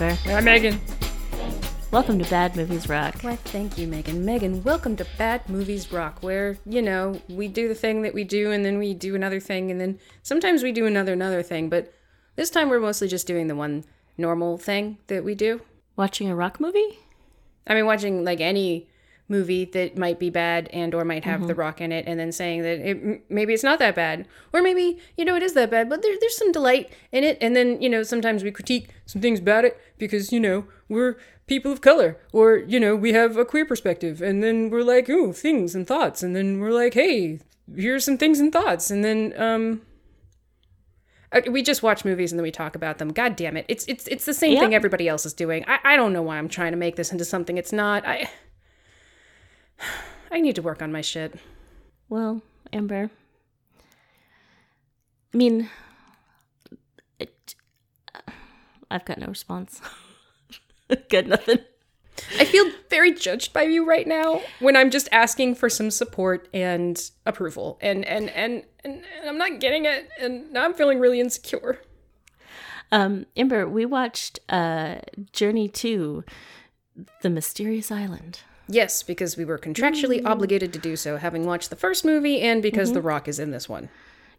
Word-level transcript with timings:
Amber. 0.00 0.18
Hi, 0.30 0.40
Megan. 0.40 0.80
Welcome 1.90 2.18
to 2.20 2.30
Bad 2.30 2.56
Movies 2.56 2.88
Rock. 2.88 3.16
Why, 3.20 3.36
thank 3.36 3.76
you, 3.76 3.86
Megan. 3.86 4.24
Megan, 4.24 4.62
welcome 4.62 4.96
to 4.96 5.06
Bad 5.18 5.46
Movies 5.48 5.92
Rock, 5.92 6.22
where, 6.22 6.56
you 6.64 6.80
know, 6.80 7.20
we 7.28 7.48
do 7.48 7.68
the 7.68 7.74
thing 7.74 8.00
that 8.02 8.14
we 8.14 8.24
do, 8.24 8.50
and 8.50 8.64
then 8.64 8.78
we 8.78 8.94
do 8.94 9.14
another 9.14 9.40
thing, 9.40 9.70
and 9.70 9.80
then 9.80 9.98
sometimes 10.22 10.62
we 10.62 10.72
do 10.72 10.86
another, 10.86 11.12
another 11.12 11.42
thing, 11.42 11.68
but 11.68 11.92
this 12.36 12.48
time 12.48 12.70
we're 12.70 12.80
mostly 12.80 13.08
just 13.08 13.26
doing 13.26 13.48
the 13.48 13.54
one 13.54 13.84
normal 14.16 14.56
thing 14.56 14.96
that 15.08 15.22
we 15.24 15.34
do. 15.34 15.60
Watching 15.96 16.30
a 16.30 16.36
rock 16.36 16.60
movie? 16.60 16.98
I 17.66 17.74
mean, 17.74 17.84
watching, 17.84 18.24
like, 18.24 18.40
any 18.40 18.88
movie 19.30 19.64
that 19.64 19.96
might 19.96 20.18
be 20.18 20.28
bad 20.28 20.68
and 20.72 20.92
or 20.94 21.04
might 21.04 21.24
have 21.24 21.46
the 21.46 21.54
rock 21.54 21.80
in 21.80 21.92
it 21.92 22.04
and 22.06 22.18
then 22.18 22.32
saying 22.32 22.62
that 22.62 22.80
it, 22.80 23.30
maybe 23.30 23.54
it's 23.54 23.62
not 23.62 23.78
that 23.78 23.94
bad 23.94 24.26
or 24.52 24.60
maybe 24.60 24.98
you 25.16 25.24
know 25.24 25.36
it 25.36 25.42
is 25.42 25.54
that 25.54 25.70
bad 25.70 25.88
but 25.88 26.02
there, 26.02 26.14
there's 26.20 26.36
some 26.36 26.50
delight 26.50 26.90
in 27.12 27.22
it 27.22 27.38
and 27.40 27.54
then 27.54 27.80
you 27.80 27.88
know 27.88 28.02
sometimes 28.02 28.42
we 28.42 28.50
critique 28.50 28.90
some 29.06 29.22
things 29.22 29.38
about 29.38 29.64
it 29.64 29.80
because 29.98 30.32
you 30.32 30.40
know 30.40 30.64
we're 30.88 31.16
people 31.46 31.70
of 31.70 31.80
color 31.80 32.18
or 32.32 32.56
you 32.56 32.80
know 32.80 32.96
we 32.96 33.12
have 33.12 33.36
a 33.36 33.44
queer 33.44 33.64
perspective 33.64 34.20
and 34.20 34.42
then 34.42 34.68
we're 34.68 34.82
like 34.82 35.08
ooh 35.08 35.32
things 35.32 35.74
and 35.76 35.86
thoughts 35.86 36.22
and 36.24 36.34
then 36.34 36.58
we're 36.58 36.72
like 36.72 36.94
hey 36.94 37.38
here's 37.76 38.04
some 38.04 38.18
things 38.18 38.40
and 38.40 38.52
thoughts 38.52 38.90
and 38.90 39.04
then 39.04 39.32
um 39.40 39.80
we 41.48 41.62
just 41.62 41.82
watch 41.82 42.04
movies 42.04 42.32
and 42.32 42.38
then 42.38 42.42
we 42.42 42.50
talk 42.50 42.74
about 42.74 42.98
them. 42.98 43.12
God 43.12 43.36
damn 43.36 43.56
it! 43.56 43.64
It's 43.68 43.84
it's 43.86 44.08
it's 44.08 44.24
the 44.24 44.34
same 44.34 44.58
thing 44.58 44.74
everybody 44.74 45.06
else 45.06 45.24
is 45.24 45.32
doing. 45.32 45.64
I, 45.68 45.78
I 45.84 45.96
don't 45.96 46.12
know 46.12 46.22
why 46.22 46.38
I'm 46.38 46.48
trying 46.48 46.72
to 46.72 46.76
make 46.76 46.96
this 46.96 47.12
into 47.12 47.24
something 47.24 47.56
it's 47.56 47.72
not. 47.72 48.04
I 48.04 48.28
I 50.30 50.40
need 50.40 50.54
to 50.56 50.62
work 50.62 50.82
on 50.82 50.92
my 50.92 51.00
shit. 51.00 51.34
Well, 52.08 52.42
Amber. 52.72 53.10
I 55.32 55.36
mean, 55.36 55.70
it, 57.18 57.54
I've 58.90 59.04
got 59.04 59.18
no 59.18 59.26
response. 59.26 59.80
got 61.08 61.26
nothing. 61.26 61.60
I 62.38 62.44
feel 62.44 62.70
very 62.90 63.12
judged 63.12 63.52
by 63.52 63.62
you 63.62 63.86
right 63.86 64.06
now 64.06 64.42
when 64.58 64.76
I'm 64.76 64.90
just 64.90 65.08
asking 65.12 65.54
for 65.54 65.70
some 65.70 65.90
support 65.90 66.48
and 66.52 67.00
approval, 67.24 67.78
and 67.80 68.04
and 68.04 68.28
and 68.30 68.64
and, 68.84 69.02
and 69.20 69.28
I'm 69.28 69.38
not 69.38 69.60
getting 69.60 69.84
it, 69.84 70.08
and 70.20 70.52
now 70.52 70.64
I'm 70.64 70.74
feeling 70.74 70.98
really 70.98 71.20
insecure. 71.20 71.80
Um, 72.92 73.26
Amber, 73.36 73.68
we 73.68 73.86
watched 73.86 74.40
uh, 74.48 74.96
Journey 75.32 75.68
to 75.68 76.24
the 77.22 77.30
Mysterious 77.30 77.90
Island. 77.90 78.40
Yes, 78.70 79.02
because 79.02 79.36
we 79.36 79.44
were 79.44 79.58
contractually 79.58 80.24
obligated 80.24 80.72
to 80.72 80.78
do 80.78 80.96
so, 80.96 81.16
having 81.16 81.44
watched 81.44 81.70
the 81.70 81.76
first 81.76 82.04
movie, 82.04 82.40
and 82.40 82.62
because 82.62 82.92
The 82.92 83.00
Rock 83.02 83.28
is 83.28 83.38
in 83.38 83.50
this 83.50 83.68
one. 83.68 83.88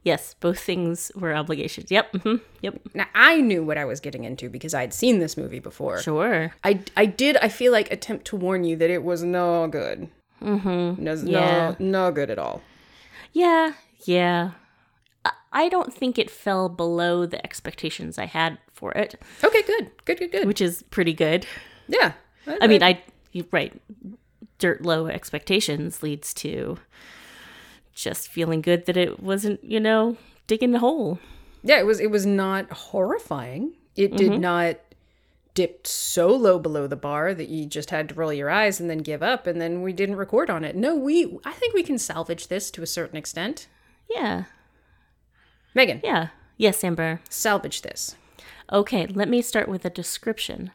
Yes, 0.04 0.34
both 0.40 0.60
things 0.60 1.12
were 1.16 1.36
obligations. 1.36 1.92
Yep. 1.92 2.16
hmm 2.24 2.36
yep. 2.62 2.80
Now 2.96 3.06
I 3.14 3.40
knew 3.42 3.64
what 3.64 3.78
I 3.78 3.86
was 3.86 4.00
getting 4.00 4.24
into 4.24 4.50
because 4.50 4.74
I'd 4.74 4.94
seen 4.96 5.20
this 5.20 5.38
movie 5.38 5.60
before. 5.60 6.02
Sure. 6.02 6.54
I, 6.64 6.80
I 6.98 7.06
did 7.06 7.38
I 7.38 7.50
feel 7.50 7.72
like 7.72 7.92
attempt 7.92 8.26
to 8.28 8.36
warn 8.36 8.64
you 8.64 8.76
that 8.78 8.90
it 8.90 9.04
was 9.04 9.22
no 9.22 9.68
good. 9.68 10.10
Mm-hmm. 10.42 11.04
No, 11.04 11.14
Yeah. 11.14 11.76
no 11.80 11.86
no 12.08 12.12
good 12.12 12.32
at 12.32 12.40
all. 12.40 12.64
Yeah. 13.34 13.74
Yeah. 14.06 14.52
I- 15.24 15.32
I 15.54 15.70
don't 15.70 15.94
think 15.94 16.18
it 16.18 16.32
fell 16.32 16.68
below 16.68 17.28
the 17.28 17.44
expectations 17.46 18.18
I 18.18 18.26
had 18.26 18.58
for 18.74 18.92
it, 18.94 19.22
Okay, 19.44 19.62
good, 19.62 19.92
good, 20.06 20.18
good, 20.18 20.32
good. 20.32 20.48
which 20.48 20.62
is 20.62 20.82
pretty 20.90 21.14
good. 21.14 21.46
yeah, 21.88 22.14
I 22.60 22.66
mean, 22.66 22.82
I 22.82 23.04
you 23.34 23.46
right, 23.52 23.72
dirt 24.62 24.84
low 24.84 25.08
expectations 25.08 26.02
leads 26.02 26.34
to 26.36 26.78
just 27.94 28.30
feeling 28.30 28.62
good 28.62 28.86
that 28.86 28.96
it 28.96 29.20
wasn't, 29.20 29.62
you 29.64 29.80
know, 29.80 30.16
digging 30.48 30.72
the 30.72 30.80
hole. 30.80 31.20
yeah, 31.64 31.80
it 31.80 31.86
was 31.86 32.00
it 32.00 32.12
was 32.12 32.26
not 32.26 32.72
horrifying. 32.72 33.74
It 33.98 34.16
did 34.16 34.32
mm-hmm. 34.32 34.42
not 34.42 34.76
dip 35.54 35.86
so 35.86 36.30
low 36.30 36.58
below 36.58 36.88
the 36.88 36.96
bar 36.96 37.34
that 37.34 37.50
you 37.50 37.66
just 37.66 37.90
had 37.90 38.08
to 38.08 38.16
roll 38.16 38.32
your 38.32 38.50
eyes 38.50 38.80
and 38.80 38.90
then 38.90 39.00
give 39.00 39.22
up, 39.22 39.48
and 39.48 39.60
then 39.60 39.82
we 39.82 39.92
didn't 39.92 40.16
record 40.16 40.50
on 40.50 40.64
it. 40.64 40.76
No, 40.76 40.96
we 40.96 41.38
I 41.44 41.52
think 41.52 41.74
we 41.74 41.84
can 41.84 41.98
salvage 41.98 42.48
this 42.48 42.72
to 42.72 42.84
a 42.84 42.88
certain 42.88 43.18
extent. 43.18 43.68
Yeah. 44.10 44.46
Megan, 45.74 46.02
Yeah. 46.04 46.28
Yes, 46.58 46.84
Amber. 46.84 47.22
salvage 47.30 47.82
this. 47.82 48.16
Okay, 48.72 49.08
let 49.08 49.28
me 49.28 49.42
start 49.42 49.68
with 49.68 49.84
a 49.84 49.90
description, 49.90 50.72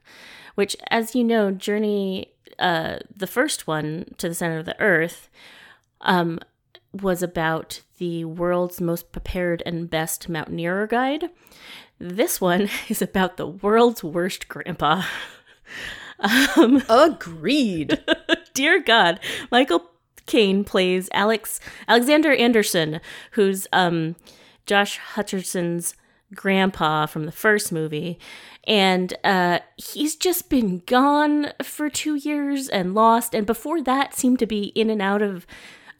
which, 0.54 0.76
as 0.91 1.14
you 1.14 1.22
know, 1.22 1.50
Journey, 1.50 2.32
uh, 2.58 2.98
the 3.14 3.26
first 3.26 3.66
one 3.66 4.06
to 4.18 4.28
the 4.28 4.34
center 4.34 4.58
of 4.58 4.66
the 4.66 4.80
earth, 4.80 5.28
um, 6.00 6.40
was 6.92 7.22
about 7.22 7.82
the 7.98 8.24
world's 8.24 8.80
most 8.80 9.12
prepared 9.12 9.62
and 9.66 9.90
best 9.90 10.28
mountaineer 10.28 10.86
guide. 10.86 11.30
This 11.98 12.40
one 12.40 12.68
is 12.88 13.02
about 13.02 13.36
the 13.36 13.46
world's 13.46 14.04
worst 14.04 14.48
grandpa. 14.48 15.02
Agreed. 16.88 18.02
Dear 18.54 18.80
God, 18.82 19.20
Michael 19.50 19.90
Caine 20.26 20.64
plays 20.64 21.08
Alex 21.12 21.60
Alexander 21.86 22.32
Anderson, 22.32 23.00
who's 23.32 23.66
um, 23.72 24.16
Josh 24.64 24.98
Hutcherson's 25.14 25.94
grandpa 26.34 27.06
from 27.06 27.26
the 27.26 27.32
first 27.32 27.72
movie, 27.72 28.19
and 28.64 29.14
uh, 29.25 29.60
he's 29.76 30.16
just 30.16 30.50
been 30.50 30.82
gone 30.87 31.53
for 31.62 31.88
two 31.88 32.16
years 32.16 32.69
and 32.69 32.94
lost. 32.94 33.34
And 33.34 33.47
before 33.47 33.81
that, 33.82 34.14
seemed 34.14 34.38
to 34.41 34.47
be 34.47 34.65
in 34.75 34.91
and 34.91 35.00
out 35.00 35.22
of 35.22 35.47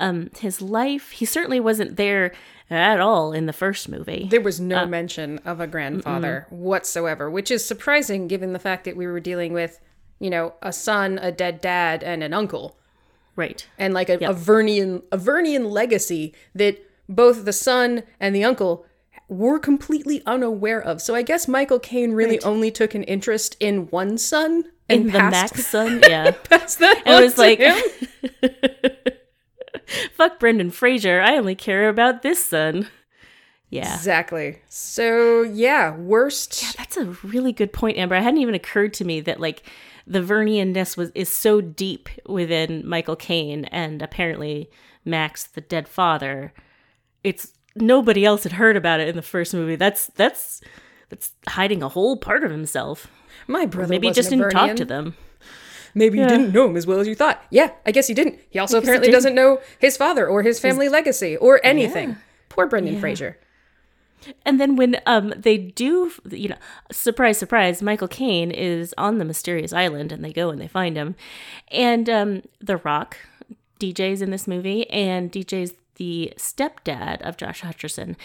um, 0.00 0.31
his 0.38 0.60
life. 0.60 1.12
He 1.12 1.25
certainly 1.25 1.60
wasn't 1.60 1.97
there 1.97 2.32
at 2.69 3.00
all 3.00 3.32
in 3.32 3.47
the 3.47 3.53
first 3.53 3.88
movie. 3.88 4.26
There 4.28 4.41
was 4.41 4.60
no 4.60 4.84
mention 4.86 5.38
of 5.44 5.60
a 5.60 5.66
grandfather 5.69 6.47
whatsoever, 6.50 7.31
which 7.31 7.50
is 7.50 7.65
surprising 7.65 8.26
given 8.26 8.53
the 8.53 8.59
fact 8.59 8.84
that 8.84 8.97
we 8.97 9.06
were 9.06 9.20
dealing 9.20 9.53
with, 9.53 9.78
you 10.19 10.28
know, 10.31 10.54
a 10.60 10.72
son, 10.72 11.19
a 11.22 11.31
dead 11.31 11.60
dad, 11.60 12.03
and 12.03 12.22
an 12.25 12.34
uncle, 12.34 12.76
Right. 13.36 13.66
and 13.78 13.94
like 13.94 14.09
a, 14.09 14.15
a 14.15 14.34
Vernian 14.34 15.03
a 15.12 15.19
Vernian 15.19 15.70
legacy 15.70 16.34
that 16.54 16.82
both 17.09 17.44
the 17.44 17.53
son 17.53 18.03
and 18.19 18.34
the 18.34 18.42
uncle 18.42 18.84
were 19.28 19.59
completely 19.59 20.22
unaware 20.26 20.81
of. 20.81 21.03
So 21.03 21.14
I 21.14 21.22
guess 21.22 21.48
Michael 21.48 21.81
Caine 21.81 22.12
really 22.12 22.41
only 22.42 22.70
took 22.70 22.94
an 22.94 23.03
interest 23.04 23.56
in 23.60 23.87
one 23.88 24.19
son 24.19 24.64
and 24.88 25.03
In 25.03 25.06
the 25.09 25.19
passed, 25.19 25.54
Max 25.54 25.66
son, 25.70 26.00
yeah. 26.09 26.31
passed 26.31 26.78
that 26.78 27.03
It 27.04 27.12
on 27.12 27.22
was 27.22 27.38
like, 27.38 27.60
fuck 30.12 30.38
Brendan 30.38 30.70
Fraser. 30.70 31.20
I 31.20 31.36
only 31.36 31.54
care 31.54 31.88
about 31.88 32.22
this 32.22 32.44
son. 32.44 32.88
Yeah. 33.69 33.94
exactly. 33.94 34.60
So 34.69 35.42
yeah, 35.42 35.97
worst. 35.97 36.62
Yeah, 36.62 36.70
that's 36.78 36.97
a 36.97 37.06
really 37.25 37.53
good 37.53 37.72
point, 37.72 37.98
Amber. 37.98 38.15
It 38.15 38.22
hadn't 38.22 38.41
even 38.41 38.54
occurred 38.54 38.94
to 38.94 39.04
me 39.04 39.20
that 39.22 39.41
like 39.41 39.65
the 40.06 40.20
Vernianness 40.20 40.97
was 40.97 41.10
is 41.16 41.28
so 41.28 41.60
deep 41.60 42.09
within 42.26 42.88
Michael 42.88 43.16
Caine 43.16 43.65
and 43.66 44.03
apparently 44.03 44.70
Max, 45.04 45.44
the 45.44 45.60
dead 45.60 45.88
father. 45.88 46.53
It's 47.25 47.54
nobody 47.76 48.25
else 48.25 48.42
had 48.42 48.53
heard 48.53 48.76
about 48.76 49.00
it 49.00 49.09
in 49.09 49.16
the 49.16 49.22
first 49.22 49.54
movie. 49.54 49.76
That's 49.76 50.06
that's 50.09 50.60
that's 51.09 51.32
hiding 51.48 51.82
a 51.82 51.88
whole 51.88 52.16
part 52.16 52.44
of 52.44 52.50
himself. 52.50 53.06
My 53.47 53.66
brother 53.66 53.91
Maybe 53.91 54.06
he 54.06 54.10
wasn't 54.10 54.25
just 54.25 54.32
a 54.32 54.37
didn't 54.37 54.50
talk 54.50 54.76
to 54.76 54.84
them. 54.84 55.14
Maybe 55.95 56.18
you 56.18 56.27
didn't 56.27 56.53
know 56.53 56.68
him 56.68 56.77
as 56.77 56.86
well 56.86 57.00
as 57.00 57.09
you 57.09 57.15
thought. 57.15 57.42
Yeah, 57.50 57.71
I 57.86 57.91
guess 57.91 58.06
he 58.06 58.12
didn't. 58.12 58.39
He 58.50 58.59
also 58.59 58.77
apparently 58.78 59.10
doesn't 59.10 59.34
know 59.34 59.60
his 59.78 59.97
father 59.97 60.27
or 60.27 60.42
his 60.42 60.60
family 60.60 60.89
legacy 60.91 61.36
or 61.39 61.60
anything. 61.65 62.16
Poor 62.50 62.66
Brendan 62.66 63.00
Fraser. 63.00 63.39
And 64.45 64.60
then 64.60 64.77
when 64.77 65.00
um 65.06 65.33
they 65.36 65.56
do, 65.56 66.10
you 66.30 66.48
know, 66.48 66.56
surprise, 66.91 67.39
surprise, 67.39 67.80
Michael 67.83 68.09
Caine 68.09 68.50
is 68.50 68.95
on 68.98 69.18
the 69.18 69.24
mysterious 69.24 69.72
island, 69.72 70.12
and 70.12 70.24
they 70.24 70.33
go 70.33 70.50
and 70.50 70.60
they 70.60 70.68
find 70.68 70.97
him, 70.97 71.15
and 71.71 72.10
um 72.10 72.42
The 72.60 72.77
Rock, 72.78 73.16
DJ's 73.80 74.21
in 74.22 74.30
this 74.30 74.47
movie, 74.47 74.89
and 74.91 75.30
DJ's 75.30 75.74
the 75.97 76.33
stepdad 76.37 77.21
of 77.22 77.37
Josh 77.37 77.63
Hutcherson, 77.63 78.16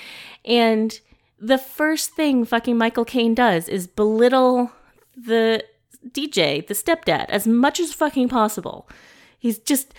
and 0.45 0.99
the 1.39 1.57
first 1.57 2.11
thing 2.11 2.45
fucking 2.45 2.77
Michael 2.77 3.05
Caine 3.05 3.33
does 3.33 3.67
is 3.67 3.87
belittle 3.87 4.71
the 5.17 5.63
DJ, 6.09 6.65
the 6.65 6.73
stepdad, 6.73 7.25
as 7.29 7.47
much 7.47 7.79
as 7.79 7.93
fucking 7.93 8.29
possible. 8.29 8.87
He's 9.37 9.57
just 9.57 9.93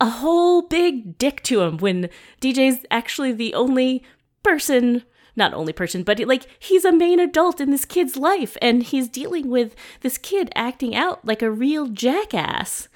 a 0.00 0.08
whole 0.08 0.62
big 0.62 1.18
dick 1.18 1.42
to 1.44 1.60
him 1.60 1.78
when 1.78 2.08
DJ's 2.40 2.84
actually 2.90 3.32
the 3.32 3.54
only 3.54 4.02
person, 4.42 5.04
not 5.36 5.52
only 5.54 5.72
person, 5.72 6.02
but 6.02 6.18
like 6.20 6.46
he's 6.58 6.84
a 6.84 6.92
main 6.92 7.20
adult 7.20 7.60
in 7.60 7.70
this 7.70 7.84
kid's 7.84 8.16
life 8.16 8.56
and 8.62 8.82
he's 8.82 9.08
dealing 9.08 9.48
with 9.48 9.74
this 10.00 10.18
kid 10.18 10.50
acting 10.54 10.94
out 10.94 11.24
like 11.24 11.42
a 11.42 11.50
real 11.50 11.86
jackass. 11.86 12.88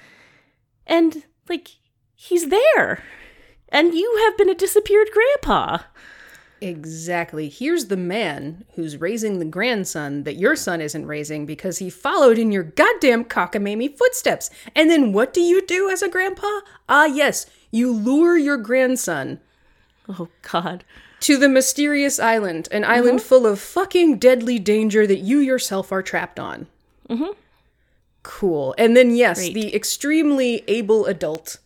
And 0.87 1.23
like 1.47 1.69
he's 2.15 2.49
there. 2.49 3.03
And 3.75 3.93
you 3.93 4.17
have 4.23 4.37
been 4.37 4.49
a 4.49 4.55
disappeared 4.55 5.09
grandpa. 5.11 5.79
Exactly. 6.61 7.49
Here's 7.49 7.87
the 7.87 7.97
man 7.97 8.63
who's 8.75 8.95
raising 9.01 9.37
the 9.39 9.45
grandson 9.45 10.23
that 10.23 10.37
your 10.37 10.55
son 10.55 10.79
isn't 10.79 11.05
raising 11.05 11.45
because 11.45 11.79
he 11.79 11.89
followed 11.89 12.37
in 12.39 12.51
your 12.51 12.63
goddamn 12.63 13.25
cockamamie 13.25 13.95
footsteps. 13.97 14.49
And 14.73 14.89
then 14.89 15.11
what 15.11 15.33
do 15.33 15.41
you 15.41 15.65
do 15.65 15.89
as 15.89 16.01
a 16.01 16.07
grandpa? 16.09 16.61
Ah, 16.87 17.05
yes, 17.05 17.45
you 17.69 17.91
lure 17.91 18.37
your 18.37 18.57
grandson 18.57 19.41
Oh 20.07 20.29
god. 20.41 20.85
to 21.19 21.35
the 21.37 21.49
mysterious 21.49 22.17
island, 22.19 22.69
an 22.71 22.85
island 22.85 23.21
full 23.21 23.45
of 23.45 23.59
fucking 23.59 24.17
deadly 24.19 24.57
danger 24.57 25.05
that 25.05 25.19
you 25.19 25.39
yourself 25.39 25.91
are 25.91 26.01
trapped 26.01 26.39
on. 26.39 26.67
Cool. 28.23 28.73
And 28.77 28.95
then, 28.97 29.15
yes, 29.15 29.37
Great. 29.39 29.53
the 29.53 29.75
extremely 29.75 30.63
able 30.67 31.05
adult 31.05 31.57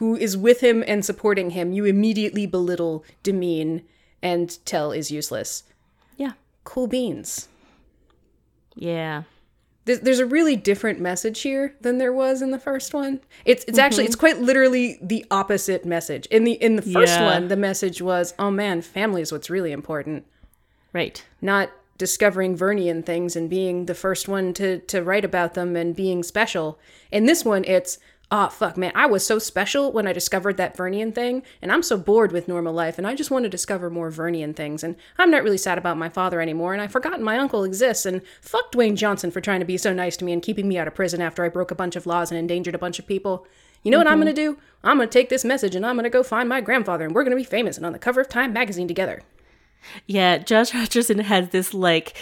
who 0.00 0.16
is 0.16 0.34
with 0.34 0.62
him 0.62 0.82
and 0.86 1.04
supporting 1.04 1.50
him, 1.50 1.74
you 1.74 1.84
immediately 1.84 2.46
belittle, 2.46 3.04
demean, 3.22 3.82
and 4.22 4.64
tell 4.64 4.92
is 4.92 5.10
useless. 5.10 5.64
Yeah. 6.16 6.32
Cool 6.64 6.86
beans. 6.86 7.48
Yeah. 8.74 9.24
There's, 9.84 10.00
there's 10.00 10.18
a 10.18 10.24
really 10.24 10.56
different 10.56 11.00
message 11.00 11.42
here 11.42 11.74
than 11.82 11.98
there 11.98 12.14
was 12.14 12.40
in 12.40 12.50
the 12.50 12.58
first 12.58 12.94
one. 12.94 13.20
It's 13.44 13.62
it's 13.68 13.78
actually 13.78 14.04
mm-hmm. 14.04 14.06
it's 14.06 14.16
quite 14.16 14.40
literally 14.40 14.98
the 15.02 15.26
opposite 15.30 15.84
message. 15.84 16.24
In 16.26 16.44
the 16.44 16.52
in 16.52 16.76
the 16.76 16.82
first 16.82 17.12
Yeah. 17.18 17.34
one, 17.34 17.48
the 17.48 17.56
message 17.56 18.00
was, 18.00 18.32
"Oh 18.38 18.50
man, 18.50 18.80
family 18.80 19.20
is 19.20 19.30
what's 19.30 19.50
really 19.50 19.70
important." 19.70 20.24
Right. 20.94 21.22
not 21.42 21.70
discovering 21.98 22.56
Vernian 22.56 23.04
things 23.04 23.36
and 23.36 23.50
being 23.50 23.84
the 23.84 23.94
first 23.94 24.28
one 24.28 24.54
to 24.54 24.78
to 24.78 25.02
write 25.02 25.26
about 25.26 25.52
them 25.52 25.76
and 25.76 25.94
being 25.94 26.22
special. 26.22 26.78
In 27.12 27.26
this 27.26 27.44
one, 27.44 27.64
it's 27.64 27.98
ah 28.30 28.48
fuck 28.48 28.76
man, 28.76 28.92
I 28.94 29.06
was 29.06 29.26
so 29.26 29.38
special 29.38 29.90
when 29.90 30.06
I 30.06 30.12
discovered 30.12 30.56
that 30.56 30.76
Vernian 30.76 31.14
thing, 31.14 31.42
and 31.60 31.72
I'm 31.72 31.82
so 31.82 31.96
bored 31.96 32.32
with 32.32 32.48
normal 32.48 32.72
life, 32.72 32.96
and 32.96 33.06
I 33.06 33.14
just 33.14 33.30
want 33.30 33.44
to 33.44 33.48
discover 33.48 33.90
more 33.90 34.10
Vernian 34.10 34.54
things, 34.54 34.84
and 34.84 34.96
I'm 35.18 35.30
not 35.30 35.42
really 35.42 35.58
sad 35.58 35.78
about 35.78 35.98
my 35.98 36.08
father 36.08 36.40
anymore, 36.40 36.72
and 36.72 36.80
I've 36.80 36.92
forgotten 36.92 37.24
my 37.24 37.38
uncle 37.38 37.64
exists, 37.64 38.06
and 38.06 38.22
fuck 38.40 38.70
Dwayne 38.72 38.96
Johnson 38.96 39.30
for 39.30 39.40
trying 39.40 39.60
to 39.60 39.66
be 39.66 39.76
so 39.76 39.92
nice 39.92 40.16
to 40.18 40.24
me 40.24 40.32
and 40.32 40.42
keeping 40.42 40.68
me 40.68 40.78
out 40.78 40.86
of 40.86 40.94
prison 40.94 41.20
after 41.20 41.44
I 41.44 41.48
broke 41.48 41.70
a 41.70 41.76
bunch 41.76 41.96
of 41.96 42.06
laws 42.06 42.30
and 42.30 42.38
endangered 42.38 42.74
a 42.74 42.78
bunch 42.78 42.98
of 42.98 43.06
people. 43.06 43.46
You 43.82 43.90
know 43.90 43.98
what 43.98 44.06
I'm 44.06 44.18
gonna 44.18 44.32
do? 44.32 44.58
I'm 44.84 44.98
gonna 44.98 45.08
take 45.08 45.28
this 45.30 45.44
message 45.44 45.74
and 45.74 45.84
I'm 45.84 45.96
gonna 45.96 46.10
go 46.10 46.22
find 46.22 46.48
my 46.48 46.60
grandfather, 46.60 47.04
and 47.04 47.14
we're 47.14 47.24
gonna 47.24 47.36
be 47.36 47.44
famous 47.44 47.76
and 47.76 47.86
on 47.86 47.92
the 47.92 47.98
cover 47.98 48.20
of 48.20 48.28
Time 48.28 48.52
magazine 48.52 48.86
together. 48.86 49.22
Yeah, 50.06 50.38
Josh 50.38 50.72
Hutcherson 50.72 51.22
has 51.22 51.48
this 51.48 51.72
like 51.72 52.14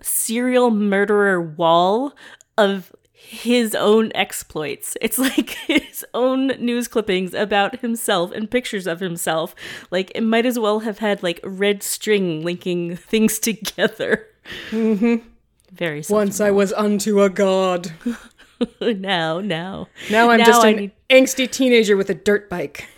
serial 0.00 0.70
murderer 0.70 1.40
wall 1.40 2.14
of 2.56 2.92
his 3.26 3.74
own 3.74 4.12
exploits. 4.14 4.96
It's 5.00 5.18
like 5.28 5.50
his 5.66 6.04
own 6.14 6.48
news 6.58 6.88
clippings 6.88 7.34
about 7.34 7.80
himself 7.80 8.30
and 8.32 8.50
pictures 8.50 8.86
of 8.86 9.00
himself. 9.00 9.54
Like 9.90 10.12
it 10.14 10.22
might 10.22 10.46
as 10.46 10.58
well 10.58 10.80
have 10.80 10.98
had 10.98 11.22
like 11.22 11.40
red 11.42 11.82
string 11.82 12.44
linking 12.44 12.96
things 13.10 13.38
together. 13.38 14.26
Mm-hmm. 14.70 15.26
Very 15.72 16.04
Once 16.08 16.40
I 16.40 16.50
was 16.50 16.72
unto 16.72 17.20
a 17.22 17.28
god. 17.30 17.92
now, 18.80 19.40
now. 19.40 19.88
Now 20.10 20.30
I'm 20.30 20.38
Now 20.38 20.46
just 20.46 20.64
I 20.64 20.68
an 20.70 20.76
need- 20.76 20.92
angsty 21.10 21.50
teenager 21.50 21.96
with 21.96 22.08
a 22.10 22.14
dirt 22.14 22.48
bike. 22.48 22.88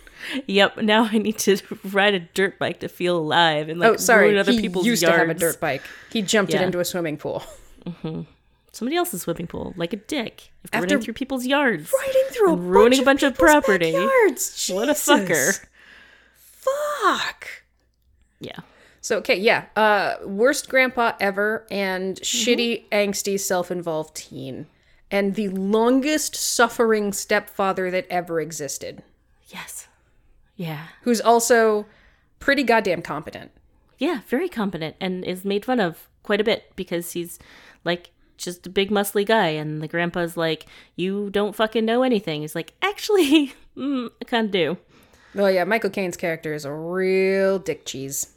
Yep, 0.45 0.79
now 0.79 1.05
I 1.11 1.17
need 1.19 1.37
to 1.39 1.57
ride 1.85 2.13
a 2.13 2.19
dirt 2.19 2.59
bike 2.59 2.81
to 2.81 2.89
feel 2.89 3.17
alive 3.17 3.69
and 3.69 3.79
like 3.79 3.93
Oh, 3.93 3.97
sorry. 3.97 4.27
ruin 4.27 4.39
other 4.39 4.51
He 4.51 4.59
people's 4.61 4.85
used 4.85 5.01
yards. 5.01 5.15
to 5.15 5.19
have 5.19 5.29
a 5.29 5.39
dirt 5.39 5.59
bike. 5.59 5.81
He 6.11 6.21
jumped 6.21 6.53
it 6.53 6.61
into 6.61 6.79
a 6.79 6.85
swimming 6.85 7.17
pool. 7.17 7.43
Somebody 8.77 8.95
else's 8.95 9.23
swimming 9.23 9.47
pool, 9.47 9.73
like 9.75 9.91
a 9.91 9.95
dick, 9.95 10.51
after, 10.65 10.77
After 10.77 10.85
running 10.85 11.03
through 11.03 11.15
people's 11.15 11.47
yards. 11.47 11.91
Riding 11.91 12.25
through 12.29 12.53
a 12.53 12.55
ruining 12.57 13.03
bunch 13.03 13.23
a 13.23 13.31
bunch 13.31 13.33
of 13.33 13.35
property. 13.39 13.91
backyards. 13.91 14.69
What 14.71 14.87
a 14.87 14.93
fucker. 14.93 15.65
Fuck. 16.35 17.47
Yeah. 18.39 18.59
So 19.01 19.17
okay, 19.17 19.35
yeah. 19.35 19.65
Uh 19.75 20.17
worst 20.25 20.69
grandpa 20.69 21.13
ever 21.19 21.65
and 21.71 22.17
shitty, 22.17 22.87
angsty, 22.91 23.39
self-involved 23.39 24.15
teen. 24.15 24.67
And 25.09 25.33
the 25.33 25.49
longest 25.49 26.35
suffering 26.35 27.13
stepfather 27.13 27.89
that 27.89 28.05
ever 28.11 28.39
existed. 28.39 29.01
Yes. 29.47 29.87
Yeah. 30.55 30.89
Who's 31.01 31.19
also 31.19 31.87
pretty 32.37 32.61
goddamn 32.61 33.01
competent. 33.01 33.49
Yeah, 33.97 34.19
very 34.27 34.49
competent 34.49 34.97
and 35.01 35.25
is 35.25 35.43
made 35.43 35.65
fun 35.65 35.79
of 35.79 36.07
quite 36.21 36.39
a 36.39 36.43
bit 36.43 36.71
because 36.75 37.13
he's 37.13 37.39
like 37.83 38.11
just 38.37 38.65
a 38.67 38.69
big 38.69 38.89
muscly 38.89 39.25
guy 39.25 39.47
and 39.47 39.81
the 39.81 39.87
grandpa's 39.87 40.37
like, 40.37 40.65
"You 40.95 41.29
don't 41.29 41.55
fucking 41.55 41.85
know 41.85 42.03
anything." 42.03 42.41
He's 42.41 42.55
like, 42.55 42.73
"Actually, 42.81 43.53
mm, 43.77 44.09
I 44.21 44.25
kind 44.25 44.45
of 44.45 44.51
do." 44.51 44.77
Oh 45.35 45.47
yeah, 45.47 45.63
Michael 45.63 45.89
Caine's 45.89 46.17
character 46.17 46.53
is 46.53 46.65
a 46.65 46.73
real 46.73 47.59
dick 47.59 47.85
cheese. 47.85 48.33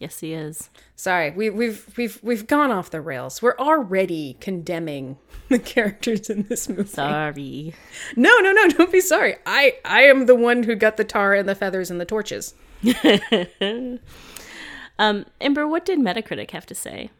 Yes, 0.00 0.20
he 0.20 0.34
is. 0.34 0.70
Sorry, 0.96 1.30
we, 1.30 1.50
we've 1.50 1.86
we've 1.96 2.18
we've 2.22 2.46
gone 2.46 2.70
off 2.70 2.90
the 2.90 3.00
rails. 3.00 3.40
We're 3.40 3.56
already 3.58 4.36
condemning 4.40 5.18
the 5.48 5.58
characters 5.58 6.28
in 6.28 6.42
this 6.48 6.68
movie. 6.68 6.88
Sorry. 6.88 7.74
No, 8.16 8.38
no, 8.40 8.52
no, 8.52 8.68
don't 8.68 8.92
be 8.92 9.00
sorry. 9.00 9.36
I 9.46 9.76
I 9.84 10.02
am 10.02 10.26
the 10.26 10.34
one 10.34 10.64
who 10.64 10.74
got 10.74 10.96
the 10.96 11.04
tar 11.04 11.34
and 11.34 11.48
the 11.48 11.54
feathers 11.54 11.90
and 11.90 12.00
the 12.00 12.04
torches. 12.04 12.54
Um, 14.98 15.26
Amber, 15.40 15.66
what 15.66 15.84
did 15.84 15.98
Metacritic 15.98 16.52
have 16.52 16.66
to 16.66 16.74
say? 16.74 17.10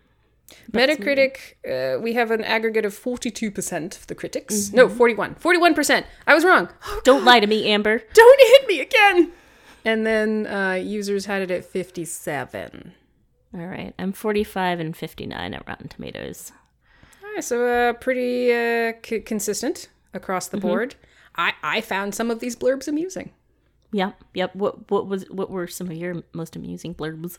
Metacritic, 0.73 1.55
uh, 1.69 2.01
we 2.01 2.15
have 2.15 2.31
an 2.31 2.45
aggregate 2.45 2.85
of 2.85 2.93
42% 2.95 3.97
of 3.97 4.07
the 4.07 4.15
critics. 4.15 4.73
No, 4.73 4.89
41. 4.89 5.37
41%. 5.37 6.05
I 6.27 6.35
was 6.35 6.45
wrong. 6.45 6.69
Don't 7.05 7.25
lie 7.25 7.41
to 7.41 7.47
me, 7.47 7.69
Amber. 7.69 7.99
Don't 8.15 8.41
hit 8.41 8.69
me 8.69 8.81
again. 8.81 9.33
And 9.85 10.07
then 10.07 10.47
uh, 10.47 10.73
users 10.75 11.27
had 11.27 11.43
it 11.43 11.51
at 11.51 11.65
57. 11.65 12.93
All 13.55 13.61
right, 13.67 13.95
I'm 13.99 14.13
45 14.13 14.81
and 14.81 14.97
59 14.97 15.55
at 15.55 15.69
Rotten 15.69 15.89
Tomatoes. 15.89 16.53
All 17.23 17.33
right, 17.35 17.45
so 17.45 17.67
uh, 17.67 17.93
pretty 17.93 18.53
uh, 18.53 18.95
c- 19.05 19.21
consistent 19.21 19.89
across 20.13 20.49
the 20.49 20.57
board. 20.57 20.97
I, 21.37 21.53
I 21.63 21.81
found 21.81 22.15
some 22.15 22.31
of 22.31 22.41
these 22.41 22.57
blurbs 22.57 22.89
amusing. 22.89 23.31
Yep, 23.93 24.25
yep. 24.35 24.57
What 24.57 24.91
what 24.91 25.07
was 25.07 25.25
what 25.31 25.51
were 25.51 25.69
some 25.69 25.89
of 25.89 25.97
your 25.97 26.25
most 26.33 26.57
amusing 26.57 26.97
blurbs? 26.97 27.39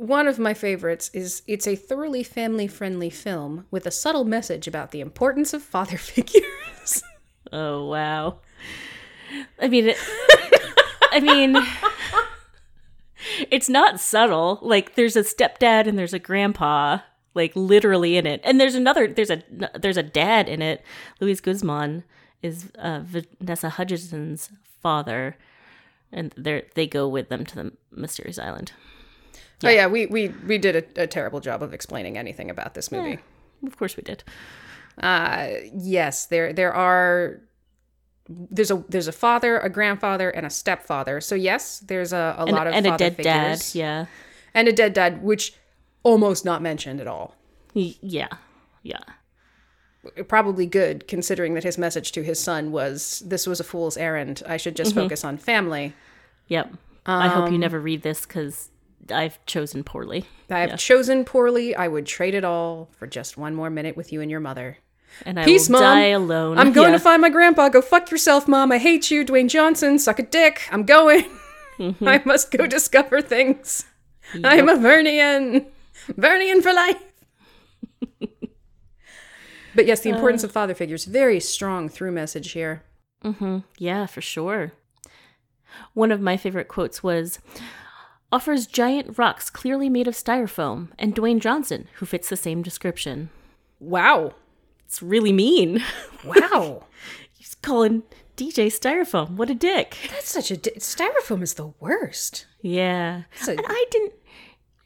One 0.00 0.26
of 0.26 0.38
my 0.38 0.54
favorites 0.54 1.10
is 1.12 1.42
it's 1.46 1.66
a 1.66 1.76
thoroughly 1.76 2.22
family 2.22 2.66
friendly 2.66 3.10
film 3.10 3.66
with 3.70 3.84
a 3.84 3.90
subtle 3.90 4.24
message 4.24 4.66
about 4.66 4.92
the 4.92 5.02
importance 5.02 5.52
of 5.52 5.62
father 5.62 5.98
figures. 5.98 7.02
Oh 7.52 7.84
wow. 7.84 8.38
I 9.60 9.68
mean, 9.68 9.88
it, 9.90 9.98
I 11.12 11.20
mean, 11.20 11.54
it's 13.50 13.68
not 13.68 14.00
subtle. 14.00 14.58
Like 14.62 14.94
there's 14.94 15.16
a 15.16 15.22
stepdad 15.22 15.86
and 15.86 15.98
there's 15.98 16.14
a 16.14 16.18
grandpa, 16.18 17.00
like 17.34 17.52
literally 17.54 18.16
in 18.16 18.26
it, 18.26 18.40
and 18.42 18.58
there's 18.58 18.74
another. 18.74 19.06
There's 19.06 19.30
a 19.30 19.42
there's 19.78 19.98
a 19.98 20.02
dad 20.02 20.48
in 20.48 20.62
it. 20.62 20.82
Luis 21.20 21.42
Guzman 21.42 22.04
is 22.40 22.72
uh, 22.78 23.02
Vanessa 23.04 23.68
Hudgens' 23.68 24.48
father, 24.80 25.36
and 26.10 26.32
they 26.38 26.64
they 26.74 26.86
go 26.86 27.06
with 27.06 27.28
them 27.28 27.44
to 27.44 27.54
the 27.54 27.72
mysterious 27.92 28.38
island. 28.38 28.72
Oh 29.64 29.68
yeah, 29.68 29.86
we 29.86 30.06
we 30.06 30.28
we 30.46 30.58
did 30.58 30.76
a, 30.76 31.02
a 31.02 31.06
terrible 31.06 31.40
job 31.40 31.62
of 31.62 31.74
explaining 31.74 32.16
anything 32.16 32.50
about 32.50 32.74
this 32.74 32.90
movie. 32.90 33.18
Of 33.66 33.76
course, 33.76 33.96
we 33.96 34.02
did. 34.02 34.24
Uh, 35.00 35.48
yes, 35.74 36.26
there 36.26 36.52
there 36.52 36.72
are 36.72 37.40
there's 38.28 38.70
a 38.70 38.84
there's 38.88 39.08
a 39.08 39.12
father, 39.12 39.58
a 39.58 39.68
grandfather, 39.68 40.30
and 40.30 40.46
a 40.46 40.50
stepfather. 40.50 41.20
So 41.20 41.34
yes, 41.34 41.80
there's 41.80 42.12
a, 42.12 42.34
a 42.38 42.44
And, 42.44 42.52
lot 42.52 42.66
of 42.66 42.74
and 42.74 42.86
a 42.86 42.90
father 42.90 43.04
dead 43.04 43.16
figures. 43.16 43.72
dad. 43.72 43.78
Yeah. 43.78 44.06
and 44.54 44.68
a 44.68 44.72
dead 44.72 44.92
dad, 44.94 45.22
which 45.22 45.54
almost 46.02 46.44
not 46.44 46.62
mentioned 46.62 47.00
at 47.00 47.06
all. 47.06 47.34
Yeah. 47.74 48.28
Yeah. 48.82 48.98
Probably 50.28 50.64
good 50.64 51.06
considering 51.06 51.52
that 51.54 51.64
his 51.64 51.76
message 51.76 52.12
to 52.12 52.22
his 52.22 52.40
son 52.40 52.72
was, 52.72 53.22
"This 53.26 53.46
was 53.46 53.60
a 53.60 53.64
fool's 53.64 53.98
errand. 53.98 54.42
I 54.46 54.56
should 54.56 54.72
Mm-hmm. 54.74 54.82
just 54.84 54.94
focus 54.94 55.24
on 55.24 55.36
family." 55.36 55.92
Yep. 56.48 56.72
I 57.04 57.28
hope 57.28 57.48
you 57.50 57.54
Um, 57.56 57.60
never 57.60 57.78
read 57.78 58.02
this 58.02 58.24
because 58.24 58.70
I've 59.12 59.44
chosen 59.46 59.84
poorly. 59.84 60.24
I 60.50 60.60
have 60.60 60.78
chosen 60.78 61.24
poorly. 61.24 61.74
I 61.76 61.88
would 61.88 62.06
trade 62.06 62.34
it 62.34 62.44
all 62.44 62.88
for 62.98 63.06
just 63.06 63.36
one 63.36 63.54
more 63.54 63.70
minute 63.70 63.96
with 63.96 64.12
you 64.12 64.20
and 64.20 64.30
your 64.30 64.40
mother. 64.40 64.78
And 65.26 65.38
I 65.40 65.44
Peace, 65.44 65.68
will 65.68 65.80
Mom. 65.80 65.82
die 65.82 66.06
alone. 66.08 66.58
I'm 66.58 66.72
going 66.72 66.90
Yeah. 66.92 66.98
to 66.98 67.02
find 67.02 67.20
my 67.20 67.30
grandpa. 67.30 67.68
Go 67.68 67.82
fuck 67.82 68.10
yourself, 68.10 68.46
mom. 68.46 68.70
I 68.72 68.78
hate 68.78 69.10
you, 69.10 69.24
Dwayne 69.24 69.48
Johnson. 69.48 69.98
Suck 69.98 70.18
a 70.18 70.22
dick. 70.22 70.62
I'm 70.70 70.84
going. 70.84 71.24
Mm-hmm. 71.78 72.06
I 72.08 72.22
must 72.24 72.50
go 72.50 72.66
discover 72.66 73.20
things. 73.20 73.86
I'm 74.44 74.68
a 74.68 74.74
Vernian. 74.76 75.66
Vernian 76.12 76.62
for 76.62 76.72
life. 76.72 77.02
but 79.74 79.86
yes, 79.86 80.00
the 80.00 80.10
importance 80.10 80.44
Uh. 80.44 80.46
of 80.48 80.52
father 80.52 80.74
figures. 80.74 81.04
Very 81.04 81.40
strong 81.40 81.88
through 81.88 82.12
message 82.12 82.52
here. 82.52 82.82
Yeah, 83.78 84.06
for 84.06 84.20
sure. 84.20 84.72
One 85.94 86.10
of 86.10 86.20
my 86.20 86.36
favorite 86.36 86.68
quotes 86.68 87.02
was 87.02 87.38
offers 88.32 88.66
giant 88.66 89.18
rocks 89.18 89.50
clearly 89.50 89.88
made 89.88 90.06
of 90.08 90.14
styrofoam 90.14 90.88
and 90.98 91.14
Dwayne 91.14 91.40
Johnson, 91.40 91.88
who 91.94 92.06
fits 92.06 92.28
the 92.28 92.36
same 92.36 92.62
description. 92.62 93.30
Wow. 93.78 94.34
It's 94.86 95.02
really 95.02 95.32
mean. 95.32 95.82
Wow. 96.24 96.84
He's 97.32 97.54
calling 97.54 98.02
DJ 98.36 98.66
styrofoam. 98.66 99.36
What 99.36 99.48
a 99.48 99.54
dick. 99.54 99.96
That's 100.10 100.28
such 100.30 100.50
a. 100.50 100.56
Di- 100.58 100.72
styrofoam 100.72 101.42
is 101.42 101.54
the 101.54 101.72
worst. 101.80 102.44
Yeah. 102.60 103.22
So- 103.36 103.52
And 103.52 103.60
I 103.66 103.84
didn't. 103.90 104.12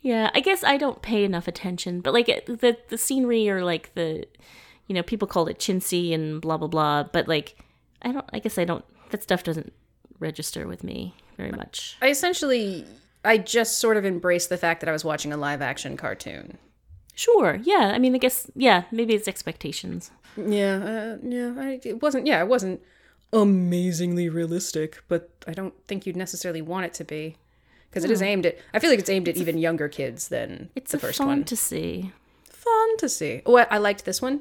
Yeah, 0.01 0.31
I 0.35 0.41
guess 0.41 0.63
I 0.63 0.77
don't 0.77 1.01
pay 1.03 1.25
enough 1.25 1.49
attention, 1.49 2.01
but 2.03 2.13
like 2.15 2.29
it- 2.29 2.47
the 2.47 2.77
the 2.89 2.99
scenery 2.99 3.49
or 3.51 3.65
like 3.65 3.95
the, 3.95 4.27
you 4.87 4.95
know, 4.95 5.03
people 5.03 5.27
called 5.27 5.49
it 5.49 5.59
chintzy 5.59 6.15
and 6.15 6.41
blah 6.41 6.57
blah 6.59 6.69
blah. 6.69 7.03
But 7.05 7.27
like, 7.27 7.57
I 8.03 8.13
don't. 8.13 8.27
I 8.33 8.39
guess 8.39 8.59
I 8.59 8.65
don't. 8.65 8.85
That 9.11 9.23
stuff 9.25 9.43
doesn't 9.43 9.73
register 10.21 10.69
with 10.69 10.85
me 10.85 11.15
very 11.37 11.51
much. 11.51 11.97
I 12.01 12.11
essentially. 12.11 12.85
I 13.25 13.39
just 13.39 13.79
sort 13.79 13.97
of 13.97 14.05
embraced 14.05 14.49
the 14.49 14.57
fact 14.59 14.81
that 14.81 14.89
I 14.89 14.93
was 14.93 15.05
watching 15.05 15.33
a 15.33 15.37
live 15.37 15.63
action 15.63 15.97
cartoon. 15.97 16.59
Sure. 17.15 17.61
Yeah. 17.63 17.93
I 17.95 17.99
mean, 17.99 18.15
I 18.15 18.19
guess. 18.19 18.51
Yeah. 18.57 18.85
Maybe 18.91 19.15
it's 19.15 19.29
expectations. 19.29 20.11
Yeah, 20.37 20.77
uh, 20.77 21.19
yeah. 21.23 21.55
I, 21.57 21.81
it 21.85 22.03
wasn't. 22.03 22.27
Yeah, 22.27 22.41
it 22.41 22.49
wasn't 22.49 22.81
amazingly 23.33 24.29
realistic, 24.29 25.03
but 25.09 25.31
I 25.47 25.53
don't 25.53 25.75
think 25.87 26.07
you'd 26.07 26.17
necessarily 26.17 26.63
want 26.63 26.87
it 26.87 26.95
to 26.95 27.05
be 27.05 27.37
because 27.89 28.05
it 28.05 28.11
is 28.11 28.21
aimed 28.23 28.47
at. 28.47 28.59
I 28.73 28.79
feel 28.81 28.91
like 28.91 28.99
it's 28.99 29.11
aimed 29.11 29.29
at 29.29 29.37
even 29.37 29.59
younger 29.59 29.89
kids 29.89 30.29
than 30.29 30.71
It's 30.75 30.91
the 30.93 30.99
first 30.99 31.19
fun 31.19 31.27
one. 31.29 31.45
to 31.45 31.57
see. 31.57 32.13
Fun 32.49 32.97
to 32.99 33.09
see. 33.09 33.43
Oh, 33.47 33.59
I, 33.59 33.67
I 33.71 33.79
liked 33.79 34.05
this 34.05 34.21
one. 34.21 34.41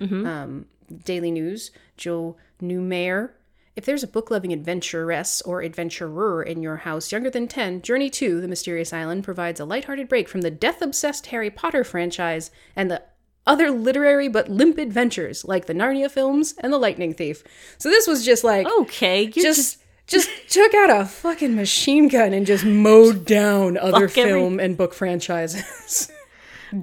Um, 0.00 0.66
Daily 1.04 1.30
News, 1.30 1.70
Joe 1.96 2.36
Neumaier. 2.62 3.30
If 3.76 3.84
there's 3.84 4.02
a 4.02 4.08
book 4.08 4.30
loving 4.30 4.52
adventuress 4.52 5.40
or 5.42 5.62
adventurer 5.62 6.42
in 6.42 6.60
your 6.62 6.78
house 6.78 7.12
younger 7.12 7.30
than 7.30 7.46
10, 7.48 7.82
Journey 7.82 8.10
to 8.10 8.40
the 8.40 8.48
Mysterious 8.48 8.92
Island 8.92 9.24
provides 9.24 9.60
a 9.60 9.64
lighthearted 9.64 10.08
break 10.08 10.28
from 10.28 10.40
the 10.42 10.50
death 10.50 10.82
obsessed 10.82 11.26
Harry 11.26 11.50
Potter 11.50 11.84
franchise 11.84 12.50
and 12.74 12.90
the 12.90 13.02
other 13.46 13.70
literary 13.70 14.28
but 14.28 14.48
limp 14.48 14.76
adventures 14.76 15.44
like 15.44 15.66
the 15.66 15.72
Narnia 15.72 16.10
films 16.10 16.54
and 16.58 16.72
the 16.72 16.78
Lightning 16.78 17.14
Thief. 17.14 17.42
So 17.78 17.88
this 17.88 18.06
was 18.06 18.24
just 18.24 18.44
like 18.44 18.66
Okay. 18.80 19.22
You're 19.22 19.30
just 19.44 19.78
just. 20.06 20.28
just 20.28 20.52
took 20.52 20.74
out 20.74 20.90
a 20.90 21.06
fucking 21.06 21.54
machine 21.54 22.08
gun 22.08 22.32
and 22.32 22.44
just 22.46 22.64
mowed 22.64 23.24
down 23.24 23.78
other 23.78 24.08
Fuck 24.08 24.18
every- 24.18 24.32
film 24.32 24.60
and 24.60 24.76
book 24.76 24.92
franchises. 24.92 26.10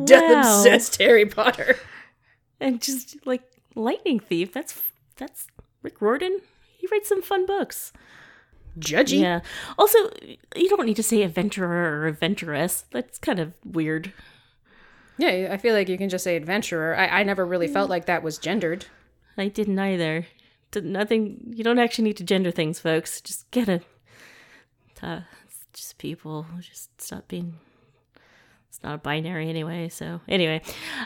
Death 0.05 0.23
Wow. 0.33 0.39
obsessed 0.59 0.97
Harry 0.99 1.25
Potter. 1.25 1.77
and 2.59 2.81
just 2.81 3.17
like 3.25 3.43
Lightning 3.75 4.19
Thief. 4.19 4.51
That's 4.53 4.81
that's 5.17 5.47
Rick 5.83 6.01
Riordan. 6.01 6.39
He 6.87 6.95
writes 6.95 7.09
some 7.09 7.21
fun 7.21 7.45
books. 7.45 7.91
Judgy. 8.79 9.21
Yeah. 9.21 9.41
Also, 9.77 9.97
you 10.55 10.69
don't 10.69 10.85
need 10.85 10.95
to 10.97 11.03
say 11.03 11.23
adventurer 11.23 11.99
or 12.01 12.07
adventuress. 12.07 12.85
That's 12.91 13.17
kind 13.17 13.39
of 13.39 13.53
weird. 13.65 14.13
Yeah, 15.17 15.49
I 15.51 15.57
feel 15.57 15.73
like 15.73 15.89
you 15.89 15.97
can 15.97 16.09
just 16.09 16.23
say 16.23 16.35
adventurer. 16.35 16.95
I, 16.95 17.07
I 17.07 17.23
never 17.23 17.45
really 17.45 17.67
felt 17.67 17.89
like 17.89 18.05
that 18.05 18.21
was 18.21 18.37
gendered. 18.37 18.85
I 19.37 19.47
didn't 19.47 19.79
either. 19.79 20.27
Did 20.69 20.85
nothing. 20.85 21.53
You 21.55 21.63
don't 21.63 21.79
actually 21.79 22.03
need 22.03 22.17
to 22.17 22.23
gender 22.23 22.51
things, 22.51 22.79
folks. 22.79 23.19
Just 23.21 23.49
get 23.51 23.67
it. 23.67 23.83
Uh, 25.01 25.21
just 25.73 25.97
people. 25.97 26.45
Just 26.59 27.01
stop 27.01 27.27
being. 27.27 27.55
It's 28.69 28.83
not 28.83 28.95
a 28.95 28.97
binary 28.99 29.49
anyway. 29.49 29.89
So 29.89 30.21
anyway, 30.27 30.61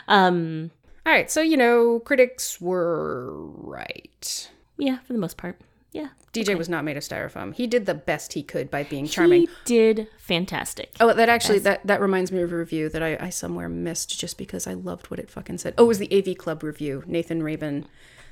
um, 0.08 0.70
All 1.06 1.12
right, 1.12 1.30
so 1.30 1.40
you 1.40 1.56
know, 1.56 2.00
critics 2.00 2.60
were 2.60 3.34
right. 3.46 4.50
yeah, 4.76 4.98
for 5.06 5.14
the 5.14 5.18
most 5.18 5.36
part, 5.38 5.58
yeah. 5.92 6.08
DJ 6.32 6.56
was 6.56 6.68
not 6.68 6.84
made 6.84 6.96
of 6.96 7.02
styrofoam. 7.02 7.54
He 7.54 7.66
did 7.66 7.84
the 7.84 7.94
best 7.94 8.32
he 8.32 8.42
could 8.42 8.70
by 8.70 8.84
being 8.84 9.06
charming. 9.06 9.42
He 9.42 9.48
did 9.66 10.08
fantastic. 10.18 10.90
Oh, 10.98 11.12
that 11.12 11.28
actually 11.28 11.58
that 11.60 11.86
that 11.86 12.00
reminds 12.00 12.32
me 12.32 12.40
of 12.40 12.52
a 12.52 12.56
review 12.56 12.88
that 12.88 13.02
I, 13.02 13.18
I 13.20 13.28
somewhere 13.28 13.68
missed 13.68 14.18
just 14.18 14.38
because 14.38 14.66
I 14.66 14.72
loved 14.72 15.10
what 15.10 15.20
it 15.20 15.30
fucking 15.30 15.58
said. 15.58 15.74
Oh, 15.76 15.84
it 15.84 15.88
was 15.88 15.98
the 15.98 16.12
AV 16.12 16.38
Club 16.38 16.62
review. 16.62 17.04
Nathan 17.06 17.42
Rabin. 17.42 17.86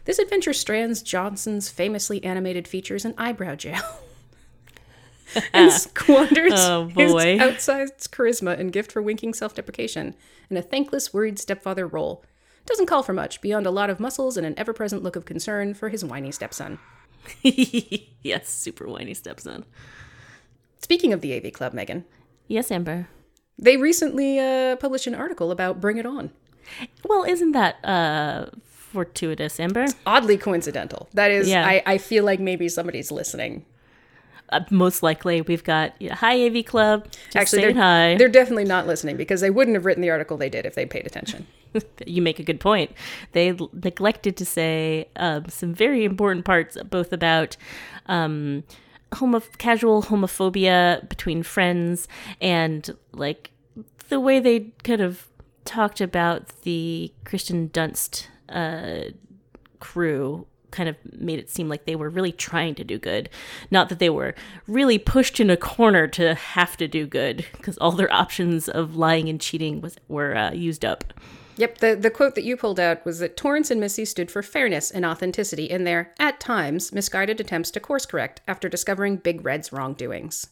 This 0.07 0.19
adventure 0.19 0.55
strands 0.55 1.02
Johnson's 1.02 1.69
famously 1.69 2.25
animated 2.25 2.67
features 2.67 3.05
in 3.05 3.14
eyebrow 3.19 3.55
gel. 3.55 4.00
and 5.52 5.71
squanders 5.71 6.52
Oh, 6.57 6.87
his 6.97 7.12
outsized 7.12 8.09
charisma 8.09 8.59
and 8.59 8.73
gift 8.73 8.90
for 8.90 9.02
winking 9.02 9.35
self-deprecation 9.35 10.14
in 10.49 10.57
a 10.57 10.62
thankless, 10.62 11.12
worried 11.12 11.38
stepfather 11.38 11.87
role. 11.87 12.25
Doesn't 12.64 12.87
call 12.87 13.02
for 13.02 13.12
much 13.12 13.40
beyond 13.40 13.67
a 13.67 13.71
lot 13.71 13.90
of 13.90 14.00
muscles 14.00 14.37
and 14.37 14.47
an 14.47 14.55
ever-present 14.57 15.02
look 15.02 15.17
of 15.17 15.26
concern 15.26 15.75
for 15.75 15.90
his 15.90 16.05
whiny 16.05 16.33
stepson. 16.33 16.79
yes, 17.43 18.49
super 18.49 18.87
whiny 18.87 19.15
stepson. 19.15 19.65
Speaking 20.81 21.12
of 21.12 21.21
the 21.21 21.35
AV 21.37 21.53
Club, 21.53 21.73
Megan, 21.75 22.05
Yes, 22.49 22.71
Amber. 22.71 23.09
they 23.59 23.77
recently 23.77 24.39
uh, 24.39 24.77
published 24.77 25.07
an 25.07 25.15
article 25.15 25.50
about 25.50 25.81
Bring 25.81 25.99
It 25.99 26.07
On. 26.07 26.31
Well, 27.05 27.25
isn't 27.25 27.53
that 27.53 27.85
uh 27.85 28.47
fortuitous, 28.65 29.61
Amber? 29.61 29.87
oddly 30.07 30.37
coincidental. 30.37 31.09
That 31.15 31.31
is, 31.31 31.49
Yeah. 31.49 31.65
I, 31.67 31.83
I 31.87 31.99
feel 31.99 32.25
like 32.25 32.41
maybe 32.41 32.69
somebody's 32.69 33.12
listening. 33.12 33.65
Uh, 34.53 34.61
most 34.71 35.00
likely, 35.05 35.43
we've 35.43 35.62
got 35.62 35.93
hi 36.11 36.45
AV 36.47 36.65
Club. 36.65 37.07
Actually, 37.37 37.62
they're, 37.62 37.75
hi. 37.75 38.17
they're 38.19 38.29
definitely 38.29 38.65
not 38.65 38.87
listening 38.89 39.17
because 39.17 39.41
they 39.41 39.50
wouldn't 39.50 39.77
have 39.77 39.85
written 39.85 40.03
the 40.03 40.11
article 40.11 40.37
they 40.37 40.49
did 40.49 40.67
if 40.67 40.75
they 40.75 40.85
paid 40.87 41.07
attention. 41.07 41.47
you 42.07 42.23
make 42.23 42.39
a 42.39 42.43
good 42.43 42.61
point. 42.61 42.93
They 43.33 43.50
l- 43.50 43.71
neglected 43.73 44.37
to 44.39 44.45
say 44.45 45.09
um, 45.17 45.49
some 45.49 45.75
very 45.75 46.05
important 46.05 46.45
parts, 46.45 46.77
both 46.89 47.12
about 47.12 47.57
um, 48.07 48.65
homo- 49.15 49.43
casual 49.59 50.03
homophobia 50.03 51.09
between 51.09 51.43
friends 51.43 52.09
and 52.41 52.97
like 53.12 53.50
the 54.09 54.21
way 54.21 54.41
they 54.41 54.73
kind 54.83 55.00
of 55.00 55.29
talked 55.65 56.00
about 56.00 56.49
the 56.62 57.12
Kirsten 57.25 57.69
Dunst 57.69 58.27
uh, 58.49 59.11
crew 59.79 60.47
kind 60.71 60.89
of 60.89 60.97
made 61.19 61.39
it 61.39 61.50
seem 61.50 61.69
like 61.69 61.85
they 61.85 61.97
were 61.97 62.09
really 62.09 62.31
trying 62.31 62.77
to 62.77 62.85
do 62.85 62.97
good 62.97 63.29
not 63.73 63.89
that 63.89 63.99
they 63.99 64.09
were 64.11 64.37
really 64.69 64.99
pushed 64.99 65.41
in 65.41 65.50
a 65.50 65.57
corner 65.57 66.07
to 66.07 66.33
have 66.35 66.77
to 66.77 66.87
do 66.87 67.07
good 67.07 67.45
because 67.57 67.77
all 67.79 67.91
their 67.91 68.12
options 68.12 68.69
of 68.69 68.95
lying 68.95 69.29
and 69.29 69.41
cheating 69.41 69.81
was 69.81 69.97
were 70.07 70.37
uh, 70.37 70.53
used 70.53 70.85
up 70.85 71.12
Yep, 71.61 71.79
the, 71.79 71.95
the 71.95 72.11
quote 72.11 72.37
that 72.37 72.45
you 72.45 72.57
pulled 72.57 72.81
out 72.81 73.05
was 73.05 73.19
that 73.19 73.37
Torrance 73.37 73.71
and 73.71 73.79
Missy 73.79 74.07
stood 74.07 74.31
for 74.31 74.43
fairness 74.43 74.90
and 74.90 75.05
authenticity 75.05 75.67
in 75.67 75.85
their, 75.85 76.14
at 76.19 76.40
times, 76.40 76.90
misguided 76.90 77.38
attempts 77.38 77.71
to 77.73 77.81
course 77.81 78.07
correct 78.07 78.40
after 78.49 78.67
discovering 78.67 79.19
Big 79.19 79.45
Red's 79.45 79.71
wrongdoings. 79.71 80.49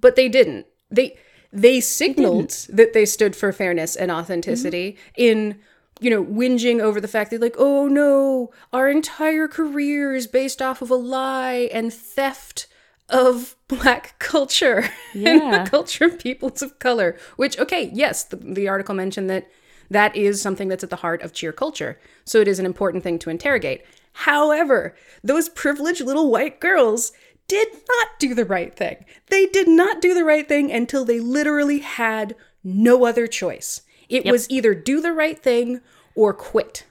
But 0.00 0.14
they 0.14 0.28
didn't. 0.28 0.66
They 0.88 1.18
they 1.50 1.80
signaled 1.80 2.50
that 2.68 2.92
they 2.92 3.04
stood 3.04 3.34
for 3.34 3.52
fairness 3.52 3.96
and 3.96 4.12
authenticity 4.12 4.92
mm-hmm. 4.92 5.10
in 5.16 5.60
you 6.00 6.10
know 6.10 6.24
whinging 6.24 6.80
over 6.80 7.00
the 7.00 7.08
fact 7.08 7.32
that 7.32 7.40
like 7.40 7.56
oh 7.58 7.88
no 7.88 8.52
our 8.72 8.88
entire 8.88 9.48
career 9.48 10.14
is 10.14 10.26
based 10.26 10.60
off 10.60 10.82
of 10.82 10.90
a 10.90 10.96
lie 10.96 11.68
and 11.72 11.92
theft 11.92 12.66
of 13.08 13.56
black 13.68 14.16
culture 14.18 14.88
and 15.14 15.54
the 15.54 15.68
culture 15.70 16.04
of 16.04 16.18
peoples 16.18 16.60
of 16.60 16.78
color 16.80 17.16
which 17.36 17.58
okay 17.58 17.90
yes 17.94 18.24
the, 18.24 18.36
the 18.36 18.68
article 18.68 18.94
mentioned 18.94 19.30
that 19.30 19.48
that 19.90 20.14
is 20.16 20.40
something 20.40 20.68
that's 20.68 20.84
at 20.84 20.90
the 20.90 20.96
heart 20.96 21.22
of 21.22 21.32
cheer 21.32 21.52
culture. 21.52 21.98
So 22.24 22.40
it 22.40 22.48
is 22.48 22.58
an 22.58 22.66
important 22.66 23.02
thing 23.02 23.18
to 23.20 23.30
interrogate. 23.30 23.84
However 24.12 24.94
those 25.22 25.48
privileged 25.48 26.00
little 26.00 26.30
white 26.30 26.60
girls 26.60 27.12
did 27.48 27.68
not 27.88 28.08
do 28.18 28.34
the 28.34 28.44
right 28.44 28.74
thing. 28.74 29.04
They 29.28 29.46
did 29.46 29.68
not 29.68 30.00
do 30.00 30.14
the 30.14 30.24
right 30.24 30.48
thing 30.48 30.72
until 30.72 31.04
they 31.04 31.20
literally 31.20 31.80
had 31.80 32.34
no 32.62 33.04
other 33.04 33.26
choice. 33.26 33.82
It 34.08 34.24
was 34.24 34.48
either 34.50 34.74
do 34.74 35.00
the 35.00 35.12
right 35.12 35.38
thing 35.38 35.80
or 36.14 36.32
quit. 36.32 36.84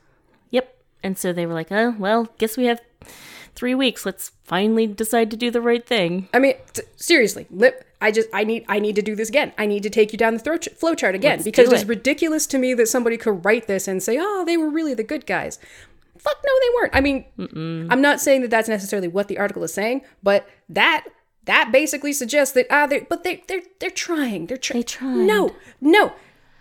Yep. 0.51 0.75
And 1.01 1.17
so 1.17 1.33
they 1.33 1.45
were 1.45 1.53
like, 1.53 1.71
oh, 1.71 1.95
well, 1.97 2.29
guess 2.37 2.57
we 2.57 2.65
have 2.65 2.81
three 3.55 3.75
weeks. 3.75 4.05
Let's 4.05 4.31
finally 4.43 4.87
decide 4.87 5.31
to 5.31 5.37
do 5.37 5.51
the 5.51 5.61
right 5.61 5.85
thing. 5.85 6.29
I 6.33 6.39
mean, 6.39 6.55
t- 6.73 6.83
seriously, 6.95 7.47
lip. 7.49 7.85
I 8.01 8.11
just 8.11 8.27
I 8.33 8.43
need 8.43 8.65
I 8.67 8.79
need 8.79 8.95
to 8.95 9.01
do 9.01 9.15
this 9.15 9.29
again. 9.29 9.53
I 9.57 9.65
need 9.65 9.83
to 9.83 9.89
take 9.89 10.11
you 10.11 10.17
down 10.17 10.35
the 10.35 10.57
ch- 10.57 10.69
flow 10.75 10.93
chart 10.93 11.15
again 11.15 11.37
Let's 11.37 11.43
because 11.45 11.71
it's 11.71 11.83
it. 11.83 11.87
ridiculous 11.87 12.45
to 12.47 12.57
me 12.57 12.73
that 12.73 12.87
somebody 12.87 13.15
could 13.17 13.45
write 13.45 13.67
this 13.67 13.87
and 13.87 14.03
say, 14.03 14.17
"Oh, 14.19 14.43
they 14.45 14.57
were 14.57 14.69
really 14.69 14.93
the 14.93 15.03
good 15.03 15.25
guys." 15.25 15.57
Fuck 16.17 16.37
no, 16.45 16.51
they 16.61 16.69
weren't. 16.75 16.95
I 16.95 17.01
mean, 17.01 17.87
I'm 17.91 18.01
not 18.01 18.21
saying 18.21 18.41
that 18.41 18.49
that's 18.49 18.69
necessarily 18.69 19.07
what 19.09 19.27
the 19.27 19.37
article 19.37 19.63
is 19.63 19.73
saying, 19.73 20.01
but 20.21 20.47
that 20.69 21.05
that 21.45 21.69
basically 21.71 22.13
suggests 22.13 22.53
that 22.55 22.67
ah, 22.69 22.87
they 22.87 23.01
but 23.01 23.23
they 23.23 23.43
they're 23.47 23.61
they're 23.79 23.89
trying. 23.89 24.47
They're 24.47 24.57
trying. 24.57 24.81
They 24.81 24.85
tried. 24.85 25.15
No, 25.15 25.55
no. 25.81 26.13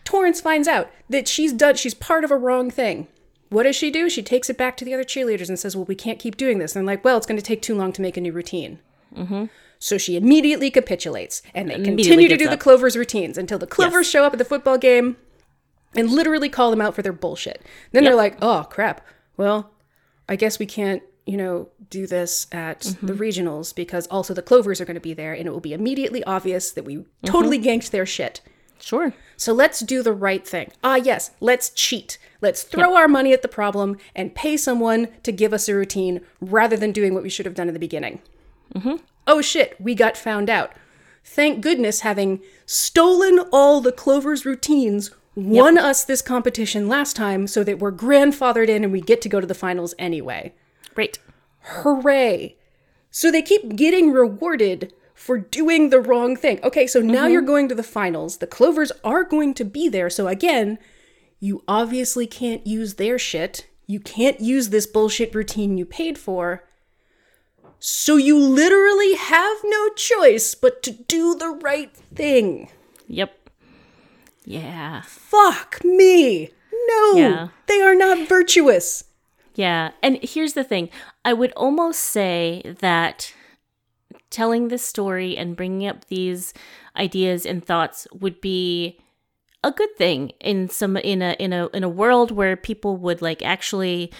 Torrance 0.04 0.40
finds 0.40 0.66
out 0.66 0.90
that 1.08 1.28
she's 1.28 1.52
done. 1.52 1.76
She's 1.76 1.94
part 1.94 2.24
of 2.24 2.30
a 2.30 2.36
wrong 2.36 2.70
thing. 2.70 3.06
What 3.52 3.64
does 3.64 3.76
she 3.76 3.90
do? 3.90 4.08
She 4.08 4.22
takes 4.22 4.48
it 4.50 4.56
back 4.58 4.76
to 4.78 4.84
the 4.84 4.94
other 4.94 5.04
cheerleaders 5.04 5.48
and 5.48 5.58
says, 5.58 5.76
"Well, 5.76 5.84
we 5.84 5.94
can't 5.94 6.18
keep 6.18 6.36
doing 6.36 6.58
this." 6.58 6.74
And 6.74 6.86
they're 6.88 6.94
like, 6.96 7.04
"Well, 7.04 7.16
it's 7.18 7.26
going 7.26 7.36
to 7.38 7.44
take 7.44 7.60
too 7.62 7.74
long 7.74 7.92
to 7.92 8.02
make 8.02 8.16
a 8.16 8.20
new 8.20 8.32
routine." 8.32 8.78
So 9.78 9.98
she 9.98 10.16
immediately 10.16 10.70
capitulates, 10.70 11.42
and 11.54 11.68
they 11.68 11.74
continue 11.74 12.28
to 12.28 12.36
do 12.36 12.48
the. 12.48 12.56
Clovers 12.56 12.96
routines 12.96 13.36
until 13.36 13.58
the 13.58 13.66
Clovers 13.66 14.06
Yes. 14.06 14.10
show 14.12 14.24
up 14.24 14.32
at 14.32 14.38
the 14.38 14.44
football 14.44 14.78
game 14.78 15.16
and 15.94 16.08
literally 16.10 16.48
call 16.48 16.70
them 16.70 16.80
out 16.80 16.94
for 16.94 17.02
their 17.02 17.12
bullshit. 17.12 17.60
Then 17.90 18.04
they're 18.04 18.14
like, 18.14 18.36
"Oh 18.40 18.64
crap! 18.70 19.04
Well, 19.36 19.70
I 20.28 20.36
guess 20.36 20.58
we 20.58 20.66
can't, 20.66 21.02
you 21.26 21.36
know, 21.36 21.68
do 21.90 22.06
this 22.06 22.46
at 22.52 22.80
Mm-hmm. 22.80 23.06
the 23.06 23.12
regionals 23.14 23.74
because 23.74 24.06
also 24.06 24.32
the 24.32 24.40
Clovers 24.40 24.80
are 24.80 24.84
going 24.86 24.94
to 24.94 25.00
be 25.00 25.14
there, 25.14 25.32
and 25.34 25.46
it 25.46 25.50
will 25.50 25.60
be 25.60 25.74
immediately 25.74 26.22
obvious 26.24 26.70
that 26.70 26.84
we 26.84 26.96
Mm-hmm. 26.96 27.26
totally 27.26 27.58
ganked 27.58 27.90
their 27.90 28.06
shit." 28.06 28.40
Sure. 28.82 29.14
So 29.36 29.52
let's 29.52 29.80
do 29.80 30.02
the 30.02 30.12
right 30.12 30.46
thing. 30.46 30.72
Ah, 30.82 30.96
yes, 30.96 31.30
let's 31.40 31.70
cheat. 31.70 32.18
Let's 32.40 32.64
throw 32.64 32.96
our 32.96 33.06
money 33.06 33.32
at 33.32 33.42
the 33.42 33.48
problem 33.48 33.96
and 34.14 34.34
pay 34.34 34.56
someone 34.56 35.08
to 35.22 35.30
give 35.30 35.52
us 35.52 35.68
a 35.68 35.74
routine 35.74 36.20
rather 36.40 36.76
than 36.76 36.90
doing 36.90 37.14
what 37.14 37.22
we 37.22 37.30
should 37.30 37.46
have 37.46 37.54
done 37.54 37.68
in 37.68 37.74
the 37.74 37.80
beginning. 37.80 38.20
Oh 39.26 39.40
shit, 39.40 39.80
we 39.80 39.94
got 39.94 40.16
found 40.16 40.50
out. 40.50 40.72
Thank 41.24 41.60
goodness, 41.60 42.00
having 42.00 42.40
stolen 42.66 43.38
all 43.52 43.80
the 43.80 43.92
Clover's 43.92 44.44
routines, 44.44 45.12
won 45.36 45.78
us 45.78 46.04
this 46.04 46.20
competition 46.20 46.88
last 46.88 47.14
time 47.14 47.46
so 47.46 47.62
that 47.62 47.78
we're 47.78 47.92
grandfathered 47.92 48.68
in 48.68 48.82
and 48.82 48.92
we 48.92 49.00
get 49.00 49.22
to 49.22 49.28
go 49.28 49.40
to 49.40 49.46
the 49.46 49.54
finals 49.54 49.94
anyway. 49.98 50.52
Great. 50.94 51.20
Hooray! 51.60 52.56
So 53.12 53.30
they 53.30 53.42
keep 53.42 53.76
getting 53.76 54.10
rewarded 54.10 54.92
for 55.22 55.38
doing 55.38 55.90
the 55.90 56.00
wrong 56.00 56.34
thing. 56.34 56.58
Okay, 56.64 56.84
so 56.88 57.00
now 57.00 57.28
you're 57.28 57.40
mm-hmm. 57.42 57.46
going 57.46 57.68
to 57.68 57.76
the 57.76 57.84
finals. 57.84 58.38
The 58.38 58.46
Clovers 58.48 58.90
are 59.04 59.22
going 59.22 59.54
to 59.54 59.64
be 59.64 59.88
there. 59.88 60.10
So 60.10 60.26
again, 60.26 60.78
You 61.42 61.64
obviously 61.66 62.28
can't 62.28 62.64
use 62.68 62.94
their 62.94 63.18
shit. 63.18 63.66
You 63.88 63.98
can't 63.98 64.40
use 64.40 64.68
this 64.68 64.86
bullshit 64.86 65.34
routine 65.34 65.76
you 65.76 65.84
paid 65.84 66.16
for. 66.16 66.62
So 67.80 68.16
you 68.16 68.38
literally 68.38 69.14
have 69.16 69.56
no 69.64 69.88
choice 69.94 70.54
but 70.54 70.84
to 70.84 70.92
do 70.92 71.34
the 71.34 71.48
right 71.48 71.92
thing. 72.14 72.68
Yep. 73.08 73.50
Yeah. 74.44 75.02
Fuck 75.04 75.84
me. 75.84 76.50
No. 76.86 77.14
Yeah. 77.16 77.48
They 77.66 77.82
are 77.82 77.96
not 77.96 78.28
virtuous. 78.28 79.02
Yeah. 79.56 79.90
And 80.00 80.20
here's 80.22 80.52
the 80.52 80.62
thing 80.62 80.90
I 81.24 81.32
would 81.32 81.52
almost 81.56 81.98
say 81.98 82.76
that 82.78 83.34
telling 84.32 84.68
this 84.68 84.84
story 84.84 85.36
and 85.36 85.54
bringing 85.56 85.86
up 85.86 86.06
these 86.06 86.52
ideas 86.96 87.46
and 87.46 87.64
thoughts 87.64 88.08
would 88.12 88.40
be 88.40 88.98
a 89.62 89.70
good 89.70 89.94
thing 89.96 90.32
in 90.40 90.68
some 90.68 90.96
in 90.96 91.22
a 91.22 91.36
in 91.38 91.52
a 91.52 91.68
in 91.68 91.84
a 91.84 91.88
world 91.88 92.32
where 92.32 92.56
people 92.56 92.96
would 92.96 93.22
like 93.22 93.42
actually 93.42 94.10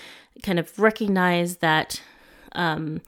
kind 0.42 0.58
of 0.58 0.78
recognize 0.78 1.56
that 1.56 2.00
um 2.52 3.00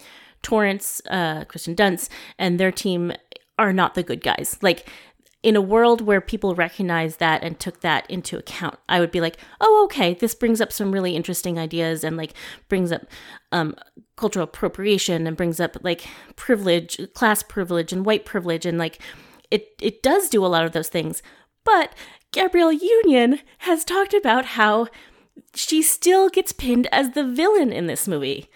Torrance, 0.43 1.01
uh 1.09 1.45
Kristen 1.45 1.77
Dunst 1.77 2.09
and 2.39 2.59
their 2.59 2.73
team 2.73 3.13
are 3.59 3.73
not 3.73 3.95
the 3.95 4.03
good 4.03 4.23
guys. 4.23 4.59
Like 4.61 4.91
in 5.45 5.57
a 5.57 5.61
world 5.61 6.01
where 6.01 6.23
people 6.23 6.55
recognize 6.55 7.19
that 7.19 7.45
and 7.45 7.61
took 7.61 7.81
that 7.81 8.11
into 8.11 8.39
account, 8.39 8.79
I 8.89 8.99
would 8.99 9.11
be 9.11 9.21
like, 9.21 9.37
oh, 9.61 9.83
okay, 9.85 10.15
this 10.15 10.35
brings 10.35 10.59
up 10.59 10.73
some 10.73 10.91
really 10.91 11.15
interesting 11.15 11.59
ideas 11.59 12.03
and 12.03 12.17
like 12.17 12.33
brings 12.71 12.91
up 12.91 13.03
um, 13.53 13.77
cultural 14.17 14.45
appropriation 14.45 15.27
and 15.27 15.37
brings 15.37 15.61
up 15.61 15.77
like 15.83 16.07
privilege, 16.35 16.99
class 17.13 17.43
privilege, 17.43 17.93
and 17.93 18.07
white 18.07 18.25
privilege, 18.25 18.65
and 18.65 18.79
like 18.79 18.99
it 19.51 19.69
it 19.83 20.03
does 20.03 20.31
do 20.31 20.45
a 20.45 20.49
lot 20.49 20.65
of 20.65 20.73
those 20.73 20.89
things. 20.89 21.23
But 21.63 21.95
Gabrielle 22.33 22.73
Union 22.73 23.41
has 23.59 23.85
talked 23.85 24.15
about 24.15 24.47
how 24.47 24.89
she 25.55 25.83
still 25.83 26.31
gets 26.31 26.53
pinned 26.53 26.89
as 26.91 27.11
the 27.11 27.23
villain 27.23 27.71
in 27.71 27.87
this 27.87 28.09
movie. 28.09 28.49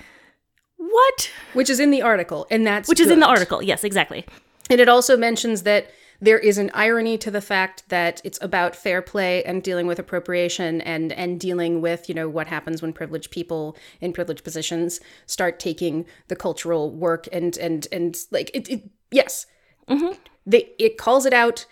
What? 0.78 1.30
Which 1.52 1.68
is 1.68 1.80
in 1.80 1.90
the 1.90 2.00
article, 2.00 2.46
and 2.50 2.66
that's 2.66 2.88
Which 2.88 3.00
is 3.00 3.10
in 3.10 3.20
the 3.20 3.26
article. 3.26 3.62
Yes, 3.62 3.84
exactly. 3.84 4.24
And 4.70 4.80
it 4.80 4.88
also 4.88 5.18
mentions 5.18 5.64
that 5.64 5.90
there 6.20 6.38
is 6.38 6.58
an 6.58 6.70
irony 6.74 7.16
to 7.18 7.30
the 7.30 7.40
fact 7.40 7.84
that 7.88 8.20
it's 8.24 8.38
about 8.42 8.74
fair 8.74 9.00
play 9.00 9.42
and 9.44 9.62
dealing 9.62 9.86
with 9.86 9.98
appropriation 9.98 10.80
and 10.80 11.12
and 11.12 11.38
dealing 11.38 11.80
with 11.80 12.08
you 12.08 12.14
know 12.14 12.28
what 12.28 12.46
happens 12.48 12.82
when 12.82 12.92
privileged 12.92 13.30
people 13.30 13.76
in 14.00 14.12
privileged 14.12 14.42
positions 14.44 15.00
start 15.26 15.58
taking 15.60 16.04
the 16.28 16.36
cultural 16.36 16.90
work 16.90 17.28
and 17.32 17.56
and 17.58 17.86
and 17.92 18.18
like 18.30 18.50
it, 18.54 18.68
it 18.68 18.90
yes 19.10 19.46
mm-hmm. 19.88 20.12
they 20.46 20.70
it 20.78 20.98
calls 20.98 21.24
it 21.24 21.32
out 21.32 21.66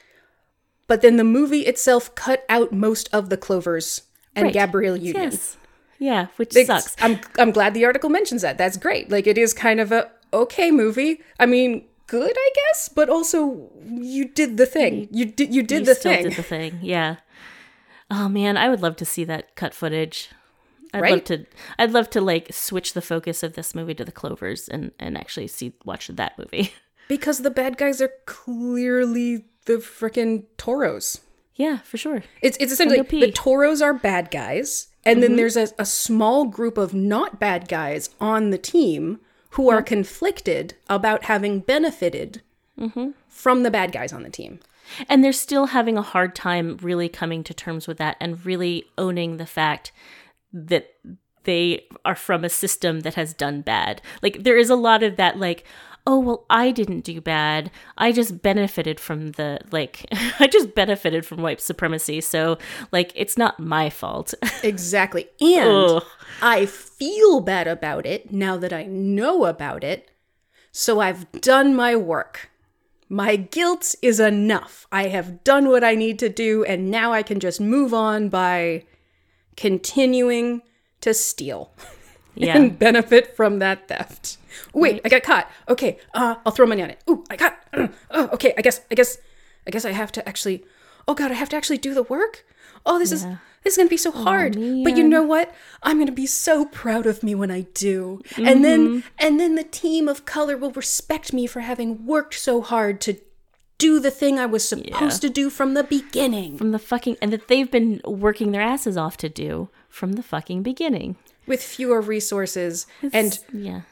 but 0.86 1.02
then 1.02 1.16
the 1.16 1.24
movie 1.24 1.62
itself 1.62 2.14
cut 2.14 2.44
out 2.48 2.72
most 2.72 3.08
of 3.12 3.28
the 3.30 3.36
clovers 3.36 4.02
and 4.34 4.44
Right. 4.46 4.54
gabrielle 4.54 4.96
union 4.96 5.30
Yes. 5.30 5.56
Yeah, 5.98 6.26
which 6.36 6.54
it's- 6.54 6.66
sucks. 6.66 6.94
I'm 7.02 7.18
I'm 7.38 7.50
glad 7.52 7.72
the 7.72 7.86
article 7.86 8.10
mentions 8.10 8.42
that. 8.42 8.58
That's 8.58 8.76
great. 8.76 9.10
Like 9.10 9.26
it 9.26 9.38
is 9.38 9.54
kind 9.54 9.80
of 9.80 9.92
a 9.92 10.10
okay 10.30 10.70
movie. 10.70 11.22
I 11.40 11.46
mean, 11.46 11.86
good, 12.06 12.32
I 12.36 12.50
guess, 12.54 12.88
but 12.88 13.08
also 13.08 13.70
you 13.84 14.26
did 14.28 14.56
the 14.56 14.66
thing. 14.66 15.08
You 15.10 15.26
did 15.26 15.54
you 15.54 15.62
did 15.62 15.80
You 15.80 15.86
the 15.86 15.94
thing. 15.94 16.22
did 16.24 16.32
the 16.34 16.42
thing. 16.42 16.78
Yeah. 16.82 17.16
Oh 18.10 18.28
man, 18.28 18.56
I 18.56 18.68
would 18.68 18.82
love 18.82 18.96
to 18.96 19.04
see 19.04 19.24
that 19.24 19.56
cut 19.56 19.74
footage. 19.74 20.30
I'd 20.94 21.00
love 21.00 21.10
Right? 21.10 21.26
to. 21.26 21.46
I'd 21.78 21.92
love 21.92 22.08
to 22.10 22.20
like 22.20 22.52
switch 22.52 22.92
the 22.94 23.02
focus 23.02 23.42
of 23.42 23.54
this 23.54 23.74
movie 23.74 23.94
to 23.94 24.04
the 24.04 24.12
Clovers 24.12 24.68
and 24.68 24.92
and 24.98 25.18
actually 25.18 25.48
see 25.48 25.74
watch 25.84 26.06
that 26.08 26.38
movie. 26.38 26.72
because 27.08 27.38
the 27.40 27.50
bad 27.50 27.76
guys 27.76 28.00
are 28.00 28.12
clearly 28.26 29.44
the 29.66 29.74
freaking 29.74 30.44
toros. 30.56 31.20
yeah, 31.56 31.78
for 31.78 31.96
sure. 31.96 32.22
It's 32.42 32.56
it's 32.60 32.72
essentially 32.72 33.02
P. 33.02 33.20
the 33.20 33.32
toros 33.32 33.82
are 33.82 33.92
bad 33.94 34.30
guys, 34.30 34.88
and 35.04 35.22
then 35.22 35.30
mm-hmm. 35.30 35.36
there's 35.38 35.56
a, 35.56 35.68
a 35.78 35.84
small 35.86 36.44
group 36.44 36.78
of 36.78 36.94
not 36.94 37.40
bad 37.40 37.66
guys 37.68 38.10
on 38.20 38.50
the 38.50 38.58
team 38.58 39.18
who 39.50 39.70
are 39.70 39.82
conflicted 39.82 40.74
about 40.88 41.24
having 41.24 41.60
benefited 41.60 42.42
from 43.28 43.62
the 43.62 43.70
bad 43.70 43.92
guys 43.92 44.12
on 44.12 44.22
the 44.22 44.30
team. 44.30 44.60
And 45.08 45.24
they're 45.24 45.32
still 45.32 45.66
having 45.66 45.96
a 45.98 46.02
hard 46.02 46.34
time 46.34 46.76
really 46.80 47.08
coming 47.08 47.42
to 47.44 47.54
terms 47.54 47.88
with 47.88 47.98
that 47.98 48.16
and 48.20 48.44
really 48.44 48.84
owning 48.96 49.36
the 49.36 49.46
fact 49.46 49.92
that 50.52 50.94
they 51.44 51.86
are 52.04 52.14
from 52.14 52.44
a 52.44 52.48
system 52.48 53.00
that 53.00 53.14
has 53.14 53.32
done 53.32 53.62
bad. 53.62 54.02
Like 54.22 54.42
there 54.42 54.58
is 54.58 54.70
a 54.70 54.76
lot 54.76 55.02
of 55.02 55.16
that 55.16 55.38
like 55.38 55.64
oh 56.06 56.18
well 56.18 56.46
I 56.48 56.70
didn't 56.70 57.00
do 57.00 57.20
bad. 57.20 57.70
I 57.98 58.12
just 58.12 58.42
benefited 58.42 59.00
from 59.00 59.32
the 59.32 59.60
like 59.70 60.06
I 60.40 60.46
just 60.46 60.74
benefited 60.74 61.26
from 61.26 61.42
white 61.42 61.60
supremacy. 61.60 62.20
So 62.20 62.58
like 62.92 63.12
it's 63.14 63.36
not 63.36 63.60
my 63.60 63.90
fault. 63.90 64.34
Exactly. 64.62 65.28
And 65.40 65.68
Ugh. 65.68 66.04
I 66.42 66.66
feel 66.66 67.40
bad 67.40 67.68
about 67.68 68.04
it 68.06 68.32
now 68.32 68.56
that 68.56 68.72
I 68.72 68.84
know 68.84 69.44
about 69.44 69.84
it. 69.84 70.10
So 70.72 71.00
I've 71.00 71.30
done 71.40 71.74
my 71.74 71.94
work. 71.94 72.50
My 73.08 73.36
guilt 73.36 73.94
is 74.02 74.18
enough. 74.18 74.86
I 74.90 75.08
have 75.08 75.44
done 75.44 75.68
what 75.68 75.84
I 75.84 75.94
need 75.94 76.18
to 76.18 76.28
do, 76.28 76.64
and 76.64 76.90
now 76.90 77.12
I 77.12 77.22
can 77.22 77.38
just 77.38 77.60
move 77.60 77.94
on 77.94 78.28
by 78.28 78.84
continuing 79.56 80.62
to 81.02 81.14
steal 81.14 81.72
yeah. 82.34 82.56
and 82.56 82.78
benefit 82.78 83.36
from 83.36 83.58
that 83.60 83.88
theft. 83.88 84.38
Wait, 84.74 85.00
I 85.04 85.08
got 85.08 85.22
caught. 85.22 85.50
Okay, 85.68 85.98
uh, 86.14 86.36
I'll 86.44 86.52
throw 86.52 86.66
money 86.66 86.82
on 86.82 86.90
it. 86.90 87.00
Ooh, 87.08 87.24
I 87.30 87.36
got. 87.36 87.58
oh, 88.10 88.28
okay, 88.32 88.54
I 88.58 88.62
guess, 88.62 88.80
I 88.90 88.94
guess, 88.94 89.18
I 89.66 89.70
guess 89.70 89.84
I 89.84 89.92
have 89.92 90.12
to 90.12 90.28
actually. 90.28 90.64
Oh 91.08 91.14
God, 91.14 91.30
I 91.30 91.34
have 91.34 91.48
to 91.50 91.56
actually 91.56 91.78
do 91.78 91.94
the 91.94 92.02
work. 92.02 92.44
Oh, 92.84 92.98
this 92.98 93.10
is 93.12 93.24
this 93.62 93.72
is 93.74 93.76
gonna 93.76 93.88
be 93.88 93.96
so 93.96 94.12
hard. 94.12 94.54
but 94.54 94.96
you 94.96 95.02
know 95.08 95.22
what? 95.22 95.52
I'm 95.82 95.98
gonna 95.98 96.12
be 96.12 96.26
so 96.26 96.64
proud 96.66 97.06
of 97.06 97.22
me 97.22 97.34
when 97.34 97.50
I 97.50 97.62
do. 97.74 98.22
And 98.36 98.64
then 98.64 99.02
and 99.18 99.40
then 99.40 99.54
the 99.56 99.64
team 99.64 100.08
of 100.08 100.24
color 100.24 100.56
will 100.56 100.70
respect 100.72 101.32
me 101.32 101.46
for 101.46 101.60
having 101.60 102.06
worked 102.06 102.34
so 102.34 102.60
hard 102.62 103.00
to 103.02 103.16
do 103.78 104.00
the 104.00 104.10
thing 104.10 104.38
I 104.38 104.46
was 104.46 104.66
supposed 104.68 105.20
to 105.22 105.28
do 105.28 105.50
from 105.50 105.74
the 105.74 105.84
beginning. 105.84 106.56
from 106.56 106.72
the 106.72 106.78
fucking 106.78 107.16
and 107.20 107.32
that 107.32 107.48
they've 107.48 107.70
been 107.70 108.00
working 108.04 108.52
their 108.52 108.62
asses 108.62 108.96
off 108.96 109.16
to 109.18 109.28
do 109.28 109.68
from 109.88 110.12
the 110.14 110.22
fucking 110.22 110.62
beginning. 110.62 111.16
With 111.46 111.62
fewer 111.62 112.00
resources 112.00 112.86
and 113.12 113.38
Yeah. 113.52 113.82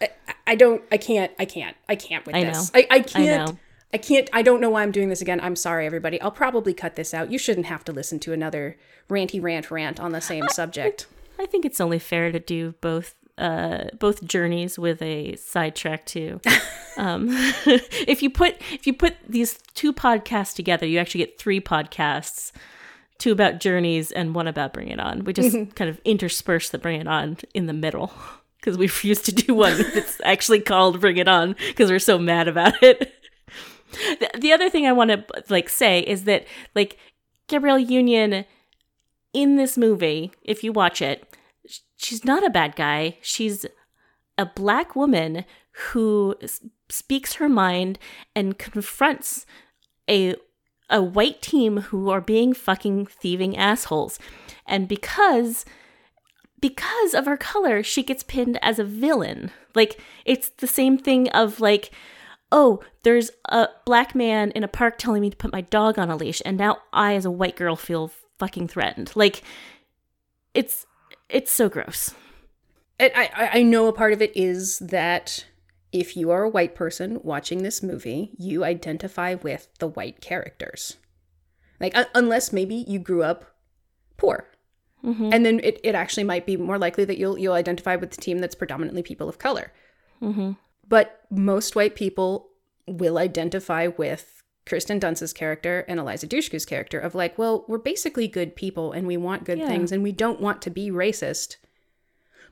I, 0.00 0.08
I 0.46 0.54
don't 0.54 0.82
I 0.90 0.96
can't 0.96 1.32
I 1.38 1.44
can't 1.44 1.76
I 1.88 1.96
can't 1.96 2.24
with 2.26 2.34
I 2.34 2.44
this. 2.44 2.72
know. 2.72 2.80
I, 2.80 2.86
I 2.90 3.00
can't 3.00 3.50
know. 3.52 3.58
I 3.92 3.98
can't 3.98 4.28
I 4.32 4.42
don't 4.42 4.60
know 4.60 4.70
why 4.70 4.82
I'm 4.82 4.92
doing 4.92 5.08
this 5.08 5.20
again. 5.20 5.40
I'm 5.40 5.56
sorry 5.56 5.86
everybody. 5.86 6.20
I'll 6.20 6.30
probably 6.30 6.72
cut 6.74 6.96
this 6.96 7.12
out. 7.12 7.30
You 7.30 7.38
shouldn't 7.38 7.66
have 7.66 7.84
to 7.84 7.92
listen 7.92 8.18
to 8.20 8.32
another 8.32 8.76
ranty 9.10 9.42
rant 9.42 9.70
rant 9.70 10.00
on 10.00 10.12
the 10.12 10.20
same 10.20 10.48
subject. 10.48 11.06
I 11.38 11.46
think 11.46 11.64
it's 11.64 11.80
only 11.80 11.98
fair 11.98 12.32
to 12.32 12.40
do 12.40 12.74
both 12.80 13.14
uh 13.38 13.84
both 13.98 14.24
journeys 14.24 14.78
with 14.78 15.00
a 15.02 15.36
sidetrack 15.36 16.06
too. 16.06 16.40
um 16.96 17.28
if 17.66 18.22
you 18.22 18.30
put 18.30 18.56
if 18.72 18.86
you 18.86 18.94
put 18.94 19.16
these 19.28 19.58
two 19.74 19.92
podcasts 19.92 20.54
together, 20.54 20.86
you 20.86 20.98
actually 20.98 21.20
get 21.24 21.38
three 21.38 21.60
podcasts. 21.60 22.52
Two 23.22 23.30
about 23.30 23.60
journeys 23.60 24.10
and 24.10 24.34
one 24.34 24.48
about 24.48 24.72
Bring 24.72 24.88
It 24.88 24.98
On. 24.98 25.22
We 25.22 25.32
just 25.32 25.52
kind 25.76 25.88
of 25.88 26.00
intersperse 26.04 26.70
the 26.70 26.78
Bring 26.78 27.00
It 27.00 27.06
On 27.06 27.36
in 27.54 27.66
the 27.66 27.72
middle 27.72 28.12
because 28.56 28.76
we 28.76 28.86
refuse 28.86 29.22
to 29.22 29.32
do 29.32 29.54
one 29.54 29.78
that's 29.94 30.20
actually 30.24 30.58
called 30.58 31.00
Bring 31.00 31.18
It 31.18 31.28
On 31.28 31.54
because 31.68 31.88
we're 31.88 32.00
so 32.00 32.18
mad 32.18 32.48
about 32.48 32.82
it. 32.82 33.14
The, 34.18 34.28
the 34.40 34.52
other 34.52 34.68
thing 34.68 34.88
I 34.88 34.92
want 34.92 35.12
to 35.12 35.24
like 35.48 35.68
say 35.68 36.00
is 36.00 36.24
that 36.24 36.46
like 36.74 36.98
Gabrielle 37.46 37.78
Union 37.78 38.44
in 39.32 39.54
this 39.54 39.78
movie, 39.78 40.32
if 40.42 40.64
you 40.64 40.72
watch 40.72 41.00
it, 41.00 41.36
she's 41.96 42.24
not 42.24 42.44
a 42.44 42.50
bad 42.50 42.74
guy. 42.74 43.18
She's 43.22 43.64
a 44.36 44.46
black 44.46 44.96
woman 44.96 45.44
who 45.90 46.34
speaks 46.88 47.34
her 47.34 47.48
mind 47.48 48.00
and 48.34 48.58
confronts 48.58 49.46
a 50.10 50.34
a 50.92 51.02
white 51.02 51.42
team 51.42 51.78
who 51.78 52.10
are 52.10 52.20
being 52.20 52.52
fucking 52.52 53.06
thieving 53.06 53.56
assholes. 53.56 54.18
And 54.66 54.86
because 54.86 55.64
because 56.60 57.12
of 57.12 57.26
her 57.26 57.36
color, 57.36 57.82
she 57.82 58.04
gets 58.04 58.22
pinned 58.22 58.56
as 58.62 58.78
a 58.78 58.84
villain. 58.84 59.50
Like 59.74 60.00
it's 60.24 60.50
the 60.50 60.68
same 60.68 60.96
thing 60.98 61.28
of 61.30 61.58
like 61.58 61.90
oh, 62.52 62.80
there's 63.02 63.30
a 63.46 63.66
black 63.86 64.14
man 64.14 64.50
in 64.50 64.62
a 64.62 64.68
park 64.68 64.98
telling 64.98 65.22
me 65.22 65.30
to 65.30 65.36
put 65.36 65.52
my 65.52 65.62
dog 65.62 65.98
on 65.98 66.10
a 66.10 66.16
leash, 66.16 66.42
and 66.44 66.58
now 66.58 66.78
I, 66.92 67.14
as 67.14 67.24
a 67.24 67.30
white 67.30 67.56
girl, 67.56 67.74
feel 67.74 68.12
fucking 68.38 68.68
threatened. 68.68 69.10
Like, 69.16 69.42
it's 70.54 70.86
it's 71.28 71.50
so 71.50 71.68
gross. 71.68 72.14
I 73.00 73.50
I 73.54 73.62
know 73.62 73.88
a 73.88 73.92
part 73.92 74.12
of 74.12 74.22
it 74.22 74.36
is 74.36 74.78
that 74.78 75.46
if 75.92 76.16
you 76.16 76.30
are 76.30 76.42
a 76.44 76.48
white 76.48 76.74
person 76.74 77.20
watching 77.22 77.62
this 77.62 77.82
movie, 77.82 78.32
you 78.38 78.64
identify 78.64 79.34
with 79.34 79.68
the 79.78 79.86
white 79.88 80.20
characters. 80.20 80.96
Like, 81.80 81.96
un- 81.96 82.06
unless 82.14 82.52
maybe 82.52 82.74
you 82.88 82.98
grew 82.98 83.22
up 83.22 83.44
poor. 84.16 84.48
Mhm. 85.04 85.34
And 85.34 85.44
then 85.44 85.60
it, 85.62 85.80
it 85.82 85.94
actually 85.94 86.24
might 86.24 86.46
be 86.46 86.56
more 86.56 86.78
likely 86.78 87.04
that 87.04 87.18
you'll 87.18 87.36
you'll 87.36 87.54
identify 87.54 87.96
with 87.96 88.10
the 88.12 88.20
team 88.20 88.38
that's 88.38 88.54
predominantly 88.54 89.02
people 89.02 89.28
of 89.28 89.38
color. 89.38 89.72
Mm-hmm. 90.22 90.52
But 90.88 91.22
most 91.30 91.74
white 91.74 91.94
people 91.96 92.50
will 92.86 93.18
identify 93.18 93.88
with 93.88 94.42
Kirsten 94.64 95.00
Dunst's 95.00 95.32
character 95.32 95.84
and 95.88 95.98
Eliza 95.98 96.28
Dushku's 96.28 96.64
character 96.64 97.00
of 97.00 97.16
like, 97.16 97.36
well, 97.36 97.64
we're 97.66 97.78
basically 97.78 98.28
good 98.28 98.54
people 98.54 98.92
and 98.92 99.06
we 99.08 99.16
want 99.16 99.44
good 99.44 99.58
Yeah. 99.58 99.66
things 99.66 99.90
and 99.90 100.02
we 100.04 100.12
don't 100.12 100.40
want 100.40 100.62
to 100.62 100.70
be 100.70 100.90
racist. 100.90 101.56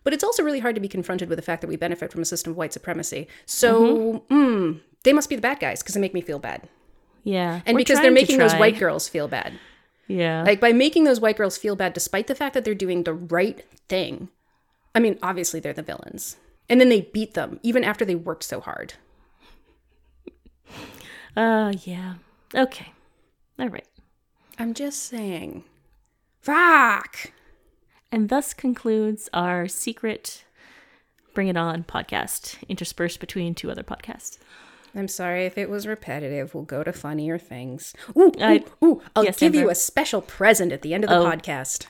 But 0.05 0.13
it's 0.15 0.25
also 0.25 0.43
really 0.43 0.61
hard 0.61 0.75
to 0.75 0.81
be 0.81 0.89
confronted 0.89 1.29
with 1.29 1.37
the 1.39 1.43
fact 1.43 1.61
that 1.61 1.69
we 1.69 1.77
benefit 1.77 2.11
from 2.13 2.23
a 2.23 2.25
system 2.25 2.53
of 2.53 2.57
white 2.57 2.73
supremacy. 2.73 3.29
So, 3.47 4.23
Mm-hmm. 4.31 4.35
mm, 4.35 4.81
they 5.05 5.13
must 5.13 5.29
be 5.29 5.37
the 5.37 5.43
bad 5.43 5.61
guys 5.61 5.83
because 5.83 5.95
they 5.95 6.01
make 6.01 6.15
me 6.15 6.21
feel 6.21 6.39
bad. 6.39 6.69
Yeah. 7.25 7.61
And 7.67 7.75
We're 7.75 7.81
because 7.81 8.01
they're 8.01 8.11
making 8.11 8.39
those 8.39 8.55
white 8.55 8.79
girls 8.79 9.09
feel 9.09 9.29
bad. 9.29 9.59
Yeah. 10.09 10.43
Like 10.43 10.59
by 10.61 10.73
making 10.73 11.05
those 11.05 11.21
white 11.21 11.37
girls 11.37 11.57
feel 11.59 11.77
bad 11.77 11.93
despite 11.93 12.27
the 12.27 12.35
fact 12.35 12.55
that 12.55 12.65
they're 12.65 12.75
doing 12.75 13.05
the 13.05 13.13
right 13.15 13.65
thing. 13.89 14.29
I 14.95 15.01
mean, 15.01 15.19
obviously 15.23 15.61
they're 15.61 15.73
the 15.73 15.83
villains. 15.83 16.37
And 16.69 16.81
then 16.81 16.89
they 16.89 17.03
beat 17.03 17.35
them 17.35 17.61
even 17.63 17.85
after 17.85 18.05
they 18.05 18.15
worked 18.15 18.45
so 18.45 18.61
hard. 18.61 18.95
uh 21.37 21.73
yeah. 21.85 22.15
Okay. 22.55 22.93
All 23.59 23.69
right. 23.69 23.87
I'm 24.59 24.75
just 24.75 25.03
saying. 25.05 25.65
Fuck. 26.41 27.33
And 28.12 28.29
thus 28.29 28.53
concludes 28.55 29.29
our 29.33 29.68
secret 29.68 30.44
Bring 31.35 31.49
It 31.49 31.57
On 31.57 31.85
podcast, 31.85 32.57
interspersed 32.68 33.20
between 33.20 33.55
two 33.55 33.70
other 33.70 33.83
podcasts. 33.85 34.38
I'm 34.94 35.07
sorry 35.07 35.46
if 35.46 35.57
it 35.57 35.70
was 35.70 35.87
repetitive. 35.87 36.53
We'll 36.53 36.64
go 36.64 36.83
to 36.83 36.92
funnier 36.92 37.38
things. 37.38 37.94
Ooh, 38.16 38.23
ooh, 38.23 38.33
I- 38.40 38.64
ooh. 38.85 39.01
I'll 39.14 39.25
yes, 39.25 39.38
give 39.38 39.55
you 39.55 39.70
a 39.70 39.75
special 39.77 40.20
present 40.20 40.73
at 40.73 40.83
the 40.83 40.92
end 40.94 41.05
of 41.05 41.11
the 41.11 41.18
Oh. 41.18 41.25
podcast. 41.25 41.87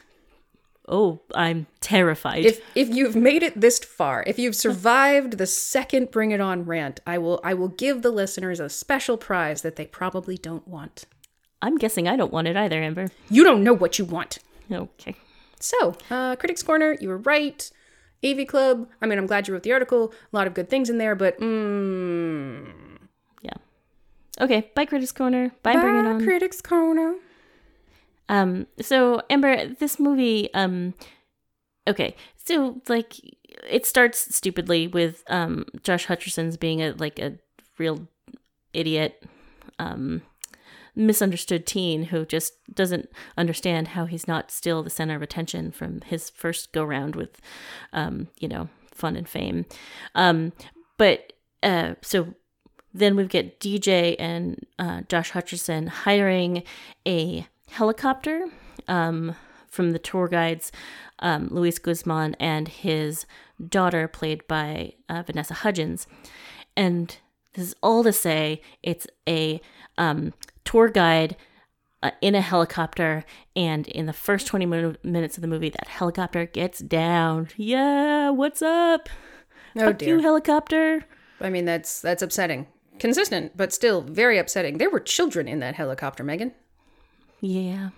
Oh, 0.86 1.20
I'm 1.34 1.66
terrified. 1.80 2.44
If 2.44 2.60
if 2.74 2.88
you've 2.88 3.14
made 3.14 3.42
it 3.44 3.58
this 3.60 3.78
far, 3.78 4.24
if 4.26 4.38
you've 4.40 4.56
survived 4.56 5.38
the 5.38 5.46
second 5.46 6.10
Bring 6.10 6.32
It 6.32 6.40
On 6.40 6.64
rant, 6.64 7.00
I 7.06 7.16
will 7.16 7.40
I 7.44 7.54
will 7.54 7.68
give 7.68 8.02
the 8.02 8.10
listeners 8.10 8.58
a 8.60 8.68
special 8.68 9.16
prize 9.16 9.62
that 9.62 9.76
they 9.76 9.86
probably 9.86 10.36
don't 10.36 10.66
want. 10.66 11.04
I'm 11.62 11.78
guessing 11.78 12.08
I 12.08 12.16
don't 12.16 12.32
want 12.32 12.48
it 12.48 12.56
either, 12.56 12.82
Amber. 12.82 13.08
You 13.30 13.44
don't 13.44 13.62
know 13.62 13.72
what 13.72 13.98
you 13.98 14.04
want. 14.04 14.40
Okay. 14.70 15.14
So, 15.60 15.94
uh, 16.10 16.36
Critics 16.36 16.62
Corner, 16.62 16.96
you 17.00 17.08
were 17.08 17.18
right. 17.18 17.70
AV 18.24 18.46
Club, 18.46 18.88
I 19.00 19.06
mean, 19.06 19.18
I'm 19.18 19.26
glad 19.26 19.48
you 19.48 19.54
wrote 19.54 19.62
the 19.62 19.72
article. 19.72 20.12
A 20.32 20.36
lot 20.36 20.46
of 20.46 20.54
good 20.54 20.68
things 20.68 20.90
in 20.90 20.98
there, 20.98 21.14
but 21.14 21.38
mm, 21.40 22.66
Yeah. 23.42 23.54
Okay. 24.40 24.70
Bye, 24.74 24.84
Critics 24.86 25.12
Corner. 25.12 25.52
Bye, 25.62 25.76
Bring 25.76 25.96
It 25.96 26.06
On. 26.06 26.22
Critics 26.22 26.60
Corner. 26.60 27.14
Um, 28.28 28.66
so 28.80 29.22
Amber, 29.28 29.66
this 29.66 29.98
movie, 29.98 30.52
um, 30.54 30.94
okay, 31.88 32.14
so 32.36 32.80
like 32.88 33.14
it 33.68 33.84
starts 33.86 34.34
stupidly 34.34 34.86
with 34.86 35.24
um 35.28 35.64
Josh 35.82 36.06
Hutcherson's 36.06 36.56
being 36.56 36.80
a 36.80 36.92
like 36.92 37.18
a 37.18 37.38
real 37.76 38.06
idiot, 38.72 39.24
um, 39.80 40.22
misunderstood 40.94 41.66
teen 41.66 42.04
who 42.04 42.24
just 42.24 42.54
doesn't 42.74 43.08
understand 43.36 43.88
how 43.88 44.06
he's 44.06 44.28
not 44.28 44.50
still 44.50 44.82
the 44.82 44.90
center 44.90 45.14
of 45.14 45.22
attention 45.22 45.70
from 45.70 46.00
his 46.02 46.30
first 46.30 46.72
go 46.72 46.84
round 46.84 47.16
with, 47.16 47.40
um, 47.92 48.28
you 48.38 48.48
know, 48.48 48.68
fun 48.92 49.16
and 49.16 49.28
fame, 49.28 49.64
um, 50.14 50.52
but 50.98 51.32
uh, 51.62 51.94
so 52.02 52.34
then 52.92 53.16
we've 53.16 53.28
get 53.28 53.60
DJ 53.60 54.16
and 54.18 54.66
uh, 54.78 55.02
Josh 55.08 55.32
Hutcherson 55.32 55.88
hiring 55.88 56.62
a 57.06 57.46
helicopter 57.68 58.46
um, 58.88 59.36
from 59.68 59.92
the 59.92 59.98
tour 59.98 60.28
guides, 60.28 60.72
um, 61.20 61.48
Luis 61.50 61.78
Guzman 61.78 62.34
and 62.40 62.68
his 62.68 63.26
daughter, 63.68 64.08
played 64.08 64.46
by 64.48 64.94
uh, 65.08 65.22
Vanessa 65.22 65.54
Hudgens. 65.54 66.06
And 66.76 67.16
this 67.54 67.66
is 67.66 67.74
all 67.82 68.02
to 68.02 68.12
say 68.12 68.60
it's 68.82 69.06
a 69.28 69.60
um, 69.98 70.32
tour 70.70 70.88
guide 70.88 71.36
uh, 72.02 72.12
in 72.20 72.34
a 72.34 72.40
helicopter. 72.40 73.24
And 73.56 73.88
in 73.88 74.06
the 74.06 74.12
first 74.12 74.46
20 74.46 74.66
min- 74.66 74.98
minutes 75.02 75.36
of 75.36 75.42
the 75.42 75.48
movie, 75.48 75.70
that 75.70 75.88
helicopter 75.88 76.46
gets 76.46 76.78
down. 76.78 77.48
Yeah, 77.56 78.30
what's 78.30 78.62
up? 78.62 79.08
Oh 79.76 79.86
Fuck 79.86 79.98
dear. 79.98 80.16
you, 80.16 80.22
helicopter. 80.22 81.04
I 81.40 81.50
mean, 81.50 81.64
that's 81.64 82.00
that's 82.00 82.22
upsetting. 82.22 82.66
Consistent, 82.98 83.56
but 83.56 83.72
still 83.72 84.02
very 84.02 84.36
upsetting. 84.38 84.78
There 84.78 84.90
were 84.90 85.00
children 85.00 85.48
in 85.48 85.60
that 85.60 85.74
helicopter, 85.74 86.22
Megan. 86.22 86.52
Yeah, 87.40 87.90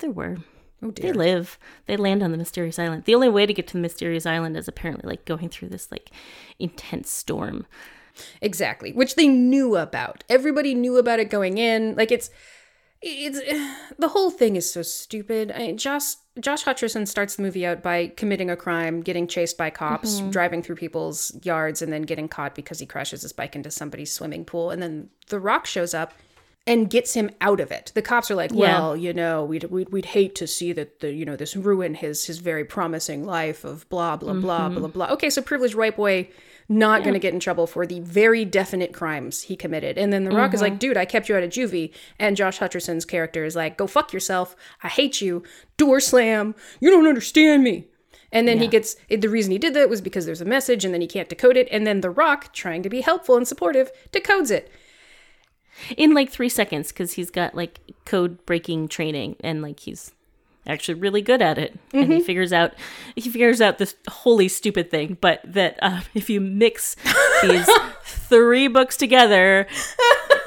there 0.00 0.10
were. 0.10 0.38
Oh 0.82 0.90
dear. 0.90 1.12
They 1.12 1.18
live. 1.18 1.58
They 1.86 1.96
land 1.96 2.22
on 2.22 2.32
the 2.32 2.36
mysterious 2.36 2.78
island. 2.78 3.04
The 3.04 3.14
only 3.14 3.28
way 3.28 3.46
to 3.46 3.54
get 3.54 3.66
to 3.68 3.72
the 3.74 3.80
mysterious 3.80 4.26
island 4.26 4.56
is 4.56 4.68
apparently 4.68 5.08
like 5.08 5.24
going 5.24 5.48
through 5.48 5.68
this 5.68 5.90
like 5.90 6.10
intense 6.58 7.10
storm. 7.10 7.66
Exactly, 8.40 8.92
which 8.92 9.14
they 9.14 9.28
knew 9.28 9.76
about. 9.76 10.24
Everybody 10.28 10.74
knew 10.74 10.96
about 10.96 11.20
it 11.20 11.30
going 11.30 11.58
in. 11.58 11.94
Like 11.96 12.10
it's 12.10 12.30
it's 13.02 13.40
the 13.98 14.08
whole 14.08 14.30
thing 14.30 14.56
is 14.56 14.70
so 14.70 14.82
stupid. 14.82 15.52
I, 15.52 15.72
Josh 15.72 16.14
Josh 16.38 16.64
Hutcherson 16.64 17.06
starts 17.06 17.36
the 17.36 17.42
movie 17.42 17.66
out 17.66 17.82
by 17.82 18.08
committing 18.16 18.50
a 18.50 18.56
crime, 18.56 19.02
getting 19.02 19.26
chased 19.26 19.58
by 19.58 19.70
cops, 19.70 20.20
mm-hmm. 20.20 20.30
driving 20.30 20.62
through 20.62 20.76
people's 20.76 21.32
yards, 21.42 21.82
and 21.82 21.92
then 21.92 22.02
getting 22.02 22.28
caught 22.28 22.54
because 22.54 22.78
he 22.78 22.86
crashes 22.86 23.22
his 23.22 23.32
bike 23.32 23.56
into 23.56 23.70
somebody's 23.70 24.12
swimming 24.12 24.44
pool. 24.44 24.70
And 24.70 24.82
then 24.82 25.10
The 25.28 25.40
Rock 25.40 25.66
shows 25.66 25.94
up 25.94 26.14
and 26.66 26.90
gets 26.90 27.14
him 27.14 27.30
out 27.40 27.58
of 27.58 27.72
it. 27.72 27.90
The 27.94 28.02
cops 28.02 28.30
are 28.30 28.34
like, 28.34 28.52
Yeah. 28.52 28.78
"Well, 28.78 28.96
you 28.96 29.12
know, 29.12 29.44
we'd, 29.44 29.64
we'd 29.64 29.90
we'd 29.90 30.06
hate 30.06 30.34
to 30.36 30.46
see 30.46 30.72
that 30.72 31.00
the 31.00 31.12
you 31.12 31.24
know 31.24 31.36
this 31.36 31.56
ruin 31.56 31.94
his 31.94 32.26
his 32.26 32.38
very 32.38 32.64
promising 32.64 33.24
life 33.24 33.64
of 33.64 33.88
blah 33.88 34.16
blah 34.16 34.34
blah 34.34 34.68
blah 34.68 34.78
mm-hmm. 34.78 34.86
blah." 34.90 35.08
Okay, 35.12 35.30
so 35.30 35.42
privileged 35.42 35.74
white 35.74 35.96
boy 35.96 36.28
not 36.70 37.02
going 37.02 37.14
to 37.14 37.20
get 37.20 37.34
in 37.34 37.40
trouble 37.40 37.66
for 37.66 37.84
the 37.84 38.00
very 38.00 38.44
definite 38.44 38.94
crimes 38.94 39.42
he 39.42 39.56
committed. 39.56 39.98
And 39.98 40.12
then 40.12 40.24
The 40.24 40.30
Rock 40.30 40.54
is 40.54 40.62
like, 40.62 40.74
mm-hmm. 40.74 40.78
"Dude, 40.78 40.96
I 40.96 41.04
kept 41.04 41.28
you 41.28 41.36
out 41.36 41.42
of 41.42 41.50
juvie." 41.50 41.92
And 42.18 42.36
Josh 42.36 42.58
Hutcherson's 42.60 43.04
character 43.04 43.44
is 43.44 43.56
like, 43.56 43.76
"Go 43.76 43.86
fuck 43.86 44.12
yourself. 44.12 44.54
I 44.82 44.88
hate 44.88 45.20
you. 45.20 45.42
Door 45.76 46.00
slam. 46.00 46.54
You 46.80 46.90
don't 46.90 47.08
understand 47.08 47.64
me." 47.64 47.88
And 48.32 48.46
then 48.46 48.58
he 48.58 48.68
gets 48.68 48.94
the 49.08 49.28
reason 49.28 49.50
he 49.50 49.58
did 49.58 49.74
that 49.74 49.90
was 49.90 50.00
because 50.00 50.24
there's 50.24 50.40
a 50.40 50.44
message 50.44 50.84
and 50.84 50.94
then 50.94 51.00
he 51.00 51.08
can't 51.08 51.28
decode 51.28 51.56
it. 51.56 51.66
And 51.72 51.84
then 51.84 52.00
The 52.00 52.10
Rock, 52.10 52.52
trying 52.52 52.84
to 52.84 52.88
be 52.88 53.00
helpful 53.00 53.36
and 53.36 53.46
supportive, 53.48 53.90
decodes 54.12 54.52
it. 54.52 54.70
in 55.96 56.14
like 56.14 56.30
three 56.30 56.48
seconds 56.48 56.92
because 56.92 57.14
he's 57.14 57.30
got 57.30 57.54
like 57.54 57.80
code 58.04 58.44
breaking 58.46 58.88
training 58.88 59.36
and 59.40 59.62
like 59.62 59.80
he's 59.80 60.12
actually 60.66 60.94
really 60.94 61.22
good 61.22 61.40
at 61.42 61.58
it 61.58 61.72
and 61.92 62.02
Mm-hmm. 62.04 62.12
he 62.12 62.20
figures 62.20 62.52
out 62.52 62.74
he 63.16 63.28
figures 63.30 63.60
out 63.60 63.78
this 63.78 63.94
wholly 64.08 64.48
stupid 64.48 64.90
thing 64.90 65.16
but 65.20 65.40
that 65.44 65.78
uh, 65.82 66.00
if 66.14 66.28
you 66.30 66.40
mix 66.40 66.96
these 67.42 67.68
three 68.04 68.68
books 68.68 68.96
together 68.96 69.66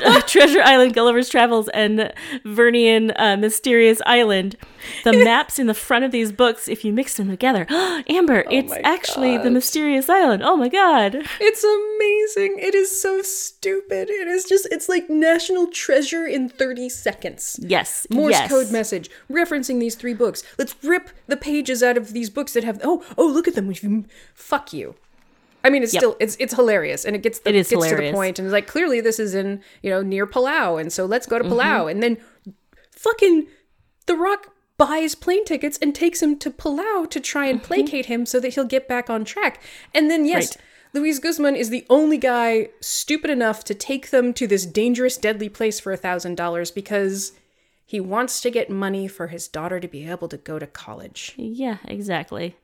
uh, 0.04 0.22
treasure 0.28 0.62
island 0.62 0.94
gulliver's 0.94 1.30
travels 1.30 1.68
and 1.70 2.14
vernian 2.46 3.14
uh, 3.18 3.38
mysterious 3.38 4.02
island 4.06 4.56
the 5.04 5.14
maps 5.24 5.60
in 5.60 5.68
the 5.68 5.74
front 5.74 6.06
of 6.06 6.12
these 6.12 6.32
books 6.32 6.68
if 6.68 6.84
you 6.84 6.92
mix 6.94 7.18
them 7.18 7.30
together 7.30 7.66
amber 8.10 8.44
it's 8.50 8.72
Oh 8.72 8.76
my 8.76 8.82
actually 8.84 9.38
the 9.38 9.52
mysterious 9.52 10.10
island 10.10 10.44
oh 10.44 10.56
my 10.56 10.70
god 10.70 11.24
It's 11.40 11.64
amazing. 11.64 12.58
It 12.60 12.76
is 12.76 13.00
so 13.02 13.22
stupid. 13.22 14.10
It 14.10 14.28
is 14.28 14.46
just, 14.46 14.68
it's 14.72 14.90
like 14.90 15.10
national 15.10 15.68
treasure 15.68 16.26
in 16.26 16.50
30 16.50 16.90
seconds. 16.90 17.60
yes 17.62 18.08
Morse 18.10 18.32
yes. 18.34 18.50
code 18.50 18.72
message 18.72 19.10
referencing 19.30 19.80
these 19.80 19.96
three 19.96 20.14
books. 20.14 20.44
Let's 20.58 20.76
rip 20.84 21.10
the 21.28 21.38
pages 21.38 21.84
out 21.84 21.98
of 21.98 22.14
these 22.14 22.30
books 22.30 22.54
that 22.54 22.64
have, 22.64 22.80
oh, 22.84 23.04
oh, 23.18 23.28
look 23.28 23.48
at 23.48 23.56
them. 23.56 23.74
Fuck 24.34 24.74
you. 24.74 24.96
I 25.64 25.70
mean, 25.70 25.84
it's 25.84 25.94
Yep. 25.94 26.00
still 26.02 26.18
it's 26.20 26.36
it's 26.40 26.54
hilarious, 26.54 27.06
and 27.06 27.16
it 27.16 27.24
gets 27.24 27.40
the, 27.40 27.50
It 27.50 27.56
is 27.56 27.70
gets 27.70 27.88
to 27.90 27.96
the 27.96 28.12
point, 28.12 28.38
and 28.40 28.46
it's 28.46 28.54
like 28.54 28.68
clearly 28.68 29.00
this 29.02 29.20
is 29.20 29.34
in 29.36 29.62
you 29.82 29.90
know 29.90 30.02
near 30.02 30.28
Palau, 30.28 30.80
and 30.80 30.92
so 30.92 31.06
let's 31.06 31.26
go 31.26 31.40
Mm-hmm. 31.40 31.50
to 31.50 31.56
Palau, 31.56 31.90
and 31.92 32.04
then 32.04 32.18
fucking 32.92 33.48
The 34.06 34.16
Rock 34.16 34.48
buys 34.78 35.16
plane 35.16 35.46
tickets 35.46 35.78
and 35.82 35.94
takes 35.96 36.22
him 36.22 36.38
to 36.40 36.50
Palau 36.52 37.10
to 37.10 37.20
try 37.20 37.46
and 37.46 37.62
placate 37.62 38.08
him 38.08 38.26
so 38.26 38.40
that 38.40 38.56
he'll 38.56 38.66
get 38.66 38.88
back 38.88 39.10
on 39.10 39.24
track, 39.26 39.62
and 39.94 40.10
then 40.12 40.26
yes. 40.26 40.52
Mm-hmm. 40.52 40.60
Right. 40.60 40.70
Luis 40.96 41.18
Guzman 41.18 41.56
is 41.56 41.72
the 41.72 41.88
only 41.90 42.20
guy 42.20 42.70
stupid 42.80 43.32
enough 43.32 43.64
to 43.64 43.74
take 43.74 44.12
them 44.12 44.32
to 44.34 44.46
this 44.46 44.64
dangerous, 44.68 45.18
deadly 45.18 45.50
place 45.50 45.80
for 45.80 45.92
a 45.92 45.98
thousand 45.98 46.36
dollars 46.36 46.70
because 46.70 47.32
he 47.84 48.00
wants 48.00 48.40
to 48.42 48.52
get 48.52 48.70
money 48.70 49.08
for 49.08 49.26
his 49.28 49.48
daughter 49.48 49.80
to 49.80 49.88
be 49.88 50.08
able 50.08 50.28
to 50.28 50.38
go 50.38 50.60
to 50.60 50.68
college. 50.68 51.34
yeah 51.36 51.78
exactly 51.86 52.56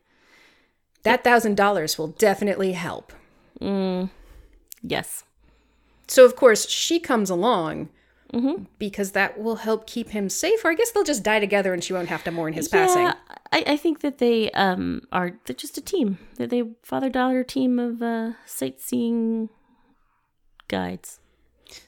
That 1.03 1.23
thousand 1.23 1.55
dollars 1.55 1.97
will 1.97 2.09
definitely 2.09 2.73
help. 2.73 3.13
yes 4.81 5.23
So 6.07 6.25
of 6.25 6.35
course 6.35 6.67
she 6.69 6.99
comes 6.99 7.29
along 7.29 7.89
because 8.77 9.11
that 9.13 9.39
will 9.41 9.57
help 9.57 9.87
keep 9.87 10.09
him 10.09 10.29
safe. 10.29 10.63
Or 10.63 10.71
I 10.71 10.75
guess 10.75 10.91
they'll 10.91 11.03
just 11.03 11.23
die 11.23 11.39
together 11.39 11.73
and 11.73 11.83
she 11.83 11.93
won't 11.93 12.09
have 12.09 12.23
to 12.25 12.31
mourn 12.31 12.53
his 12.53 12.67
passing. 12.67 13.03
Yeah, 13.03 13.15
I, 13.51 13.63
I 13.73 13.77
think 13.77 14.01
that 14.01 14.19
they 14.19 14.51
um 14.51 15.01
are 15.11 15.31
they're 15.45 15.55
just 15.55 15.77
a 15.77 15.81
team. 15.81 16.19
They're 16.35 16.47
they 16.47 16.63
father 16.83 17.09
daughter 17.09 17.43
team 17.43 17.79
of 17.79 18.01
uh 18.01 18.33
sightseeing 18.45 19.49
guides. 20.67 21.19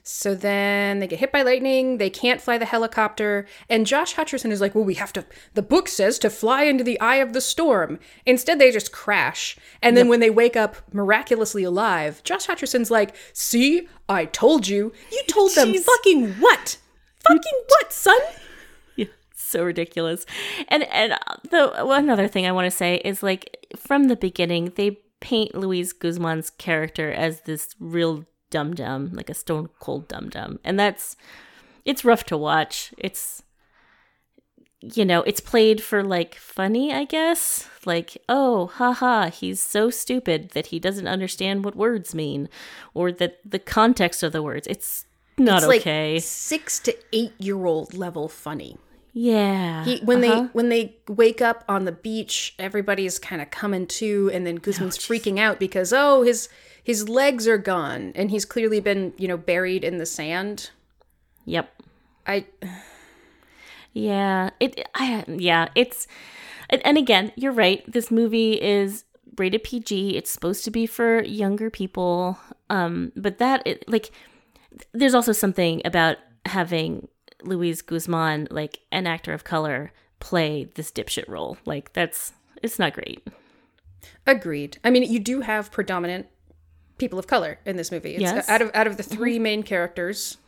So 0.02 0.34
then 0.34 0.98
they 0.98 1.06
get 1.06 1.18
hit 1.18 1.32
by 1.32 1.42
lightning. 1.42 1.98
They 1.98 2.10
can't 2.10 2.40
fly 2.40 2.58
the 2.58 2.64
helicopter. 2.64 3.46
And 3.68 3.86
Josh 3.86 4.14
Hutcherson 4.14 4.50
is 4.50 4.60
like, 4.60 4.74
well, 4.74 4.84
we 4.84 4.94
have 4.94 5.12
to, 5.14 5.24
the 5.54 5.62
book 5.62 5.88
says 5.88 6.18
to 6.20 6.30
fly 6.30 6.64
into 6.64 6.84
the 6.84 7.00
eye 7.00 7.16
of 7.16 7.32
the 7.32 7.40
storm. 7.40 7.98
Instead, 8.26 8.58
they 8.58 8.70
just 8.70 8.92
crash. 8.92 9.56
And 9.80 9.96
then 9.96 10.08
when 10.08 10.20
they 10.20 10.30
wake 10.30 10.56
up 10.56 10.76
miraculously 10.92 11.64
alive, 11.64 12.22
Josh 12.24 12.46
Hutcherson's 12.46 12.90
like, 12.90 13.14
see, 13.32 13.88
I 14.08 14.26
told 14.26 14.68
you. 14.68 14.92
You 15.10 15.22
told 15.28 15.54
them 15.54 15.74
fucking 15.74 16.34
what? 16.34 16.78
Fucking 17.20 17.62
what, 17.68 17.92
son? 17.92 18.18
Yeah, 18.96 19.06
so 19.34 19.62
ridiculous. 19.64 20.26
And 20.68 20.82
and 20.84 21.12
uh, 21.12 21.18
the 21.50 21.84
one 21.84 22.10
other 22.10 22.28
thing 22.28 22.46
I 22.46 22.52
want 22.52 22.66
to 22.66 22.76
say 22.76 22.96
is 23.04 23.22
like 23.22 23.66
from 23.76 24.04
the 24.04 24.16
beginning 24.16 24.72
they 24.76 24.98
paint 25.20 25.54
Luis 25.54 25.92
Guzman's 25.92 26.50
character 26.50 27.12
as 27.12 27.42
this 27.42 27.74
real 27.78 28.24
dum 28.52 28.74
dum, 28.74 29.10
like 29.12 29.30
a 29.30 29.34
stone 29.34 29.68
cold 29.80 30.06
dum 30.06 30.28
dum, 30.28 30.60
and 30.62 30.78
that's 30.78 31.16
it's 31.84 32.04
rough 32.04 32.24
to 32.26 32.36
watch. 32.36 32.94
It's 32.98 33.42
you 34.82 35.04
know, 35.04 35.22
it's 35.22 35.40
played 35.40 35.80
for 35.80 36.02
like 36.02 36.34
funny, 36.34 36.92
I 36.92 37.04
guess. 37.04 37.68
Like, 37.84 38.18
oh, 38.28 38.66
haha, 38.66 39.30
he's 39.30 39.60
so 39.60 39.90
stupid 39.90 40.50
that 40.50 40.66
he 40.66 40.80
doesn't 40.80 41.06
understand 41.06 41.64
what 41.64 41.76
words 41.76 42.14
mean 42.14 42.48
or 42.92 43.12
that 43.12 43.38
the 43.44 43.60
context 43.60 44.22
of 44.24 44.32
the 44.32 44.42
words. 44.42 44.66
It's 44.66 45.06
not 45.38 45.62
It's 45.62 45.80
okay. 45.80 46.14
like 46.14 46.22
six 46.22 46.80
to 46.80 46.96
eight 47.12 47.32
year 47.38 47.64
old 47.64 47.94
level 47.94 48.28
funny. 48.28 48.76
yeah. 49.12 49.84
He, 49.84 49.98
when 49.98 50.24
uh-huh. 50.24 50.42
they 50.42 50.46
when 50.52 50.68
they 50.68 50.96
wake 51.08 51.40
up 51.40 51.64
on 51.68 51.84
the 51.84 51.92
beach, 51.92 52.54
everybody's 52.58 53.18
kind 53.18 53.40
of 53.40 53.50
coming 53.50 53.86
to, 53.86 54.30
and 54.34 54.46
then 54.46 54.56
Guzman's 54.56 54.98
freaking 54.98 55.38
out 55.38 55.60
because 55.60 55.92
oh 55.92 56.22
his 56.22 56.48
his 56.82 57.08
legs 57.08 57.46
are 57.46 57.58
gone, 57.58 58.12
and 58.14 58.30
he's 58.30 58.44
clearly 58.44 58.80
been 58.80 59.12
you 59.16 59.28
know 59.28 59.36
buried 59.36 59.84
in 59.84 59.98
the 59.98 60.06
sand. 60.06 60.70
Yep. 61.44 61.82
I 62.26 62.46
Yeah, 63.92 64.50
it. 64.60 64.86
I 64.94 65.24
yeah, 65.28 65.68
it's, 65.74 66.06
and, 66.70 66.84
and 66.86 66.96
again, 66.96 67.32
you're 67.36 67.52
right. 67.52 67.84
This 67.90 68.10
movie 68.10 68.60
is 68.60 69.04
rated 69.36 69.64
PG. 69.64 70.16
It's 70.16 70.30
supposed 70.30 70.64
to 70.64 70.70
be 70.70 70.86
for 70.86 71.22
younger 71.22 71.70
people. 71.70 72.38
Um, 72.70 73.12
but 73.16 73.38
that 73.38 73.66
it, 73.66 73.88
like, 73.88 74.10
there's 74.92 75.14
also 75.14 75.32
something 75.32 75.82
about 75.84 76.16
having 76.46 77.08
Luis 77.44 77.82
Guzman, 77.82 78.48
like 78.50 78.80
an 78.90 79.06
actor 79.06 79.32
of 79.32 79.44
color, 79.44 79.92
play 80.20 80.64
this 80.74 80.90
dipshit 80.90 81.28
role. 81.28 81.58
Like 81.64 81.92
that's 81.92 82.32
it's 82.62 82.78
not 82.78 82.94
great. 82.94 83.26
agreed. 84.26 84.78
I 84.84 84.90
mean, 84.90 85.02
you 85.10 85.18
do 85.18 85.40
have 85.40 85.70
predominant 85.70 86.26
people 87.02 87.18
of 87.18 87.26
color 87.26 87.58
in 87.66 87.76
this 87.76 87.90
movie. 87.90 88.14
It's 88.14 88.22
Yes. 88.22 88.48
out 88.48 88.62
of 88.62 88.70
out 88.74 88.86
of 88.86 88.96
the 88.96 89.02
3 89.02 89.38
main 89.38 89.62
characters. 89.64 90.38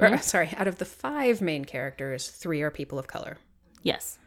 Or, 0.00 0.18
sorry, 0.18 0.50
out 0.56 0.66
of 0.66 0.78
the 0.78 0.84
five 0.84 1.40
main 1.40 1.64
characters, 1.64 2.28
three 2.28 2.60
are 2.62 2.72
people 2.72 2.98
of 2.98 3.06
color. 3.06 3.38
Yes. 3.82 4.18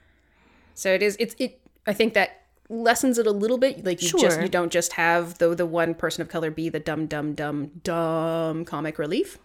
So 0.74 0.94
it 0.94 1.02
is. 1.04 1.18
It's 1.20 1.36
it. 1.38 1.60
I 1.86 1.94
think 1.94 2.14
that 2.14 2.30
lessens 2.70 3.18
it 3.18 3.28
a 3.28 3.32
little 3.32 3.58
bit. 3.58 3.84
Like 3.84 4.02
you 4.02 4.10
just 4.18 4.40
you 4.42 4.48
don't 4.48 4.72
just 4.72 4.94
have 4.94 5.38
the 5.38 5.54
the 5.56 5.66
one 5.66 5.96
person 5.96 6.22
of 6.22 6.30
color 6.30 6.50
be 6.50 6.70
the 6.70 6.80
dumb 6.80 7.08
dumb 7.08 7.34
dumb 7.34 7.72
dumb 7.84 8.64
comic 8.64 8.98
relief. 8.98 9.38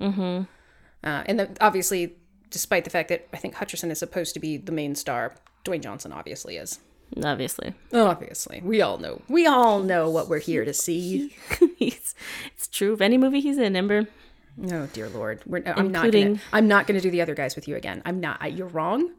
Mm-hmm. 0.00 0.44
Uh, 1.02 1.22
and 1.26 1.40
the, 1.40 1.56
obviously, 1.60 2.16
despite 2.50 2.84
the 2.84 2.90
fact 2.90 3.08
that 3.08 3.26
I 3.32 3.38
think 3.38 3.54
Hutcherson 3.54 3.90
is 3.90 3.98
supposed 3.98 4.34
to 4.34 4.40
be 4.40 4.58
the 4.58 4.72
main 4.72 4.94
star, 4.94 5.34
Dwayne 5.64 5.82
Johnson 5.82 6.12
obviously 6.12 6.56
is. 6.58 6.78
Obviously, 7.22 7.74
Obviously, 7.92 8.60
we 8.64 8.82
all 8.82 8.98
know. 8.98 9.22
We 9.28 9.46
all 9.46 9.80
know 9.80 10.10
what 10.10 10.28
we're 10.28 10.40
here 10.40 10.64
to 10.64 10.74
see. 10.74 11.36
he's, 11.76 12.14
it's 12.54 12.66
true 12.66 12.92
of 12.92 13.00
any 13.00 13.18
movie 13.18 13.40
he's 13.40 13.58
in. 13.58 13.76
Amber. 13.76 14.08
Oh 14.70 14.86
dear 14.92 15.08
lord, 15.08 15.40
we're, 15.46 15.62
I'm 15.66 15.90
not. 15.90 16.06
Including- 16.06 16.34
Gonna, 16.34 16.40
I'm 16.52 16.68
not 16.68 16.86
going 16.86 16.98
to 16.98 17.02
do 17.02 17.10
the 17.10 17.22
other 17.22 17.34
guys 17.34 17.56
with 17.56 17.68
you 17.68 17.76
again. 17.76 18.02
I'm 18.04 18.20
not. 18.20 18.38
I, 18.40 18.48
you're 18.48 18.68
wrong, 18.68 19.10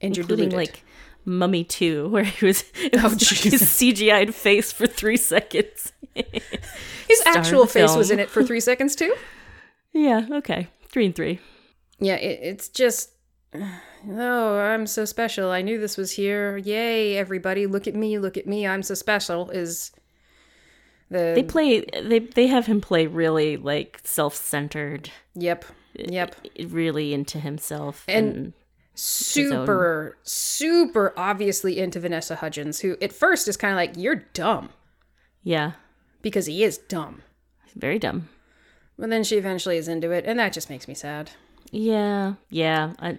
and 0.00 0.16
you're 0.16 0.26
deluded. 0.26 0.52
like 0.52 0.84
Mummy 1.24 1.64
2, 1.64 2.08
where 2.08 2.24
he 2.24 2.46
was, 2.46 2.64
it 2.74 2.96
oh, 2.98 3.08
was 3.10 3.16
Jesus. 3.16 3.52
his 3.52 3.62
CGI'd 3.62 4.34
face 4.34 4.72
for 4.72 4.86
three 4.86 5.16
seconds. 5.16 5.92
his 6.14 7.20
star 7.20 7.36
actual 7.36 7.66
face 7.66 7.94
was 7.96 8.10
in 8.10 8.18
it 8.18 8.30
for 8.30 8.42
three 8.42 8.60
seconds 8.60 8.96
too. 8.96 9.14
yeah, 9.92 10.26
okay. 10.30 10.68
Three 10.88 11.06
and 11.06 11.14
three. 11.14 11.40
Yeah, 11.98 12.16
it, 12.16 12.40
it's 12.42 12.68
just. 12.68 13.10
Oh, 13.54 14.58
I'm 14.58 14.86
so 14.86 15.04
special. 15.04 15.50
I 15.50 15.62
knew 15.62 15.78
this 15.78 15.96
was 15.96 16.12
here. 16.12 16.56
Yay, 16.56 17.16
everybody. 17.16 17.66
Look 17.66 17.86
at 17.86 17.94
me. 17.94 18.18
Look 18.18 18.36
at 18.36 18.46
me. 18.46 18.66
I'm 18.66 18.82
so 18.82 18.94
special. 18.94 19.50
Is 19.50 19.92
the. 21.10 21.32
They 21.34 21.42
play, 21.42 21.84
they, 22.02 22.20
they 22.20 22.46
have 22.46 22.66
him 22.66 22.80
play 22.80 23.06
really 23.06 23.56
like 23.56 24.00
self 24.04 24.34
centered, 24.34 25.10
yep. 25.34 25.64
Yep. 25.94 26.34
really 26.68 27.12
into 27.12 27.38
himself. 27.38 28.04
And- 28.08 28.26
And, 28.36 28.52
Super, 28.94 30.18
super 30.22 31.14
obviously 31.16 31.78
into 31.78 31.98
Vanessa 31.98 32.36
Hudgens, 32.36 32.80
who 32.80 32.98
at 33.00 33.10
first 33.10 33.48
is 33.48 33.56
kind 33.56 33.72
of 33.72 33.76
like, 33.76 33.94
you're 33.96 34.16
dumb. 34.34 34.68
yeah, 35.42 35.72
Because 36.20 36.44
he 36.44 36.62
is 36.62 36.76
dumb. 36.76 37.22
very 37.74 37.98
dumb. 37.98 38.28
But 38.98 39.08
then 39.08 39.24
she 39.24 39.36
eventually 39.38 39.78
is 39.78 39.88
into 39.88 40.10
it, 40.10 40.26
and 40.26 40.38
that 40.38 40.52
just 40.52 40.68
makes 40.68 40.86
me 40.86 40.92
sad. 40.92 41.30
Yeah, 41.70 42.34
yeah. 42.50 42.92
I, 42.98 43.16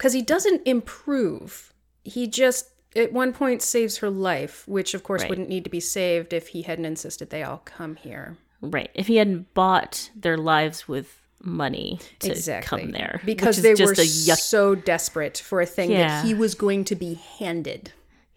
Because 0.00 0.14
he 0.14 0.22
doesn't 0.22 0.62
improve. 0.66 1.74
He 2.04 2.26
just, 2.26 2.70
at 2.96 3.12
one 3.12 3.34
point, 3.34 3.60
saves 3.60 3.98
her 3.98 4.08
life, 4.08 4.66
which 4.66 4.94
of 4.94 5.02
course 5.02 5.20
Right. 5.20 5.28
wouldn't 5.28 5.50
need 5.50 5.64
to 5.64 5.68
be 5.70 5.78
saved 5.80 6.32
if 6.32 6.48
he 6.48 6.62
hadn't 6.62 6.86
insisted 6.86 7.28
they 7.28 7.42
all 7.42 7.60
come 7.66 7.96
here. 7.96 8.38
right. 8.62 8.88
If 8.94 9.08
he 9.08 9.16
hadn't 9.16 9.52
bought 9.52 10.08
their 10.16 10.38
lives 10.38 10.88
with 10.88 11.18
money 11.42 11.98
to 12.20 12.30
exactly 12.30 12.80
come 12.82 12.90
there, 12.92 13.20
because 13.26 13.60
they 13.60 13.70
were 13.74 13.92
yuck. 13.94 14.38
so 14.38 14.74
desperate 14.74 15.36
for 15.36 15.60
a 15.60 15.66
thing 15.66 15.90
Yeah. 15.90 16.08
that 16.22 16.24
he 16.26 16.32
was 16.32 16.54
going 16.54 16.84
to 16.84 16.94
be 16.94 17.14
handed. 17.38 17.92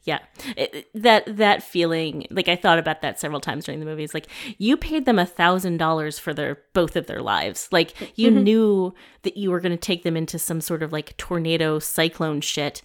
Yeah, 0.05 0.19
It- 0.57 0.87
that 0.95 1.37
that 1.37 1.63
feeling, 1.63 2.27
like 2.29 2.49
I 2.49 2.57
thought 2.57 2.77
about 2.77 3.01
that 3.01 3.19
several 3.21 3.39
times 3.39 3.65
during 3.65 3.79
the 3.79 3.85
movie. 3.85 4.03
It's 4.03 4.13
like 4.13 4.27
you 4.57 4.75
paid 4.75 5.05
them 5.05 5.17
a 5.17 5.25
thousand 5.25 5.77
dollars 5.77 6.19
for 6.19 6.33
their 6.33 6.59
both 6.73 6.95
of 6.97 7.07
their 7.07 7.21
lives. 7.21 7.69
Like 7.71 7.93
you 8.17 8.29
Mm-hmm. 8.29 8.43
knew 8.43 8.93
that 9.21 9.37
you 9.37 9.49
were 9.49 9.61
going 9.61 9.71
to 9.71 9.77
take 9.77 10.03
them 10.03 10.17
into 10.17 10.37
some 10.37 10.59
sort 10.59 10.83
of 10.83 10.91
like 10.91 11.15
tornado 11.15 11.79
cyclone 11.79 12.41
shit, 12.41 12.81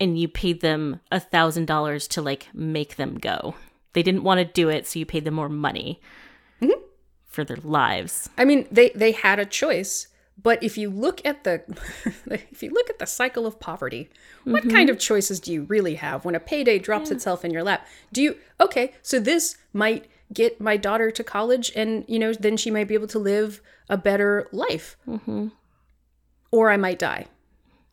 and 0.00 0.18
you 0.18 0.26
paid 0.26 0.62
them 0.62 1.00
a 1.12 1.20
thousand 1.20 1.66
dollars 1.66 2.08
to 2.08 2.22
like 2.22 2.48
make 2.54 2.96
them 2.96 3.16
go. 3.18 3.54
They 3.92 4.02
didn't 4.02 4.24
want 4.24 4.38
to 4.38 4.44
do 4.44 4.70
it, 4.70 4.86
so 4.86 4.98
you 4.98 5.04
paid 5.06 5.24
them 5.24 5.34
more 5.34 5.50
money 5.50 6.00
Mm-hmm. 6.62 6.80
for 7.26 7.44
their 7.44 7.58
lives. 7.62 8.30
I 8.38 8.46
mean, 8.46 8.66
they 8.70 8.88
they 8.94 9.12
had 9.12 9.38
a 9.38 9.44
choice, 9.44 10.08
but 10.42 10.62
if 10.62 10.76
you 10.76 10.90
look 10.90 11.24
at 11.24 11.44
the 11.44 11.62
if 12.26 12.62
you 12.62 12.70
look 12.70 12.90
at 12.90 12.98
the 12.98 13.06
cycle 13.06 13.46
of 13.46 13.60
poverty, 13.60 14.10
what 14.44 14.62
Mm-hmm. 14.62 14.70
kind 14.70 14.90
of 14.90 14.98
choices 14.98 15.40
do 15.40 15.52
you 15.52 15.62
really 15.64 15.94
have 15.94 16.24
when 16.24 16.34
a 16.34 16.40
payday 16.40 16.78
drops 16.78 17.10
itself 17.10 17.44
in 17.44 17.50
your 17.50 17.62
lap? 17.62 17.86
Do 18.12 18.22
you 18.22 18.36
okay, 18.60 18.92
so 19.02 19.18
this 19.20 19.56
might 19.72 20.06
get 20.32 20.60
my 20.60 20.76
daughter 20.76 21.10
to 21.10 21.22
college 21.22 21.70
and, 21.76 22.04
you 22.08 22.18
know, 22.18 22.32
then 22.32 22.56
she 22.56 22.70
might 22.70 22.88
be 22.88 22.94
able 22.94 23.06
to 23.06 23.18
live 23.18 23.60
a 23.88 23.96
better 23.96 24.48
life. 24.52 24.96
Or 26.50 26.70
I 26.70 26.76
might 26.76 26.98
die. 26.98 27.26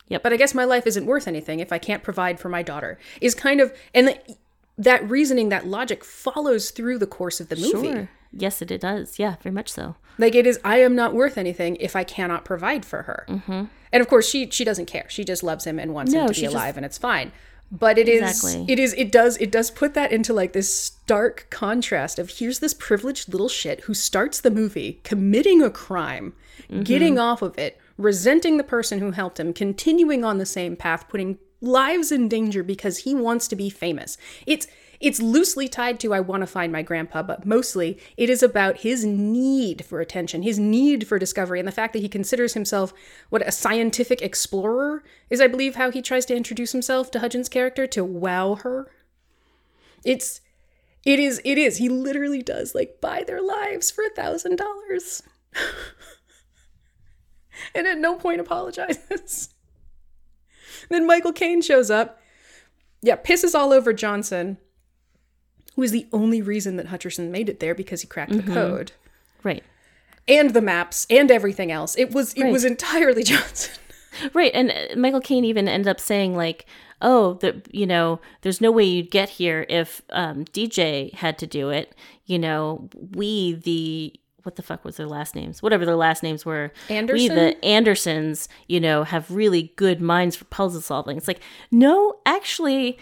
Yep. 0.08 0.22
But 0.22 0.32
I 0.32 0.36
guess 0.36 0.54
my 0.54 0.64
life 0.64 0.86
isn't 0.86 1.06
worth 1.06 1.28
anything 1.28 1.60
if 1.60 1.72
I 1.72 1.78
can't 1.78 2.02
provide 2.02 2.40
for 2.40 2.48
my 2.48 2.62
daughter. 2.62 2.98
Is 3.20 3.34
kind 3.34 3.60
of 3.60 3.72
and 3.94 4.08
the, 4.08 4.36
that 4.78 5.08
reasoning, 5.08 5.48
that 5.50 5.66
logic 5.66 6.04
follows 6.04 6.70
through 6.70 6.98
the 6.98 7.06
course 7.06 7.40
of 7.40 7.48
the 7.48 7.56
movie. 7.56 7.92
Sure. 7.92 8.10
Yes, 8.32 8.62
it, 8.62 8.70
it 8.70 8.80
does. 8.80 9.18
Yeah, 9.18 9.36
very 9.42 9.52
much 9.54 9.70
so. 9.70 9.96
Like 10.18 10.34
it 10.34 10.46
is, 10.46 10.58
I 10.64 10.78
am 10.78 10.94
not 10.94 11.14
worth 11.14 11.36
anything 11.38 11.76
if 11.76 11.94
I 11.96 12.04
cannot 12.04 12.44
provide 12.44 12.84
for 12.84 13.02
her. 13.02 13.26
Mm-hmm. 13.28 13.64
And 13.92 14.00
of 14.00 14.08
course, 14.08 14.28
she 14.28 14.50
she 14.50 14.64
doesn't 14.64 14.86
care. 14.86 15.04
She 15.08 15.24
just 15.24 15.42
loves 15.42 15.66
him 15.66 15.78
and 15.78 15.92
wants 15.94 16.12
No, 16.12 16.22
him 16.22 16.28
to 16.28 16.34
be 16.34 16.40
just- 16.42 16.54
alive, 16.54 16.76
and 16.76 16.86
it's 16.86 16.98
fine. 16.98 17.32
But 17.74 17.96
it 17.96 18.06
is, 18.06 18.20
Exactly. 18.20 18.66
it 18.70 18.78
is, 18.78 18.92
it 18.98 19.10
does, 19.10 19.38
it 19.38 19.50
does 19.50 19.70
put 19.70 19.94
that 19.94 20.12
into 20.12 20.34
like 20.34 20.52
this 20.52 20.74
stark 20.74 21.46
contrast 21.48 22.18
of 22.18 22.28
here's 22.28 22.58
this 22.58 22.74
privileged 22.74 23.30
little 23.32 23.48
shit 23.48 23.80
who 23.84 23.94
starts 23.94 24.42
the 24.42 24.50
movie 24.50 25.00
committing 25.04 25.62
a 25.62 25.70
crime, 25.70 26.34
getting 26.82 27.18
off 27.18 27.40
of 27.40 27.58
it, 27.58 27.80
resenting 27.96 28.58
the 28.58 28.62
person 28.64 28.98
who 28.98 29.12
helped 29.12 29.40
him, 29.40 29.54
continuing 29.54 30.22
on 30.22 30.36
the 30.36 30.44
same 30.44 30.76
path, 30.76 31.08
putting 31.08 31.38
lives 31.62 32.12
in 32.12 32.28
danger 32.28 32.62
because 32.62 32.98
he 32.98 33.14
wants 33.14 33.48
to 33.48 33.56
be 33.56 33.70
famous. 33.70 34.18
It's 34.46 34.66
it's 35.02 35.20
loosely 35.20 35.68
tied 35.68 36.00
to 36.00 36.14
I 36.14 36.20
want 36.20 36.42
to 36.42 36.46
find 36.46 36.72
my 36.72 36.82
grandpa, 36.82 37.22
but 37.22 37.44
mostly 37.44 37.98
it 38.16 38.30
is 38.30 38.42
about 38.42 38.78
his 38.78 39.04
need 39.04 39.84
for 39.84 40.00
attention, 40.00 40.42
his 40.42 40.58
need 40.58 41.06
for 41.06 41.18
discovery, 41.18 41.58
and 41.58 41.68
the 41.68 41.72
fact 41.72 41.92
that 41.92 42.02
he 42.02 42.08
considers 42.08 42.54
himself 42.54 42.94
what 43.28 43.46
a 43.46 43.52
scientific 43.52 44.22
explorer 44.22 45.02
is, 45.28 45.40
I 45.40 45.48
believe, 45.48 45.74
how 45.74 45.90
he 45.90 46.00
tries 46.02 46.24
to 46.26 46.36
introduce 46.36 46.72
himself 46.72 47.10
to 47.10 47.18
Hudgens' 47.18 47.48
character 47.48 47.86
to 47.88 48.04
wow 48.04 48.54
her. 48.56 48.90
It's 50.04 50.40
it 51.04 51.18
is 51.18 51.40
it 51.44 51.58
is. 51.58 51.78
He 51.78 51.88
literally 51.88 52.42
does 52.42 52.74
like 52.74 53.00
buy 53.00 53.24
their 53.26 53.42
lives 53.42 53.90
for 53.90 54.04
a 54.04 54.14
thousand 54.14 54.56
dollars. 54.56 55.22
And 57.74 57.86
at 57.86 57.98
no 57.98 58.16
point 58.16 58.40
apologizes. 58.40 59.50
then 60.88 61.06
Michael 61.06 61.32
Caine 61.32 61.62
shows 61.62 61.90
up. 61.90 62.20
Yeah, 63.02 63.16
pisses 63.16 63.54
all 63.54 63.72
over 63.72 63.92
Johnson, 63.92 64.58
who 65.76 65.82
is 65.82 65.90
the 65.90 66.06
only 66.12 66.42
reason 66.42 66.76
that 66.76 66.88
Hutcherson 66.88 67.30
made 67.30 67.48
it 67.48 67.60
there 67.60 67.74
because 67.74 68.00
he 68.02 68.06
cracked 68.06 68.32
the 68.32 68.42
code. 68.42 68.92
Right. 69.42 69.64
and 70.28 70.50
the 70.50 70.60
maps 70.62 71.06
and 71.10 71.30
everything 71.30 71.72
else. 71.72 71.96
It 71.98 72.12
was 72.12 72.32
it 72.34 72.50
was 72.50 72.64
entirely 72.64 73.22
Johnson. 73.32 73.74
Right, 74.34 74.52
and 74.54 74.70
uh, 74.70 74.96
Michael 74.96 75.20
Caine 75.22 75.44
even 75.44 75.66
ended 75.68 75.88
up 75.88 75.98
saying 75.98 76.36
like, 76.36 76.66
"Oh, 77.00 77.34
that 77.40 77.74
you 77.74 77.86
know, 77.86 78.20
there's 78.42 78.60
no 78.60 78.70
way 78.70 78.84
you'd 78.84 79.10
get 79.10 79.30
here 79.30 79.64
if 79.68 80.02
um, 80.10 80.44
DJ 80.44 81.12
had 81.14 81.38
to 81.38 81.46
do 81.46 81.70
it. 81.70 81.94
You 82.26 82.38
know, 82.38 82.88
we 83.14 83.54
the 83.54 84.12
what 84.42 84.56
the 84.56 84.62
fuck 84.62 84.84
was 84.84 84.96
their 84.96 85.06
last 85.06 85.34
names? 85.34 85.62
Whatever 85.62 85.86
their 85.86 85.96
last 85.96 86.22
names 86.22 86.44
were, 86.44 86.72
we 86.90 87.28
the 87.28 87.56
Andersons, 87.64 88.48
you 88.68 88.80
know, 88.80 89.04
have 89.04 89.30
really 89.30 89.72
good 89.76 90.00
minds 90.00 90.36
for 90.36 90.44
puzzle 90.44 90.82
solving. 90.82 91.16
It's 91.16 91.28
like, 91.28 91.40
no, 91.70 92.16
actually." 92.26 92.98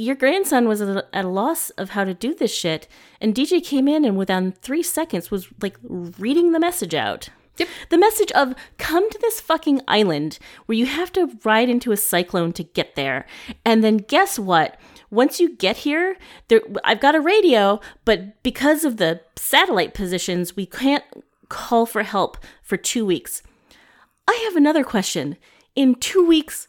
Your 0.00 0.14
grandson 0.14 0.66
was 0.66 0.80
at 0.80 1.08
a, 1.12 1.28
loss 1.28 1.68
of 1.76 1.90
how 1.90 2.04
to 2.04 2.14
do 2.14 2.34
this 2.34 2.56
shit, 2.56 2.88
and 3.20 3.34
DJ 3.34 3.62
came 3.62 3.86
in 3.86 4.06
and 4.06 4.16
within 4.16 4.52
three 4.52 4.82
seconds 4.82 5.30
was 5.30 5.48
like 5.60 5.76
reading 5.82 6.52
the 6.52 6.58
message 6.58 6.94
out. 6.94 7.28
Yep. 7.58 7.68
The 7.90 7.98
message 7.98 8.32
of 8.32 8.54
come 8.78 9.10
to 9.10 9.18
this 9.18 9.42
fucking 9.42 9.82
island 9.86 10.38
where 10.64 10.78
you 10.78 10.86
have 10.86 11.12
to 11.12 11.38
ride 11.44 11.68
into 11.68 11.92
a 11.92 11.98
cyclone 11.98 12.54
to 12.54 12.64
get 12.64 12.94
there. 12.94 13.26
And 13.62 13.84
then 13.84 13.98
guess 13.98 14.38
what? 14.38 14.80
Once 15.10 15.38
you 15.38 15.54
get 15.54 15.76
here, 15.76 16.16
there 16.48 16.62
I've 16.82 17.00
got 17.00 17.14
a 17.14 17.20
radio, 17.20 17.78
but 18.06 18.42
because 18.42 18.86
of 18.86 18.96
the 18.96 19.20
satellite 19.36 19.92
positions, 19.92 20.56
we 20.56 20.64
can't 20.64 21.04
call 21.50 21.84
for 21.84 22.04
help 22.04 22.38
for 22.62 22.78
2 22.78 23.04
weeks. 23.04 23.42
I 24.26 24.40
have 24.44 24.56
another 24.56 24.82
question. 24.82 25.36
In 25.76 25.94
2 25.94 26.26
weeks, 26.26 26.66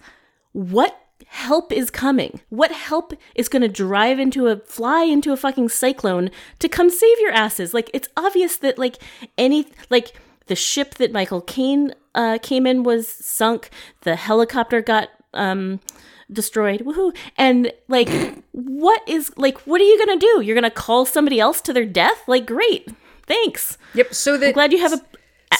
what 0.51 1.00
help 1.33 1.71
is 1.71 1.89
coming? 1.89 2.41
What 2.49 2.71
help 2.71 3.13
is 3.35 3.47
going 3.47 3.61
to 3.61 3.67
drive 3.69 4.19
into 4.19 4.47
a 4.47 4.57
fly 4.57 5.03
into 5.03 5.31
a 5.31 5.37
fucking 5.37 5.69
cyclone 5.69 6.29
to 6.59 6.67
come 6.67 6.89
save 6.89 7.19
your 7.19 7.31
asses? 7.31 7.73
Like 7.73 7.89
it's 7.93 8.09
obvious 8.17 8.57
that 8.57 8.77
like 8.77 8.97
any 9.37 9.65
like 9.89 10.13
the 10.47 10.55
ship 10.55 10.95
that 10.95 11.13
Michael 11.13 11.41
Caine 11.41 11.93
uh, 12.15 12.37
came 12.41 12.67
in 12.67 12.83
was 12.83 13.07
sunk. 13.07 13.69
The 14.01 14.17
helicopter 14.17 14.81
got 14.81 15.07
um, 15.33 15.79
destroyed. 16.31 16.81
Woohoo! 16.81 17.15
And 17.37 17.71
like, 17.87 18.09
what 18.51 19.01
is 19.07 19.31
like? 19.37 19.57
What 19.59 19.79
are 19.79 19.85
you 19.85 19.97
gonna 20.05 20.19
do? 20.19 20.41
You're 20.41 20.55
gonna 20.55 20.69
call 20.69 21.05
somebody 21.05 21.39
else 21.39 21.61
to 21.61 21.71
their 21.73 21.85
death? 21.85 22.27
Like, 22.27 22.45
great, 22.45 22.89
thanks. 23.25 23.77
Yep. 23.93 24.13
So 24.13 24.37
that 24.37 24.53
Glad 24.53 24.73
you 24.73 24.79
have 24.79 24.93
a, 24.93 25.01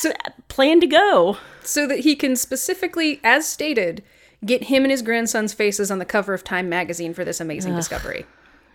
a- 0.09 0.13
a 0.27 0.31
plan 0.49 0.81
to 0.81 0.87
go. 0.87 1.37
so 1.63 1.87
that 1.87 1.99
he 1.99 2.15
can 2.17 2.35
specifically, 2.35 3.21
as 3.23 3.47
stated, 3.47 4.03
get 4.45 4.65
him 4.65 4.83
and 4.83 4.91
his 4.91 5.01
grandson's 5.01 5.53
faces 5.53 5.91
on 5.91 5.99
the 5.99 6.05
cover 6.05 6.33
of 6.33 6.43
Time 6.43 6.69
magazine 6.69 7.13
for 7.13 7.23
this 7.23 7.39
amazing 7.39 7.75
discovery. 7.75 8.25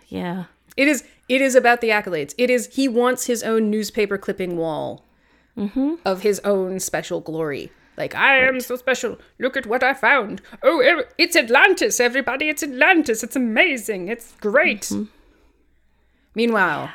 Yeah. 0.09 0.45
It 0.77 0.89
is 0.89 1.05
it 1.29 1.41
is 1.41 1.55
about 1.55 1.81
the 1.81 1.89
accolades. 1.89 2.35
It 2.39 2.51
is 2.51 2.75
he 2.75 2.89
wants 2.89 3.27
his 3.27 3.43
own 3.43 3.71
newspaper 3.71 4.19
clipping 4.19 4.57
wall 4.57 5.05
mm-hmm. 5.57 5.95
of 6.05 6.23
his 6.23 6.41
own 6.41 6.81
special 6.81 7.21
glory. 7.21 7.73
Like 7.97 8.15
I 8.15 8.39
am 8.39 8.61
so 8.61 8.77
special. 8.77 9.19
Look 9.39 9.57
at 9.57 9.67
what 9.67 9.83
I 9.83 9.95
found. 9.95 10.43
Oh, 10.63 10.83
e- 10.83 11.05
it's 11.17 11.35
Atlantis, 11.35 11.99
everybody! 11.99 12.49
It's 12.49 12.63
Atlantis. 12.63 13.23
It's 13.23 13.37
amazing. 13.37 14.09
It's 14.09 14.35
great. 14.41 14.83
Mm-hmm. 14.83 15.05
Meanwhile, 16.35 16.91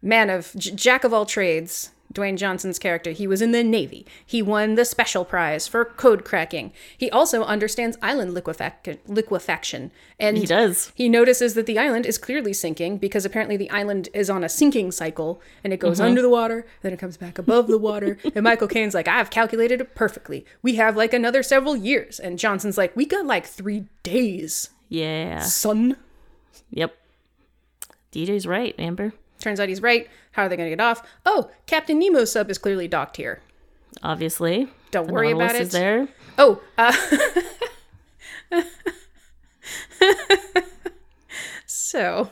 man 0.00 0.30
of 0.30 0.52
j- 0.56 0.70
jack 0.70 1.02
of 1.02 1.12
all 1.12 1.26
trades, 1.26 1.90
Dwayne 2.14 2.36
Johnson's 2.36 2.78
character, 2.78 3.10
he 3.10 3.26
was 3.26 3.42
in 3.42 3.52
the 3.52 3.64
Navy. 3.64 4.06
He 4.24 4.40
won 4.40 4.76
the 4.76 4.84
special 4.84 5.24
prize 5.24 5.66
for 5.66 5.84
code 5.84 6.24
cracking. 6.24 6.72
He 6.96 7.10
also 7.10 7.42
understands 7.44 7.98
island 8.00 8.34
liquefac- 8.34 8.98
liquefaction, 9.06 9.90
and 10.18 10.38
He 10.38 10.46
does. 10.46 10.92
he 10.94 11.08
notices 11.08 11.54
that 11.54 11.66
the 11.66 11.78
island 11.78 12.06
is 12.06 12.16
clearly 12.18 12.52
sinking 12.52 12.98
because 12.98 13.24
apparently 13.24 13.56
the 13.56 13.70
island 13.70 14.08
is 14.14 14.30
on 14.30 14.44
a 14.44 14.48
sinking 14.48 14.92
cycle 14.92 15.40
and 15.62 15.72
it 15.72 15.80
goes 15.80 16.00
uh-huh. 16.00 16.08
under 16.08 16.22
the 16.22 16.30
water, 16.30 16.66
then 16.82 16.92
it 16.92 16.98
comes 16.98 17.16
back 17.16 17.38
above 17.38 17.66
the 17.66 17.78
water. 17.78 18.18
and 18.34 18.44
Michael 18.44 18.68
Caine's 18.68 18.94
like, 18.94 19.08
I've 19.08 19.30
calculated 19.30 19.80
it 19.80 19.94
perfectly. 19.94 20.46
We 20.62 20.76
have 20.76 20.96
like 20.96 21.12
another 21.12 21.42
several 21.42 21.76
years. 21.76 22.20
And 22.20 22.38
Johnson's 22.38 22.78
like, 22.78 22.94
We 22.96 23.04
got 23.06 23.26
like 23.26 23.46
three 23.46 23.86
days, 24.02 24.70
Yeah. 24.88 25.40
son. 25.40 25.96
Yep. 26.70 26.94
DJ's 28.12 28.46
right, 28.46 28.74
Amber. 28.78 29.12
Turns 29.40 29.58
out 29.60 29.68
he's 29.68 29.82
right. 29.82 30.08
How 30.34 30.44
are 30.44 30.48
they 30.48 30.56
going 30.56 30.68
to 30.70 30.76
get 30.76 30.82
off? 30.84 31.02
Oh, 31.24 31.50
Captain 31.66 31.98
Nemo's 31.98 32.30
sub 32.32 32.50
is 32.50 32.58
clearly 32.58 32.86
docked 32.88 33.16
here. 33.16 33.40
Obviously. 34.02 34.68
Don't 34.90 35.06
The 35.06 35.12
worry 35.12 35.30
about 35.32 35.52
Nautilus 35.52 35.60
it. 35.60 35.62
Is 35.66 35.72
there. 35.72 36.08
Oh, 36.38 36.60
uh, 36.78 36.92
so 41.66 42.30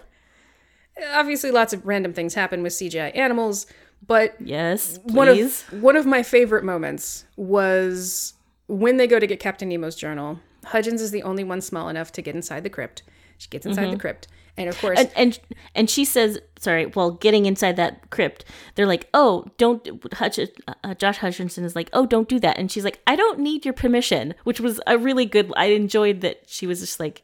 obviously 1.13 1.51
lots 1.51 1.73
of 1.73 1.85
random 1.87 2.13
things 2.13 2.35
happen 2.35 2.63
with 2.63 2.73
CGI 2.73 3.17
animals, 3.17 3.67
but 4.07 4.35
Yes. 4.41 4.99
Please. 4.99 5.15
one 5.15 5.29
of 5.29 5.83
one 5.83 5.97
of 5.97 6.07
my 6.07 6.23
favorite 6.23 6.65
moments 6.65 7.25
was 7.37 8.35
when 8.67 8.97
they 8.97 9.07
go 9.07 9.19
to 9.19 9.27
get 9.27 9.41
Captain 9.41 9.69
Nemo's 9.69 9.97
journal. 9.97 10.41
Hudgens 10.67 11.01
is 11.03 11.11
the 11.11 11.23
only 11.23 11.45
one 11.45 11.61
small 11.61 11.89
enough 11.89 12.13
to 12.13 12.23
get 12.23 12.35
inside 12.35 12.63
the 12.63 12.71
crypt. 12.71 13.03
She 13.39 13.49
gets 13.49 13.67
inside 13.67 13.91
the 13.91 13.97
crypt, 13.99 14.29
and 14.57 14.69
of 14.69 14.79
course, 14.81 14.99
and, 14.99 15.11
and 15.17 15.41
and 15.75 15.91
she 15.91 16.05
says, 16.05 16.39
sorry, 16.59 16.87
while 16.87 17.11
getting 17.11 17.47
inside 17.47 17.77
that 17.77 18.11
crypt, 18.11 18.45
they're 18.75 18.87
like, 18.87 19.09
"Oh, 19.15 19.47
don't." 19.57 20.13
Hutch, 20.15 20.39
uh, 20.39 20.95
Josh 20.95 21.19
Hutcherson 21.19 21.65
is 21.65 21.75
like, 21.75 21.89
"Oh, 21.93 22.07
don't 22.07 22.29
do 22.29 22.39
that," 22.41 22.59
and 22.59 22.71
she's 22.71 22.85
like, 22.85 23.01
"I 23.07 23.17
don't 23.17 23.39
need 23.39 23.65
your 23.65 23.75
permission," 23.75 24.35
which 24.45 24.61
was 24.61 24.81
a 24.87 24.99
really 24.99 25.25
good. 25.25 25.53
I 25.57 25.67
enjoyed 25.67 26.21
that 26.21 26.43
she 26.47 26.67
was 26.67 26.81
just 26.81 27.01
like, 27.01 27.23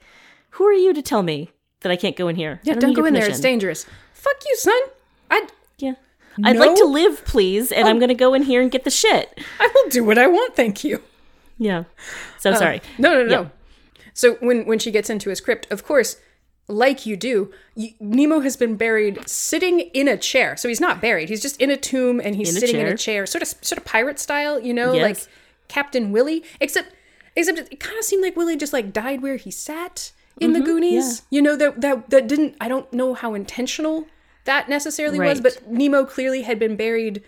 "Who 0.50 0.64
are 0.64 0.72
you 0.72 0.94
to 0.94 1.02
tell 1.02 1.22
me 1.22 1.50
that 1.80 1.92
I 1.92 1.96
can't 1.96 2.16
go 2.16 2.28
in 2.28 2.36
here? 2.36 2.60
yeah, 2.62 2.74
don't 2.74 2.90
need 2.90 2.96
go 2.96 3.04
in 3.04 3.14
there. 3.14 3.28
It's 3.28 3.40
dangerous. 3.40 3.84
Fuck 4.14 4.36
you, 4.46 4.56
son. 4.56 4.80
I 5.30 5.46
Yeah, 5.78 5.94
I'd 6.42 6.56
like 6.56 6.76
to 6.76 6.86
live, 6.86 7.24
please, 7.24 7.72
and 7.72 7.86
I'm 7.86 7.98
gonna 7.98 8.14
go 8.14 8.34
in 8.34 8.42
here 8.42 8.62
and 8.62 8.70
get 8.70 8.84
the 8.84 8.90
shit. 8.90 9.38
I 9.60 9.68
will 9.74 9.90
do 9.90 10.02
what 10.04 10.18
I 10.18 10.26
want. 10.26 10.56
Thank 10.56 10.82
you. 10.82 11.02
Yeah. 11.58 11.84
So 12.38 12.54
sorry. 12.54 12.80
No, 12.96 13.14
no, 13.14 13.24
no. 13.24 13.30
Yeah. 13.30 13.42
no. 13.42 13.50
So 14.14 14.34
when 14.36 14.64
when 14.66 14.78
she 14.78 14.90
gets 14.90 15.10
into 15.10 15.30
his 15.30 15.40
crypt, 15.40 15.70
of 15.70 15.84
course, 15.84 16.16
like 16.68 17.06
you 17.06 17.16
do, 17.16 17.50
you, 17.74 17.90
Nemo 17.98 18.40
has 18.40 18.56
been 18.56 18.76
buried 18.76 19.26
sitting 19.28 19.80
in 19.80 20.06
a 20.06 20.16
chair. 20.16 20.56
So 20.56 20.68
he's 20.68 20.80
not 20.80 21.00
buried; 21.00 21.28
he's 21.30 21.42
just 21.42 21.60
in 21.60 21.70
a 21.70 21.76
tomb 21.76 22.20
and 22.22 22.36
he's 22.36 22.50
In 22.50 22.56
a 22.56 22.60
sitting 22.60 22.80
in 22.80 22.86
a 22.86 22.96
chair, 22.96 23.24
sort 23.26 23.42
of 23.42 23.48
sort 23.62 23.78
of 23.78 23.84
pirate 23.84 24.18
style, 24.18 24.60
you 24.60 24.74
know, 24.74 24.92
Yes. 24.92 25.02
like 25.02 25.32
Captain 25.68 26.12
Willy. 26.12 26.44
Except, 26.60 26.92
except 27.36 27.58
it 27.58 27.80
kind 27.80 27.98
of 27.98 28.04
seemed 28.04 28.22
like 28.22 28.36
Willy 28.36 28.56
just 28.56 28.72
like 28.72 28.92
died 28.92 29.22
where 29.22 29.36
he 29.36 29.50
sat 29.50 30.12
in 30.40 30.52
Mm-hmm. 30.52 30.60
the 30.60 30.64
Goonies. 30.66 31.22
You 31.30 31.42
know 31.42 31.56
that 31.56 31.80
that 31.80 32.10
that 32.10 32.26
didn't. 32.28 32.54
I 32.60 32.68
don't 32.68 32.92
know 32.92 33.14
how 33.14 33.34
intentional 33.34 34.06
that 34.44 34.68
necessarily 34.68 35.18
was, 35.20 35.40
but 35.40 35.66
Nemo 35.68 36.04
clearly 36.04 36.42
had 36.42 36.58
been 36.58 36.76
buried 36.76 37.22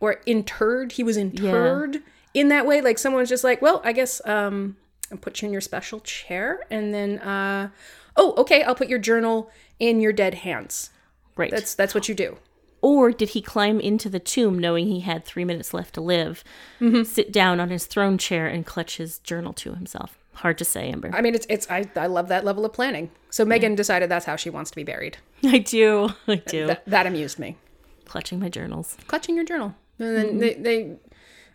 or 0.00 0.20
interred. 0.26 0.92
He 0.92 1.02
was 1.02 1.16
interred 1.16 2.02
in 2.34 2.48
that 2.48 2.66
way. 2.66 2.80
Like 2.80 2.98
someone's 2.98 3.28
just 3.28 3.44
like, 3.44 3.62
well, 3.62 3.80
I 3.84 3.92
guess 3.92 4.20
um, 4.24 4.76
I'll 5.10 5.18
put 5.18 5.40
you 5.42 5.46
in 5.46 5.52
your 5.52 5.60
special 5.60 6.00
chair, 6.00 6.60
and 6.70 6.92
then 6.92 7.18
uh, 7.20 7.70
oh, 8.16 8.34
okay, 8.38 8.62
I'll 8.62 8.74
put 8.74 8.88
your 8.88 8.98
journal 8.98 9.50
in 9.78 10.00
your 10.00 10.12
dead 10.12 10.34
hands. 10.34 10.90
Right. 11.36 11.50
That's 11.50 11.74
that's 11.74 11.94
what 11.94 12.08
you 12.08 12.14
do. 12.14 12.38
Or 12.80 13.10
did 13.12 13.30
he 13.30 13.40
climb 13.40 13.80
into 13.80 14.10
the 14.10 14.20
tomb 14.20 14.58
knowing 14.58 14.86
he 14.86 15.00
had 15.00 15.24
three 15.24 15.44
minutes 15.44 15.72
left 15.72 15.94
to 15.94 16.00
live, 16.02 16.44
Mm-hmm. 16.80 17.04
sit 17.04 17.32
down 17.32 17.58
on 17.58 17.70
his 17.70 17.86
throne 17.86 18.18
chair, 18.18 18.46
and 18.46 18.66
clutch 18.66 18.98
his 18.98 19.18
journal 19.20 19.52
to 19.54 19.74
himself? 19.74 20.18
Hard 20.34 20.58
to 20.58 20.64
say, 20.64 20.90
Amber. 20.90 21.10
I 21.14 21.20
mean, 21.22 21.34
it's 21.34 21.46
it's 21.48 21.70
I, 21.70 21.88
I 21.96 22.06
love 22.08 22.28
that 22.28 22.44
level 22.44 22.64
of 22.64 22.72
planning. 22.72 23.10
So 23.30 23.44
Megan 23.44 23.74
decided 23.74 24.10
that's 24.10 24.26
how 24.26 24.36
she 24.36 24.50
wants 24.50 24.70
to 24.70 24.76
be 24.76 24.82
buried. 24.84 25.16
I 25.44 25.58
do. 25.58 26.10
I 26.28 26.36
do. 26.36 26.66
That, 26.66 26.84
that 26.86 27.06
amused 27.06 27.38
me. 27.38 27.56
Clutching 28.04 28.38
my 28.38 28.48
journals. 28.48 28.96
Clutching 29.06 29.34
your 29.36 29.44
journal, 29.44 29.74
and 29.98 30.16
then 30.16 30.38
they, 30.38 30.54
they 30.54 30.96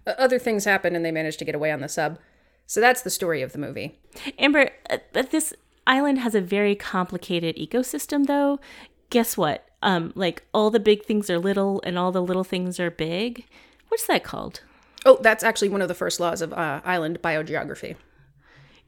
uh, 0.08 0.15
other 0.17 0.39
things 0.39 0.65
happen, 0.65 0.95
and 0.95 1.06
they 1.06 1.12
manage 1.12 1.38
to 1.38 1.45
get 1.45 1.54
away 1.56 1.72
on 1.72 1.82
the 1.82 1.89
sub. 1.89 2.17
So 2.66 2.80
that's 2.82 3.01
the 3.03 3.10
story 3.12 3.41
of 3.43 3.51
the 3.51 3.60
movie. 3.60 3.99
Amber, 4.39 4.72
uh, 4.89 4.97
this 5.30 5.53
island 5.90 6.20
has 6.20 6.36
a 6.36 6.42
very 6.42 6.76
complicated 6.76 7.58
ecosystem, 7.58 8.28
though. 8.28 8.60
Guess 9.10 9.36
what? 9.36 9.66
Um, 9.82 10.14
like 10.16 10.44
all 10.54 10.70
the 10.70 10.80
big 10.80 11.04
things 11.06 11.30
are 11.30 11.40
little, 11.40 11.82
and 11.86 11.98
all 11.98 12.12
the 12.12 12.22
little 12.22 12.44
things 12.44 12.80
are 12.80 12.92
big. 12.92 13.46
What's 13.90 14.08
that 14.08 14.24
called? 14.24 14.62
Oh, 15.06 15.18
that's 15.22 15.44
actually 15.44 15.70
one 15.70 15.82
of 15.82 15.88
the 15.88 15.96
first 15.96 16.20
laws 16.20 16.42
of 16.42 16.54
uh, 16.54 16.82
island 16.86 17.22
biogeography. 17.22 17.96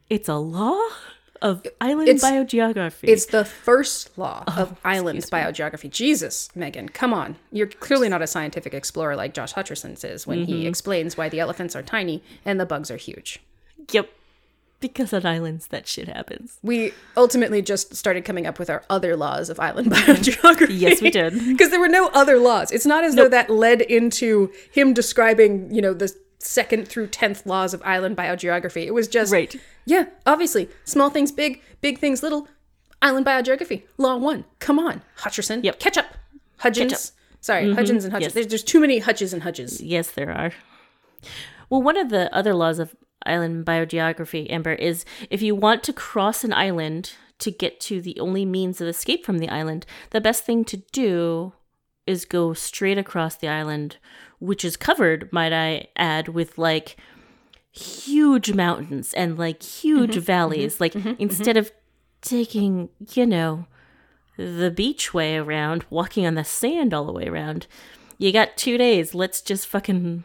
It's 0.09 0.27
a 0.29 0.35
law 0.35 0.79
of 1.41 1.65
island 1.79 2.09
It's- 2.09 2.23
biogeography. 2.23 3.07
It's 3.09 3.25
the 3.27 3.45
first 3.45 4.17
law 4.17 4.43
of 4.45 4.77
island 4.83 5.19
biogeography. 5.31 5.89
Jesus, 5.89 6.49
Megan, 6.55 6.89
come 6.89 7.13
on. 7.13 7.37
You're 7.51 7.67
clearly 7.67 8.09
not 8.09 8.21
a 8.21 8.27
scientific 8.27 8.73
explorer 8.73 9.15
like 9.15 9.33
Josh 9.33 9.53
Hutcherson 9.53 10.03
is 10.03 10.27
when 10.27 10.43
he 10.45 10.67
explains 10.67 11.17
why 11.17 11.29
the 11.29 11.39
elephants 11.39 11.75
are 11.75 11.81
tiny 11.81 12.21
and 12.45 12.59
the 12.59 12.65
bugs 12.65 12.91
are 12.91 12.97
huge. 12.97 13.39
yep. 13.91 14.09
Because 14.81 15.13
on 15.13 15.25
islands, 15.25 15.67
that 15.67 15.87
shit 15.87 16.07
happens. 16.09 16.59
We 16.61 16.91
ultimately 17.15 17.61
just 17.61 17.95
started 17.95 18.25
coming 18.25 18.45
up 18.45 18.59
with 18.59 18.69
our 18.69 18.83
other 18.89 19.15
laws 19.15 19.49
of 19.49 19.59
island 19.59 19.91
biogeography. 19.91 20.77
Yes, 20.77 21.01
we 21.01 21.11
did. 21.11 21.33
Because 21.51 21.69
there 21.69 21.79
were 21.79 21.87
no 21.87 22.07
other 22.09 22.37
laws. 22.37 22.71
It's 22.71 22.85
not 22.85 23.03
as 23.03 23.15
though 23.15 23.29
that 23.29 23.49
led 23.49 23.81
into 23.81 24.51
him 24.71 24.93
describing, 24.93 25.73
you 25.73 25.81
know, 25.81 25.93
the 25.93 26.13
second 26.39 26.87
through 26.87 27.07
tenth 27.07 27.45
laws 27.45 27.73
of 27.73 27.81
island 27.83 28.17
biogeography. 28.17 28.85
It 28.85 28.93
was 28.93 29.07
just 29.07 29.31
Right. 29.31 29.55
Yeah, 29.85 30.05
obviously, 30.25 30.69
small 30.83 31.09
things 31.09 31.31
big, 31.31 31.61
big 31.81 31.99
things 31.99 32.23
little. 32.23 32.47
Island 33.01 33.25
biogeography, 33.25 33.83
law 33.97 34.17
one. 34.17 34.45
Come 34.59 34.79
on, 34.79 35.01
Hutcherson. 35.19 35.63
Yep. 35.63 35.79
catch 35.79 35.97
up. 35.97 36.05
Hudgens, 36.57 36.91
Catch 36.91 37.21
Sorry, 37.41 37.63
mm-hmm. 37.63 37.73
Hutchins 37.75 38.03
and 38.05 38.13
Hutchins. 38.13 38.27
yes. 38.27 38.33
There's, 38.33 38.47
there's 38.47 38.63
too 38.63 38.79
many 38.79 38.99
Hutches 38.99 39.33
and 39.33 39.41
Hutches. 39.41 39.81
Yes, 39.81 40.11
there 40.11 40.31
are. 40.31 40.51
Well, 41.69 41.81
one 41.81 41.97
of 41.97 42.09
the 42.09 42.33
other 42.35 42.53
laws 42.53 42.77
of 42.77 42.95
island 43.25 43.65
biogeography, 43.65 44.51
Amber, 44.51 44.73
is 44.73 45.05
if 45.29 45.41
you 45.41 45.55
want 45.55 45.83
to 45.83 45.93
cross 45.93 46.43
an 46.43 46.53
island 46.53 47.13
to 47.39 47.51
get 47.51 47.79
to 47.81 48.01
the 48.01 48.19
only 48.19 48.45
means 48.45 48.79
of 48.81 48.87
escape 48.87 49.25
from 49.25 49.39
the 49.39 49.49
island, 49.49 49.85
the 50.11 50.21
best 50.21 50.43
thing 50.43 50.63
to 50.65 50.77
do 50.91 51.53
is 52.07 52.25
go 52.25 52.53
straight 52.53 52.97
across 52.97 53.35
the 53.35 53.47
island, 53.47 53.97
which 54.39 54.65
is 54.65 54.77
covered, 54.77 55.31
might 55.31 55.53
I 55.53 55.87
add, 55.95 56.29
with 56.29 56.57
like 56.57 56.97
huge 57.71 58.53
mountains 58.53 59.13
and 59.13 59.37
like 59.37 59.63
huge 59.63 60.11
mm-hmm. 60.11 60.19
valleys. 60.19 60.73
Mm-hmm. 60.73 60.83
like 60.83 60.93
mm-hmm. 60.93 61.13
instead 61.19 61.57
of 61.57 61.71
taking, 62.21 62.89
you 63.13 63.25
know, 63.25 63.65
the 64.37 64.71
beach 64.71 65.13
way 65.13 65.37
around, 65.37 65.85
walking 65.89 66.25
on 66.25 66.35
the 66.35 66.43
sand 66.43 66.93
all 66.93 67.05
the 67.05 67.11
way 67.11 67.27
around, 67.27 67.67
you 68.17 68.31
got 68.31 68.57
two 68.57 68.77
days. 68.77 69.13
Let's 69.13 69.41
just 69.41 69.67
fucking 69.67 70.23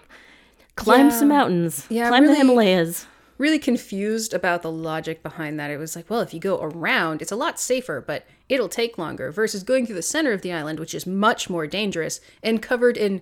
climb 0.76 1.08
Yeah. 1.08 1.18
some 1.18 1.28
mountains, 1.28 1.86
Yeah, 1.88 2.08
climb 2.08 2.26
the 2.26 2.34
Himalayas. 2.34 3.06
Really 3.38 3.58
confused 3.58 4.32
about 4.32 4.62
the 4.62 4.70
logic 4.70 5.22
behind 5.22 5.60
that. 5.60 5.70
It 5.70 5.76
was 5.76 5.94
like, 5.94 6.08
well, 6.08 6.20
if 6.20 6.32
you 6.32 6.40
go 6.40 6.58
around, 6.60 7.20
it's 7.20 7.32
a 7.32 7.36
lot 7.36 7.60
safer, 7.60 8.00
but 8.00 8.26
it'll 8.48 8.68
take 8.68 8.96
longer 8.96 9.30
versus 9.30 9.62
going 9.62 9.84
through 9.84 9.96
the 9.96 10.02
center 10.02 10.32
of 10.32 10.40
the 10.40 10.52
island, 10.52 10.80
which 10.80 10.94
is 10.94 11.06
much 11.06 11.50
more 11.50 11.66
dangerous 11.66 12.20
and 12.42 12.62
covered 12.62 12.96
in 12.96 13.20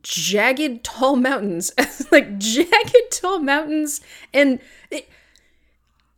jagged 0.00 0.82
tall 0.82 1.16
mountains 1.16 1.70
like 2.10 2.38
jagged 2.38 3.10
tall 3.10 3.40
mountains 3.40 4.00
and 4.32 4.58
it, 4.90 5.08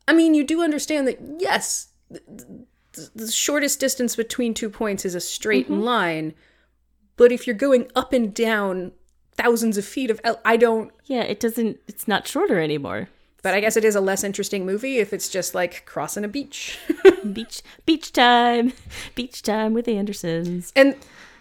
i 0.07 0.13
mean 0.13 0.35
you 0.35 0.45
do 0.45 0.63
understand 0.63 1.09
that 1.09 1.19
yes 1.41 1.89
the, 2.09 2.21
the, 2.93 3.11
the 3.17 3.31
shortest 3.31 3.81
distance 3.81 4.15
between 4.15 4.55
two 4.55 4.71
points 4.71 5.05
is 5.05 5.15
a 5.15 5.21
straight 5.21 5.69
mm-hmm. 5.69 5.83
line 5.83 6.35
but 7.17 7.33
if 7.33 7.47
you're 7.47 7.57
going 7.57 7.91
up 7.97 8.13
and 8.13 8.33
down 8.33 8.93
thousands 9.37 9.77
of 9.79 9.85
feet 9.85 10.11
of 10.11 10.21
el- 10.25 10.41
i 10.45 10.57
don't 10.57 10.93
Yeah, 11.07 11.23
it 11.23 11.41
doesn't. 11.41 11.79
It's 11.87 12.07
not 12.09 12.27
shorter 12.29 12.59
anymore. 12.61 13.09
but 13.43 13.55
i 13.55 13.61
guess 13.61 13.77
it 13.77 13.85
is 13.85 13.95
a 13.97 14.01
less 14.01 14.25
interesting 14.25 14.65
movie 14.67 14.99
if 14.99 15.13
it's 15.13 15.29
just 15.29 15.55
like 15.55 15.85
crossing 15.87 16.25
a 16.25 16.29
beach 16.29 16.79
beach, 17.33 17.63
beach 17.87 18.13
time, 18.13 18.73
beach 19.15 19.43
time 19.43 19.75
with 19.75 19.85
the 19.87 19.97
Andersons. 19.97 20.73
And 20.77 20.97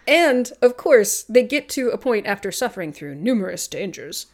and 0.06 0.52
of 0.60 0.76
course, 0.76 1.22
they 1.24 1.42
get 1.42 1.68
to 1.70 1.88
a 1.88 1.96
point 1.98 2.26
after 2.26 2.52
suffering 2.52 2.92
through 2.92 3.14
numerous 3.14 3.66
dangers 3.68 4.26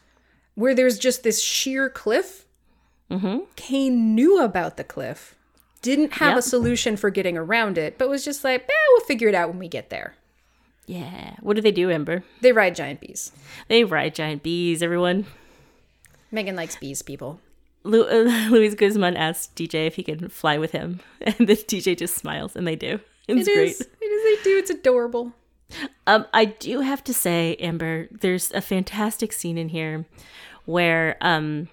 where 0.57 0.75
there's 0.75 0.99
just 0.99 1.23
this 1.23 1.41
sheer 1.43 1.89
cliff. 1.89 2.45
Mm-hmm. 3.11 3.41
Caine 3.57 4.15
knew 4.17 4.41
about 4.43 4.77
the 4.77 4.85
cliff, 4.85 5.35
didn't 5.83 6.15
have 6.15 6.37
a 6.37 6.43
solution 6.43 6.97
for 6.97 7.11
getting 7.11 7.37
around 7.37 7.79
it, 7.79 7.99
but 7.99 8.09
was 8.09 8.25
just 8.25 8.43
like, 8.45 8.63
eh, 8.63 8.73
we'll 8.91 9.07
figure 9.07 9.29
it 9.29 9.35
out 9.35 9.49
when 9.49 9.59
we 9.59 9.69
get 9.69 9.91
there. 9.91 10.15
Yeah. 10.91 11.37
What 11.41 11.55
do 11.55 11.63
they 11.63 11.71
do, 11.71 11.89
Amber? 11.91 12.25
They 12.41 12.51
ride 12.53 12.75
giant 12.75 13.01
bees. 13.01 13.31
They 13.69 13.85
ride 13.85 14.13
giant 14.15 14.43
bees. 14.43 14.83
Everyone. 14.83 15.27
Megan 16.33 16.57
likes 16.57 16.75
bees, 16.77 17.01
people. 17.03 17.39
Lu- 17.85 18.09
uh, 18.09 18.49
Luis 18.51 18.75
Guzman 18.75 19.17
asks 19.17 19.53
DJ 19.55 19.87
if 19.87 19.95
he 19.95 20.03
can 20.03 20.29
fly 20.29 20.59
with 20.59 20.73
him, 20.73 20.99
and 21.21 21.37
the 21.39 21.55
DJ 21.55 21.97
just 21.97 22.17
smiles, 22.17 22.57
and 22.57 22.67
they 22.67 22.75
do. 22.77 22.99
It's 23.29 23.47
It 23.49 23.55
great. 23.55 23.71
is. 23.71 23.81
It 23.81 24.05
is. 24.05 24.39
They 24.39 24.51
do. 24.51 24.59
It's 24.59 24.71
adorable. 24.71 25.33
Um, 26.09 26.27
I 26.35 26.47
do 26.47 26.81
have 26.81 27.05
to 27.05 27.15
say, 27.15 27.55
Amber, 27.61 28.09
there's 28.11 28.51
a 28.53 28.61
fantastic 28.61 29.33
scene 29.33 29.57
in 29.57 29.69
here 29.69 30.07
where 30.65 31.17
um 31.21 31.69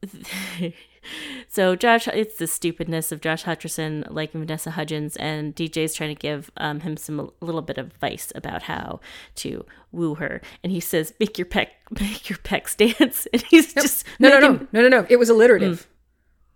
so 1.48 1.74
Josh 1.76 2.06
it's 2.08 2.36
the 2.36 2.46
stupidness 2.46 3.12
of 3.12 3.20
Josh 3.20 3.44
Hutcherson 3.44 4.06
like 4.10 4.32
Vanessa 4.32 4.70
Hudgens 4.72 5.16
and 5.16 5.54
DJ's 5.56 5.94
trying 5.94 6.14
to 6.14 6.20
give 6.20 6.50
um, 6.56 6.80
him 6.80 6.96
some 6.96 7.18
a 7.20 7.28
little 7.44 7.62
bit 7.62 7.78
of 7.78 7.86
advice 7.88 8.32
about 8.34 8.62
how 8.64 9.00
to 9.36 9.64
woo 9.92 10.14
her 10.16 10.40
and 10.62 10.72
he 10.72 10.80
says 10.80 11.14
make 11.20 11.38
your 11.38 11.46
peck 11.46 11.70
make 12.00 12.28
your 12.28 12.38
pecs 12.38 12.76
dance 12.76 13.26
and 13.32 13.42
he's 13.42 13.72
just 13.74 14.04
No, 14.18 14.28
no, 14.28 14.40
making- 14.52 14.68
no, 14.72 14.80
no, 14.82 14.88
no, 14.88 15.00
no. 15.02 15.06
It 15.08 15.16
was 15.16 15.28
alliterative. 15.30 15.86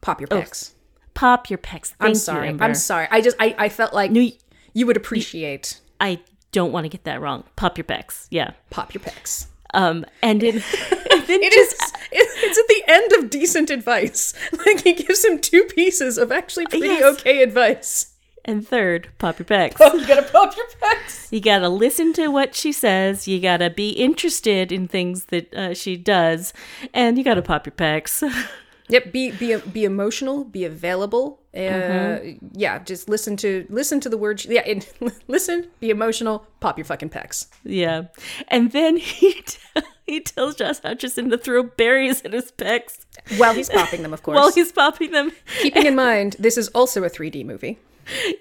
Pop 0.00 0.20
your 0.20 0.28
pecs. 0.28 0.72
pop 1.14 1.48
your 1.50 1.58
pecs 1.58 1.88
Thank 1.88 1.96
I'm 2.00 2.14
sorry. 2.14 2.48
Amber. 2.48 2.64
I'm 2.64 2.74
sorry. 2.74 3.06
I 3.10 3.20
just 3.20 3.36
I, 3.38 3.54
I 3.58 3.68
felt 3.68 3.92
like 3.94 4.10
No, 4.10 4.26
you 4.74 4.86
would 4.86 4.96
appreciate 4.96 5.80
I 6.00 6.20
don't 6.50 6.72
want 6.72 6.84
to 6.84 6.88
get 6.88 7.04
that 7.04 7.20
wrong 7.20 7.44
pop 7.56 7.78
your 7.78 7.84
pecs 7.84 8.26
yeah 8.30 8.50
pop 8.70 8.92
your 8.94 9.02
pecs. 9.02 9.46
Um 9.74 10.04
and, 10.22 10.42
in, 10.42 10.56
and 11.10 11.24
It 11.28 11.52
just 11.52 11.72
is. 11.74 11.92
It's 12.14 12.58
at 12.58 12.68
the 12.68 12.82
end 12.88 13.12
of 13.12 13.30
decent 13.30 13.70
advice. 13.70 14.34
Like 14.66 14.82
he 14.82 14.92
gives 14.92 15.24
him 15.24 15.38
two 15.38 15.64
pieces 15.64 16.18
of 16.18 16.30
actually 16.30 16.66
pretty 16.66 16.86
Yes. 16.86 17.02
okay 17.20 17.42
advice. 17.42 18.08
And 18.44 18.66
third, 18.66 19.08
pop 19.18 19.38
your 19.38 19.46
pecs. 19.46 19.76
Oh, 19.78 19.94
You 19.94 20.04
gotta 20.06 20.22
pop 20.24 20.56
your 20.56 20.66
pecs. 20.82 21.30
You 21.30 21.40
gotta 21.40 21.68
listen 21.68 22.12
to 22.14 22.26
what 22.28 22.54
she 22.56 22.72
says. 22.72 23.28
You 23.28 23.38
gotta 23.40 23.70
be 23.70 23.90
interested 23.90 24.72
in 24.72 24.88
things 24.88 25.26
that 25.26 25.54
uh, 25.54 25.74
she 25.74 25.96
does, 25.96 26.52
and 26.92 27.16
you 27.16 27.22
gotta 27.24 27.42
pop 27.42 27.66
your 27.66 27.74
pecs. 27.74 28.22
Yep. 28.88 29.12
Be 29.12 29.30
be 29.30 29.56
be 29.56 29.84
emotional. 29.84 30.44
Be 30.44 30.64
available. 30.64 31.40
Uh, 31.54 32.18
Yeah. 32.52 32.78
Just 32.84 33.08
listen 33.08 33.36
to 33.38 33.66
listen 33.68 34.00
to 34.00 34.08
the 34.08 34.16
words. 34.18 34.44
Yeah. 34.46 34.62
And 34.66 34.86
listen. 35.28 35.68
Be 35.80 35.90
emotional. 35.90 36.46
Pop 36.60 36.78
your 36.78 36.84
fucking 36.84 37.10
pecs. 37.10 37.46
yeah, 37.64 38.04
and 38.48 38.72
then 38.72 38.96
he 38.98 39.32
t- 39.34 39.58
he 40.06 40.20
tells 40.20 40.56
Josh 40.56 40.80
Hutcherson 40.80 41.30
to 41.30 41.38
throw 41.38 41.62
berries 41.62 42.22
at 42.24 42.32
his 42.32 42.50
pecs 42.52 42.98
While 43.38 43.54
he's 43.54 43.68
popping 43.70 44.02
them, 44.02 44.12
of 44.12 44.22
course. 44.24 44.36
while 44.36 44.52
he's 44.52 44.72
popping 44.72 45.12
them. 45.12 45.32
Keeping 45.60 45.86
in 45.86 45.94
mind, 45.94 46.36
this 46.38 46.58
is 46.58 46.68
also 46.68 47.04
a 47.04 47.10
3D 47.10 47.44
movie. 47.46 47.78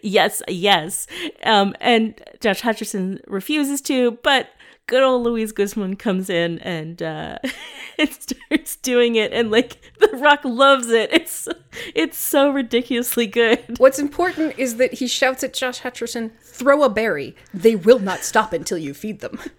Yes, 0.02 0.42
yes. 0.48 1.06
Um, 1.44 1.76
and 1.80 2.20
Josh 2.42 2.62
Hutcherson 2.62 3.20
refuses 3.28 3.80
to, 3.82 4.18
but 4.24 4.50
good 4.92 5.04
old 5.04 5.24
Luis 5.24 5.54
Guzman 5.54 5.96
comes 5.96 6.30
in 6.30 6.60
and 6.60 7.02
uh, 7.02 7.38
and 7.98 8.12
starts 8.12 8.76
doing 8.76 9.16
it, 9.16 9.32
and 9.32 9.50
like 9.50 9.78
The 10.00 10.18
Rock 10.18 10.42
loves 10.44 10.90
it. 10.90 11.12
It's 11.14 11.48
it's 11.96 12.18
so 12.18 12.52
ridiculously 12.52 13.26
good. 13.26 13.80
What's 13.80 14.00
important 14.00 14.60
is 14.60 14.76
that 14.76 14.96
he 14.96 15.08
shouts 15.08 15.46
at 15.46 15.54
Josh 15.54 15.80
Hutcherson, 15.82 16.32
"Throw 16.42 16.84
a 16.84 16.90
berry. 16.90 17.38
They 17.54 17.78
will 17.78 18.00
not 18.00 18.26
stop 18.26 18.52
until 18.52 18.78
you 18.78 18.94
feed 18.94 19.22
them." 19.22 19.40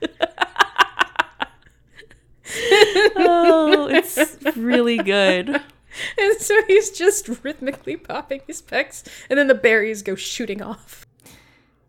Oh, 3.16 3.88
it's 3.90 4.36
really 4.56 4.98
good. 4.98 5.48
And 5.48 6.38
so 6.38 6.62
he's 6.66 6.90
just 6.90 7.42
rhythmically 7.42 7.96
popping 7.96 8.42
his 8.46 8.60
pecs, 8.60 9.04
and 9.30 9.38
then 9.38 9.46
the 9.46 9.54
berries 9.54 10.02
go 10.02 10.16
shooting 10.16 10.60
off. 10.60 11.06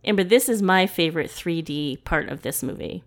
Amber, 0.06 0.24
this 0.24 0.50
is 0.50 0.62
my 0.62 0.86
favorite 0.86 1.30
3D 1.30 2.04
part 2.04 2.30
of 2.30 2.42
this 2.42 2.62
movie. 2.62 3.04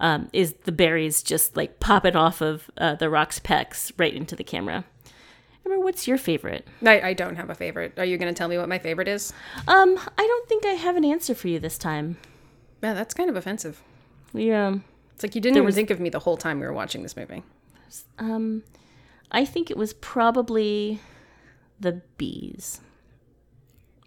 Um, 0.00 0.28
is 0.32 0.54
the 0.64 0.72
berries 0.72 1.22
just 1.22 1.56
like 1.56 1.78
popping 1.78 2.16
off 2.16 2.40
of 2.40 2.70
uh, 2.76 2.96
the 2.96 3.08
Rock's 3.08 3.38
pecs 3.38 3.92
right 3.96 4.12
into 4.12 4.34
the 4.34 4.42
camera? 4.42 4.84
Amber, 5.64 5.78
what's 5.78 6.08
your 6.08 6.18
favorite? 6.18 6.66
I, 6.84 7.00
I 7.00 7.12
don't 7.14 7.36
have 7.36 7.50
a 7.50 7.54
favorite. 7.54 7.98
Are 7.98 8.04
you 8.04 8.18
going 8.18 8.32
to 8.32 8.36
tell 8.36 8.48
me 8.48 8.58
what 8.58 8.68
my 8.68 8.78
favorite 8.78 9.08
is? 9.08 9.32
Um, 9.68 9.98
I 10.18 10.26
don't 10.26 10.48
think 10.48 10.64
I 10.66 10.70
have 10.70 10.96
an 10.96 11.04
answer 11.04 11.34
for 11.34 11.48
you 11.48 11.60
this 11.60 11.78
time. 11.78 12.16
Yeah, 12.82 12.94
that's 12.94 13.14
kind 13.14 13.30
of 13.30 13.36
offensive. 13.36 13.82
Yeah. 14.32 14.76
It's 15.14 15.22
like 15.22 15.34
you 15.34 15.40
didn't 15.40 15.58
even 15.58 15.72
think 15.72 15.90
of 15.90 16.00
me 16.00 16.08
the 16.08 16.18
whole 16.18 16.36
time 16.36 16.60
we 16.60 16.66
were 16.66 16.72
watching 16.72 17.02
this 17.02 17.16
movie. 17.16 17.42
Um, 18.18 18.62
I 19.30 19.44
think 19.44 19.70
it 19.70 19.76
was 19.76 19.92
probably 19.92 21.00
the 21.78 22.00
bees. 22.16 22.80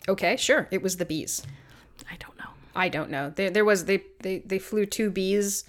Okay, 0.09 0.35
sure. 0.35 0.67
It 0.71 0.81
was 0.81 0.97
the 0.97 1.05
bees. 1.05 1.43
I 2.09 2.15
don't. 2.17 2.32
I 2.75 2.89
don't 2.89 3.09
know. 3.09 3.31
There, 3.35 3.49
there 3.49 3.65
was 3.65 3.85
they, 3.85 4.03
they 4.21 4.39
they 4.39 4.59
flew 4.59 4.85
two 4.85 5.09
bees 5.09 5.63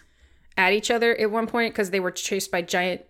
at 0.56 0.72
each 0.72 0.90
other 0.90 1.16
at 1.16 1.30
one 1.30 1.46
point 1.46 1.74
because 1.74 1.90
they 1.90 2.00
were 2.00 2.10
chased 2.10 2.50
by 2.50 2.62
giant 2.62 3.02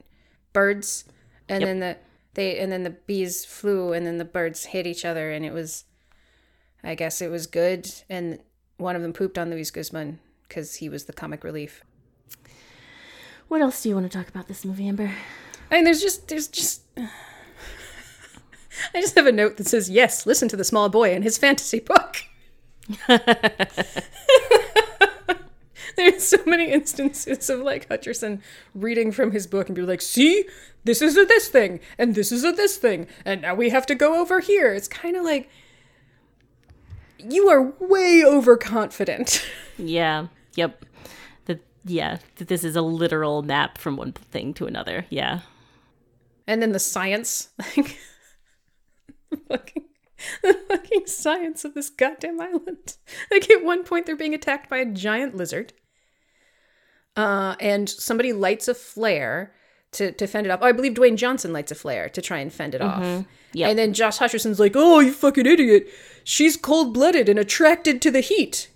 birds, 0.52 1.04
and 1.48 1.64
then 1.64 1.80
the 1.80 1.96
they 2.34 2.58
and 2.58 2.72
then 2.72 2.82
the 2.82 2.90
bees 2.90 3.44
flew, 3.44 3.92
and 3.92 4.06
then 4.06 4.18
the 4.18 4.24
birds 4.24 4.66
hit 4.66 4.86
each 4.86 5.04
other, 5.04 5.30
and 5.30 5.44
it 5.44 5.52
was, 5.52 5.84
I 6.82 6.94
guess 6.94 7.20
it 7.20 7.30
was 7.30 7.46
good, 7.46 7.90
and 8.08 8.40
one 8.76 8.96
of 8.96 9.02
them 9.02 9.12
pooped 9.12 9.38
on 9.38 9.50
Luis 9.50 9.70
Guzman 9.70 10.18
because 10.48 10.76
he 10.76 10.88
was 10.88 11.04
the 11.04 11.12
comic 11.12 11.44
relief. 11.44 11.82
What 13.48 13.60
else 13.60 13.82
do 13.82 13.88
you 13.88 13.94
want 13.94 14.10
to 14.10 14.18
talk 14.18 14.28
about 14.28 14.48
this 14.48 14.64
movie, 14.64 14.88
Amber? 14.88 15.12
I 15.70 15.74
mean, 15.76 15.84
there's 15.84 16.02
just 16.02 16.28
there's 16.28 16.48
just. 16.48 16.82
I 18.92 19.00
just 19.00 19.14
have 19.14 19.26
a 19.26 19.32
note 19.32 19.56
that 19.56 19.68
says, 19.68 19.88
"Yes, 19.88 20.26
listen 20.26 20.48
to 20.48 20.56
the 20.56 20.64
small 20.64 20.88
boy 20.88 21.14
and 21.14 21.22
his 21.22 21.38
fantasy 21.38 21.78
book." 21.80 22.24
There's 25.96 26.26
so 26.26 26.38
many 26.44 26.72
instances 26.72 27.48
of 27.48 27.60
like 27.60 27.88
Hutcherson 27.88 28.40
reading 28.74 29.12
from 29.12 29.30
his 29.30 29.46
book 29.46 29.68
and 29.68 29.76
be 29.76 29.82
like, 29.82 30.02
"See, 30.02 30.44
this 30.84 31.00
is 31.00 31.16
a 31.16 31.24
this 31.24 31.48
thing, 31.48 31.80
and 31.98 32.14
this 32.14 32.32
is 32.32 32.44
a 32.44 32.52
this 32.52 32.76
thing, 32.76 33.06
and 33.24 33.42
now 33.42 33.54
we 33.54 33.70
have 33.70 33.86
to 33.86 33.94
go 33.94 34.20
over 34.20 34.40
here." 34.40 34.74
It's 34.74 34.88
kind 34.88 35.16
of 35.16 35.24
like 35.24 35.48
you 37.18 37.48
are 37.48 37.72
way 37.80 38.22
overconfident. 38.24 39.44
Yeah. 39.76 40.28
Yep. 40.56 40.84
That 41.46 41.60
yeah. 41.84 42.18
That 42.36 42.48
this 42.48 42.64
is 42.64 42.76
a 42.76 42.82
literal 42.82 43.42
map 43.42 43.78
from 43.78 43.96
one 43.96 44.12
thing 44.12 44.54
to 44.54 44.66
another. 44.66 45.06
Yeah. 45.10 45.40
And 46.46 46.60
then 46.60 46.72
the 46.72 46.78
science, 46.78 47.48
like 47.58 47.98
fucking, 49.48 49.84
the 50.42 50.54
fucking 50.68 51.06
science 51.06 51.64
of 51.64 51.74
this 51.74 51.90
goddamn 51.90 52.40
island. 52.40 52.96
Like 53.30 53.50
at 53.50 53.64
one 53.64 53.84
point 53.84 54.06
they're 54.06 54.16
being 54.16 54.34
attacked 54.34 54.68
by 54.70 54.78
a 54.78 54.84
giant 54.86 55.36
lizard. 55.36 55.72
uh, 57.16 57.54
and 57.60 57.88
somebody 57.88 58.32
lights 58.32 58.68
a 58.68 58.74
flare 58.74 59.52
to, 59.92 60.10
to 60.12 60.26
fend 60.26 60.46
it 60.46 60.50
off. 60.50 60.58
Oh, 60.62 60.66
I 60.66 60.72
believe 60.72 60.94
Dwayne 60.94 61.16
Johnson 61.16 61.52
lights 61.52 61.70
a 61.70 61.74
flare 61.76 62.08
to 62.08 62.20
try 62.20 62.38
and 62.38 62.52
fend 62.52 62.74
it 62.74 62.80
off. 62.80 63.24
Yep. 63.52 63.70
And 63.70 63.78
then 63.78 63.92
Josh 63.94 64.18
Hutcherson's 64.18 64.58
like, 64.58 64.72
"Oh, 64.74 64.98
you 64.98 65.12
fucking 65.12 65.46
idiot! 65.46 65.86
She's 66.24 66.56
cold 66.56 66.92
blooded 66.92 67.28
and 67.28 67.38
attracted 67.38 68.02
to 68.02 68.10
the 68.10 68.20
heat." 68.20 68.68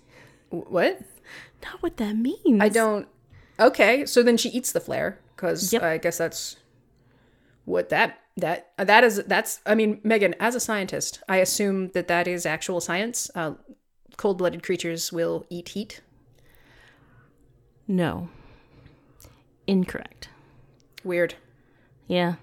W- 0.51 0.69
What? 0.71 1.01
Not 1.61 1.83
what 1.83 1.97
that 1.97 2.15
means. 2.15 2.61
I 2.61 2.69
don't. 2.69 3.05
Okay, 3.59 4.05
so 4.05 4.23
then 4.23 4.37
she 4.37 4.47
eats 4.49 4.71
the 4.71 4.79
flare 4.79 5.19
because 5.35 5.73
Yep. 5.73 5.83
I 5.83 5.97
guess 5.97 6.17
that's 6.17 6.55
what 7.65 7.89
that 7.89 8.19
that 8.39 8.71
that 8.77 9.03
is. 9.03 9.23
That's 9.25 9.61
I 9.65 9.75
mean, 9.75 9.99
Megan, 10.03 10.35
as 10.39 10.55
a 10.55 10.59
scientist, 10.59 11.21
I 11.27 11.37
assume 11.37 11.89
that 11.89 12.07
that 12.07 12.27
is 12.27 12.45
actual 12.45 12.81
science. 12.81 13.29
Uh, 13.35 13.53
cold-blooded 14.17 14.63
creatures 14.63 15.13
will 15.13 15.45
eat 15.49 15.69
heat. 15.69 16.01
No. 17.87 18.29
Incorrect. 19.65 20.29
Weird. 21.03 21.35
Yeah. 22.07 22.35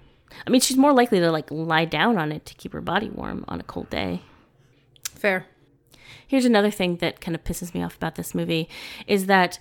I 0.46 0.50
mean, 0.50 0.60
she's 0.60 0.76
more 0.76 0.92
likely 0.92 1.20
to 1.20 1.30
like 1.30 1.50
lie 1.50 1.84
down 1.84 2.18
on 2.18 2.32
it 2.32 2.46
to 2.46 2.54
keep 2.54 2.72
her 2.72 2.80
body 2.80 3.10
warm 3.10 3.44
on 3.46 3.60
a 3.60 3.62
cold 3.62 3.90
day. 3.90 4.22
Fair. 5.04 5.46
Here's 6.26 6.44
another 6.44 6.70
thing 6.70 6.96
that 6.96 7.20
kind 7.20 7.34
of 7.34 7.44
pisses 7.44 7.74
me 7.74 7.82
off 7.82 7.96
about 7.96 8.16
this 8.16 8.34
movie 8.34 8.68
is 9.06 9.26
that 9.26 9.58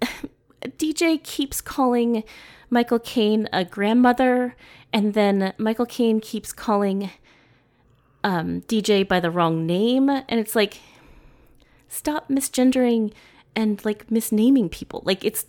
DJ 0.62 1.22
keeps 1.22 1.60
calling 1.60 2.24
Michael 2.70 2.98
Caine 2.98 3.48
a 3.52 3.64
grandmother, 3.64 4.56
and 4.94 5.12
then 5.12 5.52
Michael 5.58 5.84
Caine 5.86 6.20
keeps 6.20 6.52
calling 6.54 7.10
um, 8.22 8.62
DJ 8.62 9.06
by 9.06 9.20
the 9.20 9.30
wrong 9.30 9.66
name, 9.66 10.08
and 10.08 10.24
it's 10.40 10.56
like, 10.56 10.78
stop 11.88 12.28
misgendering 12.30 13.12
and 13.54 13.84
like 13.84 14.06
misnaming 14.08 14.70
people. 14.70 15.02
Like 15.04 15.24
it's, 15.24 15.44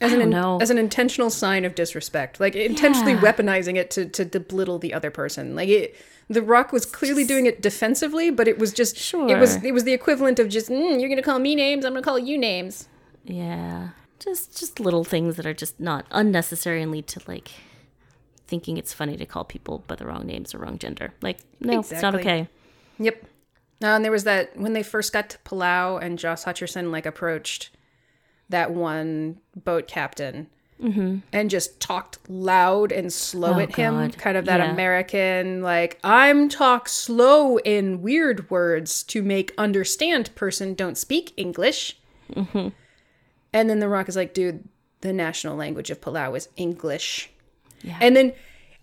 As 0.00 0.12
I 0.12 0.14
an 0.14 0.18
don't 0.20 0.22
in- 0.22 0.30
know. 0.30 0.58
as 0.60 0.70
an 0.70 0.78
intentional 0.78 1.30
sign 1.30 1.64
of 1.64 1.74
disrespect, 1.74 2.38
like 2.40 2.54
intentionally 2.54 3.12
Yeah. 3.14 3.20
weaponizing 3.20 3.76
it 3.76 3.90
to 3.92 4.04
to 4.06 4.40
belittle 4.40 4.78
the 4.78 4.92
other 4.94 5.10
person. 5.10 5.54
Like 5.56 5.68
it, 5.68 5.96
The 6.28 6.42
Rock 6.42 6.72
was 6.72 6.84
clearly 6.86 7.24
doing 7.24 7.46
it 7.46 7.60
defensively, 7.62 8.30
but 8.30 8.46
it 8.46 8.58
was 8.58 8.72
just 8.72 8.96
it 9.14 9.38
was 9.38 9.62
it 9.64 9.72
was 9.72 9.84
the 9.84 9.92
equivalent 9.92 10.38
of 10.38 10.48
just 10.48 10.68
mm, 10.68 11.00
you're 11.00 11.08
gonna 11.08 11.22
call 11.22 11.38
me 11.38 11.54
names, 11.54 11.84
I'm 11.84 11.92
gonna 11.94 12.02
call 12.04 12.18
you 12.18 12.36
names. 12.38 12.88
Yeah. 13.24 13.88
Just 14.18 14.58
just 14.60 14.78
little 14.78 15.04
things 15.04 15.36
that 15.36 15.46
are 15.46 15.54
just 15.54 15.80
not 15.80 16.04
unnecessary 16.10 16.82
and 16.82 16.92
lead 16.92 17.06
to 17.08 17.20
like 17.26 17.50
thinking 18.50 18.76
it's 18.76 18.92
funny 18.92 19.16
to 19.16 19.24
call 19.24 19.44
people 19.44 19.84
by 19.86 19.94
the 19.94 20.04
wrong 20.04 20.26
names 20.26 20.54
or 20.54 20.58
wrong 20.58 20.78
gender. 20.78 21.14
Like, 21.22 21.38
no, 21.60 21.80
it's 21.80 22.02
not 22.02 22.14
okay. 22.16 22.48
Yep. 22.98 23.22
Uh, 23.82 23.86
and 23.86 24.04
there 24.04 24.12
was 24.12 24.24
that 24.24 24.54
when 24.58 24.74
they 24.74 24.82
first 24.82 25.12
got 25.12 25.30
to 25.30 25.38
Palau 25.38 26.02
and 26.02 26.18
Josh 26.18 26.42
Hutcherson 26.44 26.90
like 26.90 27.06
approached 27.06 27.70
that 28.50 28.72
one 28.72 29.38
boat 29.56 29.86
captain 29.88 30.48
and 30.82 31.50
just 31.50 31.78
talked 31.78 32.18
loud 32.28 32.90
and 32.90 33.12
slow 33.12 33.50
Mm-hmm. 33.50 33.58
Oh, 33.58 33.62
at 33.62 33.74
him, 33.76 33.94
God. 33.94 34.18
kind 34.18 34.36
of 34.38 34.46
that 34.46 34.60
Yeah. 34.60 34.72
American 34.72 35.60
like 35.62 35.98
I'm 36.02 36.48
talk 36.48 36.88
slow 36.88 37.58
in 37.58 38.00
weird 38.00 38.50
words 38.50 39.02
to 39.04 39.22
make 39.22 39.52
understand 39.58 40.34
person 40.34 40.72
don't 40.74 40.96
speak 40.96 41.34
English. 41.36 41.98
Mm-hmm. 42.34 42.68
And 43.52 43.68
then 43.68 43.78
The 43.80 43.88
Rock 43.88 44.08
is 44.08 44.16
like, 44.16 44.32
dude, 44.32 44.66
the 45.02 45.12
national 45.12 45.54
language 45.56 45.90
of 45.90 46.00
Palau 46.00 46.34
is 46.36 46.48
English. 46.56 47.30
Yeah. 47.82 47.98
And 48.00 48.14
then 48.16 48.32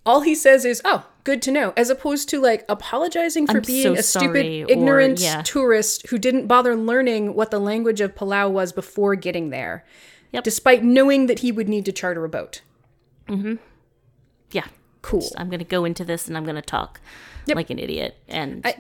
all 0.06 0.22
he 0.22 0.34
says 0.36 0.64
is, 0.66 0.82
"Oh, 0.86 1.06
good 1.24 1.42
to 1.44 1.52
know," 1.52 1.74
as 1.76 1.90
opposed 1.90 2.30
to 2.30 2.40
like 2.40 2.66
apologizing 2.70 3.48
for 3.48 3.58
I'm 3.58 3.64
being 3.64 3.84
so 3.84 3.94
a 3.94 4.04
sorry, 4.04 4.26
stupid, 4.26 4.46
or- 4.70 4.72
ignorant 4.72 5.20
yeah. 5.20 5.42
tourist 5.44 6.08
who 6.08 6.18
didn't 6.18 6.48
bother 6.48 6.76
learning 6.76 7.34
what 7.36 7.52
the 7.52 7.60
language 7.60 8.02
of 8.02 8.16
Palau 8.16 8.50
was 8.50 8.72
before 8.72 9.16
getting 9.16 9.50
there, 9.50 9.86
Yep. 10.32 10.44
despite 10.44 10.84
knowing 10.84 11.28
that 11.28 11.40
he 11.40 11.52
would 11.52 11.68
need 11.70 11.86
to 11.86 11.92
charter 11.92 12.24
a 12.26 12.30
boat. 12.30 12.62
Mm-hmm. 13.28 13.56
yeah. 14.52 14.68
Cool. 15.02 15.30
I'm 15.38 15.50
going 15.50 15.60
to 15.60 15.66
go 15.66 15.86
into 15.86 16.04
this 16.04 16.28
and 16.28 16.36
I'm 16.38 16.44
going 16.44 16.56
to 16.56 16.62
talk 16.62 17.00
like 17.48 17.70
an 17.70 17.80
idiot 17.80 18.18
and 18.28 18.66
I- 18.66 18.76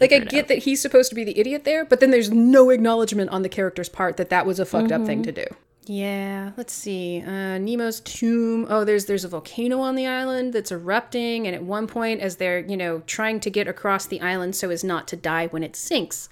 Like 0.00 0.12
I 0.12 0.18
get 0.20 0.48
that 0.48 0.58
he's 0.58 0.80
supposed 0.82 1.08
to 1.10 1.14
be 1.14 1.24
the 1.24 1.38
idiot 1.38 1.64
there, 1.64 1.84
but 1.84 2.00
then 2.00 2.10
there's 2.10 2.30
no 2.30 2.70
acknowledgement 2.70 3.30
on 3.30 3.42
the 3.42 3.48
character's 3.48 3.88
part 3.88 4.16
that 4.18 4.28
that 4.30 4.44
was 4.46 4.58
a 4.60 4.64
fucked 4.66 4.92
up 4.92 5.04
thing 5.06 5.22
mm-hmm. 5.22 5.34
to 5.34 5.46
do. 5.46 5.56
Yeah, 5.88 6.50
let's 6.56 6.72
see. 6.72 7.22
Uh, 7.24 7.58
Nemo's 7.58 8.00
tomb. 8.00 8.66
Oh, 8.68 8.84
there's 8.84 9.06
there's 9.06 9.24
a 9.24 9.28
volcano 9.28 9.80
on 9.80 9.94
the 9.94 10.06
island 10.06 10.52
that's 10.52 10.72
erupting, 10.72 11.46
and 11.46 11.54
at 11.54 11.62
one 11.62 11.86
point, 11.86 12.20
as 12.20 12.36
they're 12.36 12.58
you 12.58 12.76
know 12.76 13.02
trying 13.06 13.38
to 13.40 13.50
get 13.50 13.68
across 13.68 14.06
the 14.06 14.20
island 14.20 14.56
so 14.56 14.70
as 14.70 14.82
not 14.82 15.06
to 15.08 15.16
die 15.16 15.46
when 15.46 15.62
it 15.62 15.76
sinks, 15.76 16.28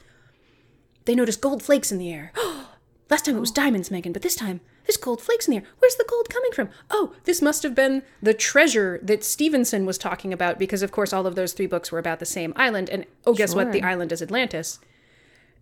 they 1.04 1.14
notice 1.14 1.36
gold 1.36 1.62
flakes 1.62 1.92
in 1.92 1.98
the 1.98 2.12
air. 2.12 2.32
Last 3.10 3.26
time 3.26 3.36
it 3.36 3.40
was 3.40 3.52
diamonds, 3.52 3.90
Megan, 3.90 4.12
but 4.12 4.22
this 4.22 4.34
time 4.34 4.60
there's 4.86 4.96
gold 4.96 5.20
flakes 5.20 5.46
in 5.46 5.52
the 5.52 5.58
air. 5.58 5.66
Where's 5.78 5.94
the 5.96 6.06
gold 6.08 6.28
coming 6.28 6.50
from? 6.52 6.68
Oh, 6.90 7.14
this 7.24 7.40
must 7.40 7.62
have 7.62 7.74
been 7.74 8.02
the 8.20 8.34
treasure 8.34 8.98
that 9.02 9.22
Stevenson 9.22 9.86
was 9.86 9.98
talking 9.98 10.32
about 10.32 10.58
because, 10.58 10.82
of 10.82 10.90
course, 10.90 11.12
all 11.12 11.26
of 11.26 11.36
those 11.36 11.52
three 11.52 11.66
books 11.66 11.92
were 11.92 11.98
about 11.98 12.18
the 12.18 12.26
same 12.26 12.52
island. 12.56 12.90
And 12.90 13.06
oh, 13.24 13.34
guess 13.34 13.54
what? 13.54 13.72
The 13.72 13.82
island 13.82 14.10
is 14.10 14.20
Atlantis. 14.20 14.80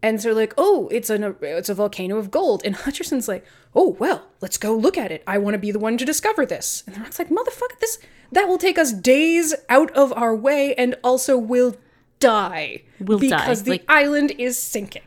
And 0.03 0.21
so, 0.21 0.33
like, 0.33 0.53
oh, 0.59 0.89
it's 0.91 1.11
an 1.11 1.37
it's 1.41 1.69
a 1.69 1.75
volcano 1.75 2.17
of 2.19 2.31
gold. 2.31 2.63
And 2.65 2.75
Hutcherson's 2.85 3.29
like, 3.29 3.45
oh 3.75 3.91
well, 4.01 4.27
let's 4.41 4.59
go 4.59 4.75
look 4.75 4.99
at 4.99 5.13
it. 5.13 5.23
I 5.27 5.39
want 5.39 5.55
to 5.55 5.59
be 5.59 5.71
the 5.71 5.79
one 5.79 5.97
to 5.99 6.05
discover 6.05 6.45
this. 6.45 6.83
And 6.87 6.97
the 6.97 7.01
Rock's 7.01 7.19
like, 7.19 7.29
motherfucker, 7.31 7.79
this 7.81 7.99
that 8.33 8.49
will 8.49 8.59
take 8.59 8.79
us 8.79 8.93
days 8.93 9.55
out 9.69 9.91
of 9.93 10.13
our 10.15 10.35
way, 10.35 10.75
and 10.75 10.97
also 11.05 11.37
will 11.39 11.77
die 12.19 12.83
Will 13.01 13.19
die, 13.19 13.29
because 13.29 13.63
the 13.65 13.73
like- 13.73 13.85
island 13.89 14.33
is 14.39 14.57
sinking. 14.59 15.03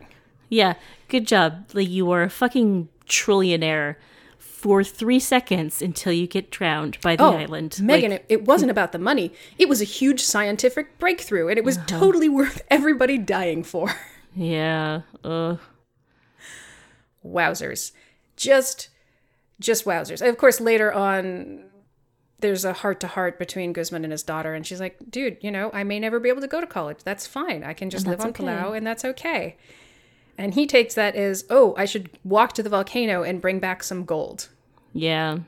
yeah, 0.50 0.76
good 1.10 1.26
job. 1.28 1.70
Like 1.74 1.90
you 1.90 2.10
are 2.12 2.24
a 2.24 2.30
fucking 2.30 2.88
trillionaire 3.08 3.96
for 4.38 4.84
3 4.84 5.20
seconds 5.20 5.82
until 5.82 6.12
you 6.12 6.26
get 6.26 6.50
drowned 6.50 7.00
by 7.02 7.16
the 7.16 7.24
island. 7.24 7.78
Oh, 7.80 7.84
Megan, 7.84 8.12
Like, 8.12 8.22
it, 8.22 8.26
it 8.30 8.46
wasn't 8.46 8.72
about 8.72 8.92
the 8.94 8.98
money. 9.00 9.32
It 9.60 9.70
was 9.70 9.80
a 9.80 9.84
huge 9.86 10.22
scientific 10.22 10.98
breakthrough, 10.98 11.48
and 11.50 11.58
it 11.60 11.64
was 11.64 11.78
Uh-huh. 11.78 11.86
totally 12.00 12.30
worth 12.30 12.64
everybody 12.72 13.18
dying 13.20 13.64
for. 13.64 13.94
Yeah. 14.36 15.02
Ugh. 15.24 15.60
Wowzers. 17.26 17.92
Just, 18.36 18.90
just 19.60 19.86
wowzers. 19.86 20.22
And 20.22 20.30
of 20.30 20.38
course, 20.38 20.60
later 20.60 20.94
on, 20.94 21.66
there's 22.40 22.66
a 22.66 22.74
heart 22.74 23.00
to 23.00 23.08
heart 23.08 23.40
between 23.40 23.74
Guzman 23.74 24.04
and 24.04 24.12
his 24.12 24.24
daughter, 24.24 24.54
and 24.54 24.68
she's 24.68 24.80
like, 24.80 24.98
dude, 25.10 25.38
you 25.42 25.50
know, 25.50 25.72
I 25.74 25.84
may 25.84 26.00
never 26.00 26.20
be 26.20 26.30
able 26.30 26.42
to 26.42 26.48
go 26.48 26.62
to 26.62 26.68
college. 26.68 27.00
That's 27.04 27.26
fine. 27.26 27.64
I 27.64 27.74
can 27.74 27.90
just 27.90 28.06
live 28.06 28.22
on 28.22 28.30
okay. 28.30 28.44
Palau, 28.44 28.78
and 28.78 28.86
that's 28.86 29.06
okay. 29.06 29.58
And 30.38 30.54
he 30.54 30.68
takes 30.68 30.96
that 30.96 31.16
as, 31.16 31.46
oh, 31.50 31.74
I 31.78 31.86
should 31.86 32.10
walk 32.24 32.54
to 32.54 32.64
the 32.64 32.70
volcano 32.70 33.24
and 33.24 33.42
bring 33.42 33.60
back 33.60 33.84
some 33.84 34.04
gold. 34.04 34.50
Yeah. 34.94 35.40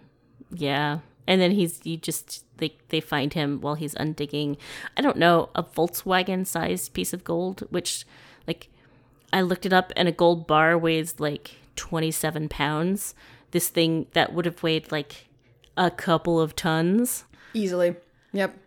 Yeah. 0.53 0.99
And 1.27 1.41
then 1.41 1.51
he's 1.51 1.81
you 1.83 1.97
just 1.97 2.45
they 2.57 2.75
they 2.87 3.01
find 3.01 3.33
him 3.33 3.59
while 3.59 3.75
he's 3.75 3.95
undigging 3.95 4.57
I 4.95 5.01
don't 5.01 5.17
know, 5.17 5.49
a 5.55 5.63
Volkswagen 5.63 6.47
sized 6.47 6.93
piece 6.93 7.11
of 7.11 7.25
gold, 7.25 7.67
which 7.69 8.05
like 8.47 8.69
I 9.33 9.41
looked 9.41 9.65
it 9.65 9.73
up 9.73 9.91
and 9.95 10.07
a 10.07 10.11
gold 10.11 10.47
bar 10.47 10.77
weighs 10.77 11.19
like 11.19 11.55
twenty 11.75 12.11
seven 12.11 12.49
pounds. 12.49 13.13
This 13.51 13.69
thing 13.69 14.07
that 14.13 14.33
would 14.33 14.45
have 14.45 14.61
weighed 14.63 14.91
like 14.91 15.27
a 15.77 15.91
couple 15.91 16.39
of 16.39 16.55
tons. 16.55 17.25
Easily. 17.53 17.95
Yep. 18.33 18.57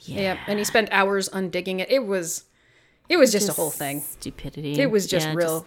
Yep. 0.00 0.38
And 0.46 0.58
he 0.58 0.64
spent 0.64 0.88
hours 0.92 1.28
undigging 1.28 1.80
it. 1.80 1.90
It 1.90 2.06
was, 2.06 2.44
it 3.08 3.16
was 3.16 3.32
just, 3.32 3.48
a 3.48 3.52
whole 3.52 3.70
thing. 3.70 4.00
Stupidity. 4.00 4.80
It 4.80 4.90
was 4.90 5.06
just 5.06 5.26
Yeah, 5.26 5.34
real, 5.34 5.66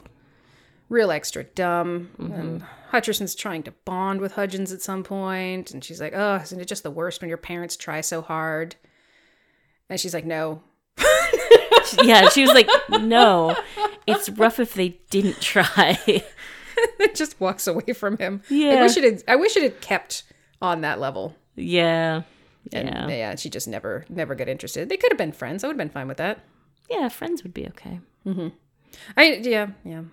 real 0.89 1.11
extra 1.11 1.43
dumb. 1.43 2.09
Mm-hmm. 2.19 2.33
And 2.33 2.65
Hutcherson's 2.91 3.35
trying 3.35 3.63
to 3.63 3.71
bond 3.85 4.21
with 4.21 4.33
Hudgens 4.33 4.71
at 4.71 4.81
some 4.81 5.03
point, 5.03 5.71
and 5.71 5.83
she's 5.83 6.01
like, 6.01 6.13
"Oh, 6.15 6.35
isn't 6.35 6.59
it 6.59 6.67
just 6.67 6.83
the 6.83 6.91
worst 6.91 7.21
when 7.21 7.29
your 7.29 7.37
parents 7.37 7.75
try 7.75 8.01
so 8.01 8.21
hard?" 8.21 8.75
And 9.89 9.99
she's 9.99 10.13
like, 10.13 10.25
"No." 10.25 10.61
yeah, 12.03 12.29
she 12.29 12.41
was 12.41 12.53
like, 12.53 12.69
No. 12.89 13.55
It's 14.07 14.29
rough 14.29 14.59
if 14.59 14.73
they 14.73 14.99
didn't 15.09 15.39
try. 15.41 15.97
it 16.77 17.15
just 17.15 17.39
walks 17.39 17.67
away 17.67 17.93
from 17.93 18.17
him. 18.17 18.41
Yeah. 18.49 18.71
I 18.75 18.81
wish 18.81 18.97
it 18.97 19.03
had. 19.03 19.23
I 19.27 19.35
wish 19.35 19.55
it 19.55 19.63
had 19.63 19.81
kept 19.81 20.23
on 20.61 20.81
that 20.81 20.99
level. 20.99 21.35
yeah. 21.55 22.23
And 22.71 22.87
Yeah. 22.87 23.07
yeah, 23.07 23.35
she 23.35 23.49
just 23.49 23.67
never, 23.67 24.05
never 24.09 24.35
got 24.35 24.47
interested. 24.47 24.87
They 24.87 24.95
could 24.97 25.11
have 25.11 25.17
been 25.17 25.33
friends. 25.33 25.63
I 25.63 25.67
would 25.67 25.73
have 25.73 25.77
been 25.77 25.89
fine 25.93 26.07
with 26.07 26.17
that. 26.17 26.39
Yeah, 26.89 27.09
friends 27.09 27.43
would 27.43 27.53
be 27.53 27.67
okay. 27.67 27.99
I 29.17 29.39
yeah 29.41 29.67
yeah. 29.83 30.03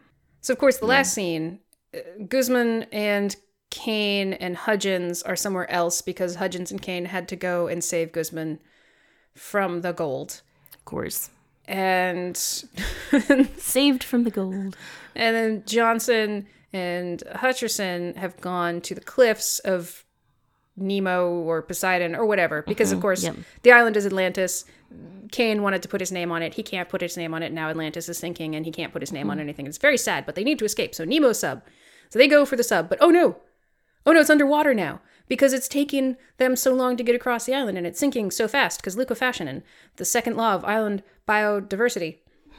So 0.41 0.53
of 0.53 0.59
course 0.59 0.79
the 0.79 0.87
last 0.87 1.15
scene, 1.15 1.61
uh, 1.95 1.99
Guzman 2.29 2.87
and 2.93 3.37
Caine 3.71 4.33
and 4.33 4.57
Hudgens 4.57 5.23
are 5.23 5.37
somewhere 5.37 5.71
else 5.71 6.03
because 6.03 6.37
Hudgens 6.37 6.73
and 6.73 6.83
Caine 6.83 7.05
had 7.05 7.29
to 7.29 7.37
go 7.37 7.69
and 7.69 7.85
save 7.85 8.11
Guzman 8.13 8.59
from 9.35 9.83
the 9.83 9.93
gold, 9.93 10.43
Of 10.75 10.85
course. 10.85 11.31
And 11.71 12.37
Saved 13.57 14.03
from 14.03 14.25
the 14.25 14.31
gold. 14.31 14.77
and 15.15 15.37
then 15.37 15.63
Johnson 15.67 16.49
and 16.73 17.23
Hutcherson 17.37 18.17
have 18.17 18.41
gone 18.41 18.81
to 18.81 18.95
the 18.95 19.01
cliffs 19.01 19.61
of 19.61 20.05
Nemo 20.77 21.31
or 21.31 21.63
Poseidon 21.63 22.17
or 22.17 22.27
whatever 22.27 22.63
because 22.63 22.91
of 22.91 22.97
mm-hmm. 22.97 23.03
course 23.03 23.23
yep. 23.23 23.37
the 23.63 23.71
island 23.71 23.97
is 23.97 24.05
Atlantis. 24.05 24.65
Caine 25.31 25.63
wanted 25.63 25.81
to 25.83 25.89
put 25.89 26.01
his 26.01 26.11
name 26.11 26.33
on 26.33 26.43
it. 26.43 26.55
He 26.55 26.65
can't 26.65 26.89
put 26.89 27.03
his 27.03 27.17
name 27.17 27.35
on 27.35 27.45
it. 27.45 27.53
Now 27.53 27.69
Atlantis 27.69 28.09
is 28.09 28.19
sinking 28.19 28.57
and 28.57 28.67
he 28.67 28.73
can't 28.73 28.93
put 28.93 29.03
his 29.03 29.13
name 29.13 29.31
on 29.31 29.37
mm-hmm. 29.37 29.43
anything. 29.43 29.67
It's 29.69 29.79
very 29.79 29.99
sad, 29.99 30.27
but 30.27 30.35
they 30.35 30.43
need 30.43 30.59
to 30.59 30.65
escape. 30.65 30.93
So 30.93 31.05
Nemo 31.05 31.33
sub. 31.33 31.63
So 32.09 32.19
they 32.19 32.27
go 32.27 32.45
for 32.45 32.57
the 32.57 32.65
sub, 32.65 32.89
but 32.89 32.99
oh 33.01 33.11
no. 33.11 33.37
Oh 34.05 34.11
no, 34.11 34.21
it's 34.21 34.31
underwater 34.31 34.75
now 34.75 35.01
because 35.31 35.53
it's 35.53 35.69
taking 35.69 36.17
them 36.39 36.57
so 36.57 36.75
long 36.75 36.97
to 36.97 37.05
get 37.05 37.15
across 37.15 37.47
the 37.47 37.55
island 37.55 37.79
and 37.79 37.87
it's 37.87 38.01
sinking 38.01 38.33
so 38.33 38.49
fast 38.49 38.81
because 38.81 38.97
liquefaction, 38.97 39.63
the 39.95 40.05
second 40.05 40.37
law 40.37 40.55
of 40.55 40.65
island 40.65 41.03
biodiversity. 41.27 42.19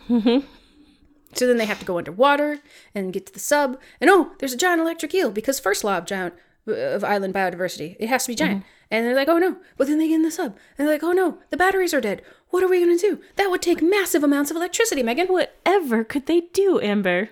So 1.33 1.47
then 1.47 1.55
they 1.55 1.65
have 1.65 1.79
to 1.79 1.85
go 1.85 1.97
underwater 1.97 2.59
and 2.93 3.13
get 3.13 3.25
to 3.27 3.33
the 3.33 3.39
sub. 3.39 3.79
And 4.01 4.09
oh, 4.09 4.33
there's 4.39 4.51
a 4.51 4.57
giant 4.57 4.81
electric 4.81 5.13
eel 5.15 5.31
because 5.31 5.61
first 5.61 5.81
law 5.81 5.97
of 5.97 6.05
giant 6.05 6.33
uh, 6.67 6.73
of 6.73 7.05
island 7.05 7.33
biodiversity, 7.33 7.95
it 8.01 8.09
has 8.09 8.25
to 8.25 8.31
be 8.31 8.35
giant. 8.35 8.59
Mm-hmm. 8.59 8.67
And 8.91 9.05
they're 9.05 9.15
like, 9.15 9.29
oh 9.29 9.37
no. 9.37 9.55
But 9.77 9.87
then 9.87 9.97
they 9.97 10.09
get 10.09 10.15
in 10.15 10.23
the 10.23 10.31
sub 10.31 10.57
and 10.77 10.85
they're 10.85 10.93
like, 10.93 11.03
oh 11.03 11.13
no, 11.13 11.37
the 11.49 11.55
batteries 11.55 11.93
are 11.93 12.01
dead. 12.01 12.21
What 12.49 12.63
are 12.63 12.67
we 12.67 12.81
gonna 12.81 12.97
do? 12.97 13.21
That 13.37 13.49
would 13.49 13.61
take 13.61 13.81
massive 13.81 14.25
amounts 14.25 14.51
of 14.51 14.57
electricity, 14.57 15.03
Megan. 15.03 15.27
Whatever 15.27 16.03
could 16.03 16.25
they 16.25 16.41
do, 16.51 16.81
Amber? 16.81 17.29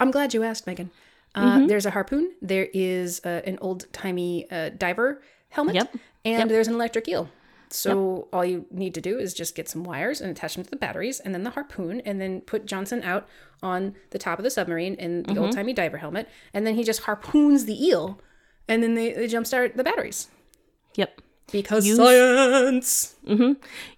I'm 0.00 0.10
glad 0.10 0.32
you 0.32 0.42
asked, 0.42 0.66
Megan. 0.66 0.90
Uh, 1.34 1.66
There's 1.66 1.86
a 1.86 1.90
harpoon. 1.90 2.32
There 2.42 2.68
is 2.74 3.20
uh, 3.24 3.40
an 3.44 3.58
old 3.60 3.92
timey 3.92 4.50
uh, 4.50 4.70
diver 4.70 5.22
helmet. 5.50 5.74
Yep. 5.76 5.96
And 6.24 6.50
there's 6.50 6.68
an 6.68 6.74
electric 6.74 7.08
eel. 7.08 7.28
So 7.72 8.26
all 8.32 8.44
you 8.44 8.66
need 8.72 8.94
to 8.94 9.00
do 9.00 9.16
is 9.18 9.32
just 9.32 9.54
get 9.54 9.68
some 9.68 9.84
wires 9.84 10.20
and 10.20 10.28
attach 10.30 10.56
them 10.56 10.64
to 10.64 10.70
the 10.70 10.76
batteries, 10.76 11.20
and 11.20 11.32
then 11.32 11.44
the 11.44 11.50
harpoon, 11.50 12.00
and 12.00 12.20
then 12.20 12.40
put 12.40 12.66
Johnson 12.66 13.02
out 13.04 13.28
on 13.62 13.94
the 14.10 14.18
top 14.18 14.40
of 14.40 14.42
the 14.42 14.50
submarine 14.50 14.94
in 14.96 15.22
the 15.22 15.38
old 15.38 15.52
timey 15.52 15.72
diver 15.72 15.98
helmet, 15.98 16.28
and 16.52 16.66
then 16.66 16.74
he 16.74 16.82
just 16.82 17.02
harpoons 17.02 17.66
the 17.66 17.86
eel, 17.86 18.20
and 18.66 18.82
then 18.82 18.94
they, 18.94 19.12
they 19.12 19.26
jumpstart 19.28 19.76
the 19.76 19.84
batteries 19.84 20.26
Yep. 20.96 21.20
because 21.52 21.86
Use- 21.86 21.96
science. 21.96 23.14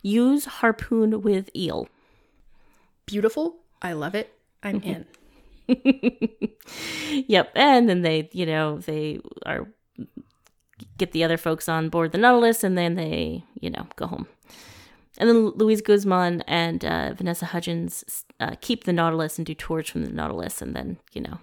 Use 0.02 0.44
harpoon 0.44 1.22
with 1.22 1.48
eel. 1.56 1.88
Beautiful. 3.06 3.56
I 3.80 3.94
love 3.94 4.14
it. 4.14 4.34
I'm 4.62 4.82
in. 4.82 5.06
Yep. 7.28 7.52
And 7.54 7.88
then 7.88 8.02
they, 8.02 8.28
you 8.32 8.46
know, 8.46 8.78
they 8.78 9.20
are 9.44 9.68
get 10.98 11.12
the 11.12 11.22
other 11.24 11.36
folks 11.36 11.68
on 11.68 11.88
board 11.88 12.12
the 12.12 12.18
Nautilus 12.18 12.64
and 12.64 12.76
then 12.76 12.94
they, 12.94 13.44
you 13.60 13.70
know, 13.70 13.86
go 13.96 14.06
home. 14.06 14.26
And 15.18 15.28
then 15.28 15.50
Luis 15.50 15.80
Guzman 15.80 16.42
and 16.42 16.84
uh, 16.84 17.12
Vanessa 17.14 17.46
Hudgens 17.46 18.24
uh, 18.40 18.54
keep 18.60 18.84
the 18.84 18.92
Nautilus 18.92 19.38
and 19.38 19.46
do 19.46 19.54
tours 19.54 19.88
from 19.88 20.04
the 20.04 20.10
Nautilus 20.10 20.62
and 20.62 20.74
then, 20.74 20.98
you 21.12 21.20
know. 21.20 21.38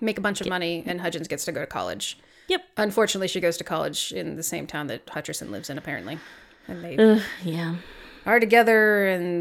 Make 0.00 0.18
a 0.18 0.22
bunch 0.22 0.40
of 0.40 0.48
money, 0.48 0.82
and 0.86 1.02
Hudgens 1.02 1.28
gets 1.28 1.44
to 1.44 1.52
go 1.52 1.60
to 1.60 1.66
college. 1.66 2.18
Yep. 2.48 2.62
Unfortunately, 2.78 3.28
she 3.28 3.38
goes 3.38 3.58
to 3.58 3.64
college 3.64 4.12
in 4.12 4.36
the 4.36 4.42
same 4.42 4.66
town 4.66 4.86
that 4.86 5.06
Hutcherson 5.06 5.50
lives 5.50 5.68
in, 5.68 5.76
apparently. 5.76 6.18
And 6.66 6.82
they 6.82 6.96
Uh, 6.96 7.20
yeah. 7.44 7.76
Are 8.26 8.40
together, 8.40 9.06
and 9.06 9.40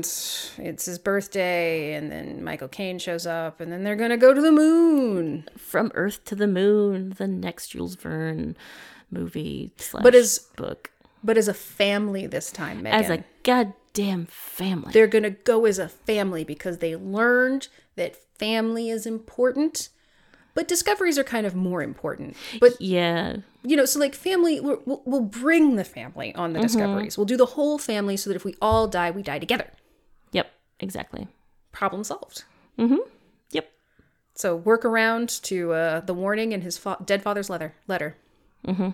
it's 0.57 0.85
his 0.85 0.99
birthday, 0.99 1.93
and 1.93 2.11
then 2.11 2.43
Michael 2.43 2.67
Caine 2.67 2.99
shows 2.99 3.25
up, 3.25 3.59
and 3.59 3.71
then 3.71 3.83
they're 3.83 3.95
gonna 3.95 4.17
go 4.17 4.33
to 4.33 4.41
the 4.41 4.51
moon. 4.51 5.47
From 5.57 5.91
Earth 5.95 6.23
to 6.25 6.35
the 6.35 6.47
Moon, 6.47 7.13
the 7.17 7.27
next 7.27 7.69
Jules 7.69 7.95
Verne 7.95 8.55
movie 9.11 9.71
slash 9.77 10.03
But 10.03 10.15
as- 10.15 10.39
book. 10.55 10.91
But 11.23 11.37
as 11.37 11.47
a 11.49 11.53
family 11.53 12.27
this 12.27 12.51
time, 12.51 12.83
Megan. 12.83 13.03
As 13.03 13.09
a 13.09 13.23
goddamn 13.43 14.27
family. 14.27 14.93
they're 14.93 15.07
gonna 15.07 15.29
go 15.31 15.65
as 15.65 15.77
a 15.77 15.89
family 15.89 16.43
because 16.45 16.77
they 16.77 16.95
learned 16.95 17.67
that 17.95 18.15
family 18.37 18.89
is 18.89 19.05
important. 19.05 19.89
But 20.59 20.67
discoveries 20.67 21.17
are 21.17 21.23
kind 21.23 21.45
of 21.45 21.55
more 21.55 21.81
important. 21.81 22.35
But 22.59 22.81
yeah. 22.81 23.37
you 23.63 23.77
know, 23.77 23.85
so 23.85 23.97
like 23.97 24.13
family, 24.13 24.59
we'll, 24.59 25.01
we'll- 25.05 25.21
bring 25.21 25.77
the 25.77 25.85
family 25.85 26.35
on 26.35 26.51
the 26.51 26.59
discoveries. 26.59 27.17
We'll 27.17 27.23
do 27.23 27.37
the 27.37 27.45
whole 27.45 27.77
family 27.77 28.17
so 28.17 28.29
that 28.29 28.35
if 28.35 28.43
we 28.43 28.55
all 28.61 28.85
die, 28.85 29.09
we 29.09 29.23
die 29.23 29.39
together. 29.39 29.67
Yep. 30.33 30.51
Exactly. 30.81 31.29
Problem 31.71 32.03
solved. 32.03 32.43
Mm-hmm. 32.77 32.97
Yep. 33.51 33.71
So 34.35 34.53
work 34.57 34.83
around 34.83 35.29
to 35.43 35.71
uh, 35.71 35.99
the 36.01 36.13
warning 36.13 36.51
in 36.51 36.59
his 36.59 36.77
fa- 36.77 36.97
dead 37.05 37.23
father's 37.23 37.49
leather 37.49 37.73
letter. 37.87 38.17
Mm-hmm. 38.67 38.89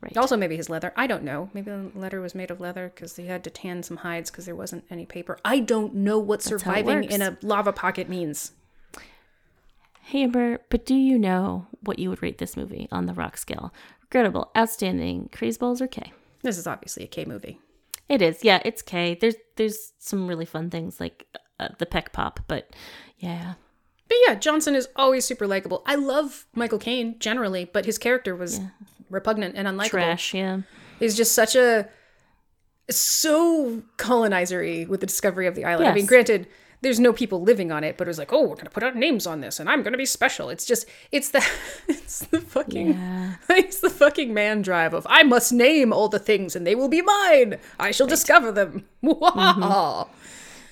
Right. 0.00 0.16
Also, 0.16 0.36
maybe 0.36 0.56
his 0.56 0.68
leather. 0.68 0.92
I 0.96 1.06
don't 1.06 1.22
know. 1.22 1.50
Maybe 1.54 1.70
the 1.70 1.92
letter 1.94 2.20
was 2.20 2.34
made 2.34 2.50
of 2.50 2.60
leather 2.60 2.90
because 2.92 3.14
he 3.14 3.26
had 3.26 3.44
to 3.44 3.50
tan 3.50 3.84
some 3.84 3.98
hides 3.98 4.28
because 4.28 4.44
there 4.44 4.56
wasn't 4.56 4.84
any 4.90 5.06
paper. 5.06 5.38
I 5.44 5.60
don't 5.60 5.94
know 5.94 6.18
what 6.18 6.40
it 6.40 6.48
surviving 6.48 7.04
in 7.04 7.22
a 7.22 7.38
lava 7.42 7.72
pocket 7.72 8.08
means. 8.08 8.50
Hey 10.06 10.22
Amber, 10.22 10.60
but 10.68 10.86
do 10.86 10.94
you 10.94 11.18
know 11.18 11.66
what 11.80 11.98
you 11.98 12.10
would 12.10 12.22
rate 12.22 12.38
this 12.38 12.56
movie 12.56 12.86
on 12.92 13.06
the 13.06 13.12
rock 13.12 13.36
scale? 13.36 13.74
Regrettable, 14.02 14.52
outstanding, 14.56 15.28
craze 15.32 15.58
balls, 15.58 15.82
or 15.82 15.88
K? 15.88 16.12
This 16.42 16.58
is 16.58 16.66
obviously 16.68 17.02
a 17.02 17.08
K 17.08 17.24
movie. 17.24 17.58
It 18.08 18.22
is, 18.22 18.44
yeah, 18.44 18.62
it's 18.64 18.82
K. 18.82 19.18
There's 19.20 19.34
there's 19.56 19.94
some 19.98 20.28
really 20.28 20.44
fun 20.44 20.70
things 20.70 21.00
like 21.00 21.26
uh, 21.58 21.70
the 21.78 21.86
peck 21.86 22.12
pop, 22.12 22.38
but 22.46 22.70
yeah, 23.18 23.54
But 24.06 24.18
yeah, 24.28 24.36
Johnson 24.36 24.76
is 24.76 24.88
always 24.94 25.24
super 25.24 25.44
likable. 25.48 25.82
I 25.86 25.96
love 25.96 26.46
Michael 26.54 26.78
Caine 26.78 27.18
generally, 27.18 27.64
but 27.64 27.84
his 27.84 27.98
character 27.98 28.36
was 28.36 28.60
repugnant 29.10 29.56
and 29.56 29.66
unlikable. 29.66 29.88
trash, 29.88 30.34
yeah, 30.34 30.60
He's 31.00 31.16
just 31.16 31.32
such 31.34 31.56
a 31.56 31.88
so 32.88 33.82
colonizery 33.96 34.86
with 34.86 35.00
the 35.00 35.06
discovery 35.06 35.48
of 35.48 35.56
the 35.56 35.64
island. 35.64 35.88
I 35.88 35.94
mean, 35.94 36.06
granted, 36.06 36.46
there's 36.82 37.00
no 37.00 37.12
people 37.12 37.40
living 37.42 37.72
on 37.72 37.82
it, 37.84 37.96
but 37.96 38.06
it 38.06 38.10
was 38.10 38.18
like, 38.18 38.32
oh, 38.32 38.42
we're 38.42 38.56
gonna 38.56 38.70
put 38.70 38.82
our 38.82 38.92
names 38.92 39.26
on 39.26 39.40
this, 39.40 39.58
and 39.60 39.68
I'm 39.68 39.82
gonna 39.82 39.96
be 39.96 40.06
special. 40.06 40.48
It's 40.50 40.64
just, 40.64 40.86
it's 41.12 41.30
the, 41.30 41.44
it's 41.88 42.20
the 42.26 42.40
fucking, 42.40 42.94
yeah, 42.94 43.36
it's 43.50 43.80
the 43.80 43.90
fucking 43.90 44.32
man 44.34 44.62
drive 44.62 44.94
of 44.94 45.06
I 45.10 45.22
must 45.22 45.52
name 45.52 45.92
all 45.92 46.08
the 46.08 46.18
things, 46.18 46.54
and 46.56 46.66
they 46.66 46.74
will 46.74 46.88
be 46.88 47.02
mine. 47.02 47.58
I 47.80 47.90
shall 47.90 48.06
discover 48.06 48.52
them. 48.52 48.84
Mm-hmm. 49.02 50.10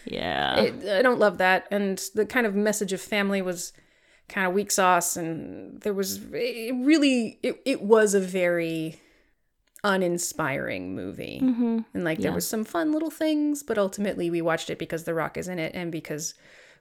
yeah. 0.07 0.61
It- 0.61 0.99
I 0.99 1.03
don't 1.03 1.19
love 1.19 1.39
that, 1.39 1.67
and 1.71 1.99
the 2.15 2.27
kind 2.27 2.47
of 2.47 2.55
message 2.55 2.93
of 2.93 3.01
family 3.01 3.43
was 3.43 3.73
kind 4.29 4.47
of 4.47 4.53
weak 4.55 4.71
sauce, 4.71 5.17
and 5.17 5.81
there 5.83 5.95
was 5.95 6.21
it 6.33 6.75
really, 6.85 7.39
it, 7.43 7.61
it 7.65 7.83
was 7.83 8.15
a 8.15 8.21
very 8.21 9.01
uninspiring 9.85 10.95
movie. 10.95 11.41
mm-hmm. 11.43 11.79
And 11.95 12.05
like 12.05 12.19
there 12.19 12.31
Yeah. 12.31 12.35
was 12.35 12.49
some 12.49 12.65
fun 12.65 12.91
little 12.93 13.11
things, 13.11 13.63
but 13.63 13.79
ultimately 13.79 14.31
we 14.31 14.41
watched 14.43 14.71
it 14.71 14.79
because 14.79 15.05
The 15.05 15.15
Rock 15.15 15.37
is 15.37 15.47
in 15.47 15.59
it 15.59 15.73
and 15.75 15.93
because 15.93 16.35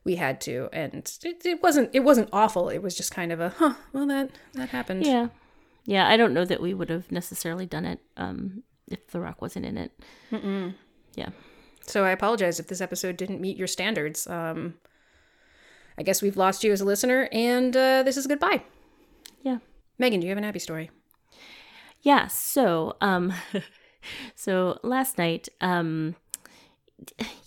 we 0.06 0.16
had 0.16 0.42
to. 0.42 0.70
And 0.74 1.12
it, 1.24 1.46
it 1.46 1.62
wasn't 1.62 1.90
it 1.94 2.00
wasn't 2.02 2.30
awful. 2.34 2.70
It 2.70 2.82
was 2.82 2.96
just 2.96 3.12
kind 3.14 3.32
of 3.32 3.40
a 3.40 3.50
huh. 3.50 3.74
Well, 3.94 4.08
that 4.08 4.32
that 4.54 4.70
happened. 4.70 5.06
yeah, 5.06 5.28
yeah. 5.86 6.08
I 6.08 6.18
don't 6.18 6.34
know 6.34 6.46
that 6.46 6.62
we 6.62 6.74
would 6.74 6.90
have 6.90 7.12
necessarily 7.12 7.66
done 7.66 7.86
it 7.86 8.00
um, 8.18 8.64
if 8.88 9.06
The 9.08 9.20
Rock 9.20 9.42
wasn't 9.42 9.66
in 9.66 9.78
it. 9.78 9.92
Yeah, 11.16 11.30
So 11.86 12.06
I 12.06 12.10
apologize 12.12 12.60
if 12.60 12.68
this 12.68 12.82
episode 12.82 13.18
didn't 13.18 13.40
meet 13.40 13.56
your 13.58 13.68
standards. 13.68 14.26
Um, 14.26 14.76
I 15.98 16.02
guess 16.02 16.24
we've 16.24 16.38
lost 16.38 16.64
you 16.64 16.72
as 16.72 16.82
a 16.82 16.86
listener, 16.86 17.30
and 17.32 17.76
uh, 17.78 18.02
this 18.02 18.18
is 18.18 18.26
goodbye. 18.26 18.64
yeah. 19.44 19.60
Megan, 20.00 20.20
do 20.22 20.26
you 20.26 20.32
have 20.32 20.40
an 20.40 20.44
happy 20.44 20.58
story? 20.60 20.90
Yeah, 22.04 22.28
so 22.28 22.98
um 23.02 23.34
so 24.36 24.78
last 24.84 25.18
night 25.18 25.50
um 25.62 26.16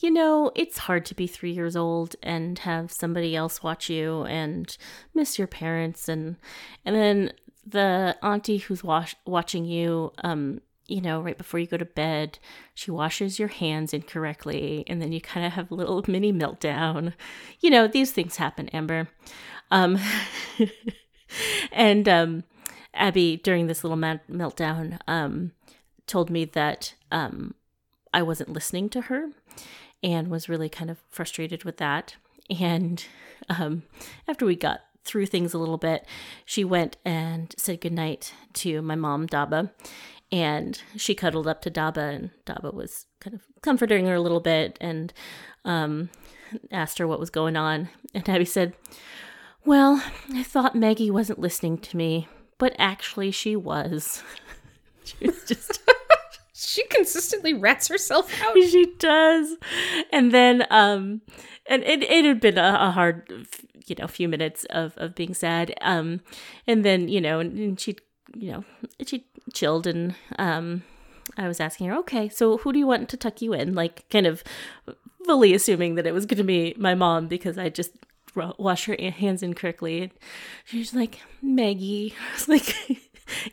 you 0.01 0.11
know, 0.11 0.51
it's 0.55 0.79
hard 0.79 1.07
to 1.07 1.15
be 1.15 1.27
3 1.27 1.51
years 1.53 1.77
old 1.77 2.17
and 2.23 2.59
have 2.61 2.91
somebody 2.93 3.35
else 3.37 3.63
watch 3.63 3.89
you 3.89 4.25
and 4.25 4.77
miss 5.15 5.39
your 5.39 5.47
parents 5.47 6.09
and 6.09 6.37
and 6.85 6.97
then 6.97 7.33
the 7.67 8.17
auntie 8.23 8.59
who's 8.59 8.83
wash, 8.83 9.15
watching 9.27 9.65
you 9.65 10.13
um 10.25 10.61
you 10.89 11.01
know, 11.01 11.21
right 11.21 11.37
before 11.37 11.59
you 11.59 11.67
go 11.67 11.77
to 11.77 11.85
bed, 11.85 12.39
she 12.73 12.93
washes 12.93 13.41
your 13.41 13.49
hands 13.49 13.93
incorrectly, 13.93 14.85
and 14.87 15.03
then 15.03 15.11
you 15.11 15.21
kind 15.21 15.45
of 15.45 15.53
have 15.55 15.69
a 15.73 15.75
little 15.75 16.05
mini 16.09 16.33
meltdown. 16.33 17.13
You 17.59 17.71
know, 17.71 17.89
these 17.89 18.13
things 18.13 18.37
happen, 18.37 18.69
Amber. 18.69 19.09
Um, 19.73 19.99
and 21.73 22.09
um, 22.09 22.45
Abby, 22.97 23.37
during 23.37 23.67
this 23.67 23.85
little 23.85 23.97
ma- 23.97 24.19
meltdown, 24.31 24.99
um, 25.07 25.53
told 26.07 26.31
me 26.31 26.45
that 26.45 26.95
um, 27.11 27.55
I 28.13 28.23
wasn't 28.23 28.53
listening 28.53 28.89
to 28.91 29.03
her 29.03 29.31
and 30.03 30.29
was 30.29 30.49
really 30.49 30.69
kind 30.69 30.91
of 30.91 30.99
frustrated 31.09 31.65
with 31.65 31.79
that. 31.79 32.17
And 32.61 33.05
um, 33.49 33.83
after 34.29 34.47
we 34.47 34.57
got 34.57 34.81
through 35.05 35.27
things 35.27 35.55
a 35.55 35.59
little 35.59 35.79
bit, 35.79 36.05
she 36.45 36.65
went 36.65 36.97
and 37.05 37.55
said 37.57 37.81
goodnight 37.81 38.33
to 38.55 38.83
my 38.83 38.95
mom, 38.95 39.27
Daba. 39.27 39.71
And 40.33 40.81
she 40.97 41.15
cuddled 41.15 41.47
up 41.47 41.63
to 41.63 41.71
Daba, 41.71 42.15
and 42.15 42.31
Daba 42.45 42.75
was 42.75 43.07
kind 43.21 43.35
of 43.35 43.43
comforting 43.63 44.07
her 44.07 44.15
a 44.15 44.21
little 44.21 44.41
bit 44.41 44.77
and 44.81 45.13
um, 45.65 46.11
asked 46.73 46.99
her 46.99 47.07
what 47.07 47.21
was 47.21 47.31
going 47.31 47.57
on. 47.57 47.89
And 48.13 48.29
Abby 48.29 48.45
said, 48.45 48.75
Well, 49.65 50.03
I 50.33 50.43
thought 50.43 50.75
Maggie 50.75 51.11
wasn't 51.11 51.39
listening 51.39 51.79
to 51.79 51.97
me, 51.97 52.27
but 52.59 52.75
actually 52.79 53.31
she 53.31 53.57
was. 53.57 54.23
she 55.05 55.27
was 55.27 55.45
just. 55.45 55.81
She 56.59 56.87
consistently 56.87 57.53
rats 57.53 57.89
herself 57.89 58.33
out. 58.43 58.55
she 58.71 58.87
does 58.99 59.57
and 60.11 60.33
then 60.33 60.65
um 60.71 61.21
and 61.67 61.83
it, 61.85 62.03
it 62.03 62.25
had 62.25 62.41
been 62.41 62.57
a, 62.57 62.79
a 62.81 62.91
hard 62.91 63.31
you 63.87 63.95
know 63.99 64.07
few 64.07 64.27
minutes 64.29 64.65
of 64.71 64.95
of 64.97 65.15
being 65.15 65.35
sad 65.35 65.75
um 65.83 66.21
and 66.67 66.85
then 66.85 67.09
you 67.09 67.21
know 67.21 67.41
and, 67.41 67.59
and 67.59 67.79
she 67.79 67.97
you 68.35 68.51
know 68.53 68.65
she 69.05 69.27
chilled 69.53 69.87
and 69.87 70.15
um 70.39 70.83
i 71.37 71.47
was 71.47 71.61
asking 71.61 71.89
her 71.89 71.97
okay 71.97 72.29
so 72.29 72.57
who 72.59 72.73
do 72.73 72.79
you 72.79 72.87
want 72.87 73.09
to 73.09 73.17
tuck 73.17 73.41
you 73.43 73.53
in 73.53 73.75
like 73.75 74.09
kind 74.11 74.27
of 74.27 74.43
fully 75.25 75.55
assuming 75.55 75.95
that 75.95 76.07
it 76.07 76.15
was 76.15 76.27
going 76.27 76.39
to 76.39 76.45
be 76.45 76.75
my 76.79 76.95
mom 76.95 77.27
because 77.29 77.59
i 77.59 77.69
just 77.69 77.93
wash 78.59 78.87
her 78.87 78.97
hands 79.11 79.43
incorrectly. 79.43 80.13
She's 80.65 80.95
like, 80.95 81.21
Maggie. 81.43 82.15
I 82.31 82.35
was 82.35 82.49
like, 82.49 82.75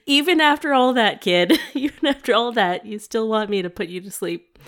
even 0.06 0.40
after 0.42 0.74
all 0.74 0.94
that, 0.94 1.22
kid, 1.22 1.58
even 1.74 2.06
after 2.08 2.34
all 2.34 2.52
that, 2.52 2.86
you 2.86 3.00
still 3.00 3.28
want 3.28 3.50
me 3.50 3.62
to 3.62 3.70
put 3.70 3.88
you 3.88 4.02
to 4.02 4.12
sleep. 4.12 4.60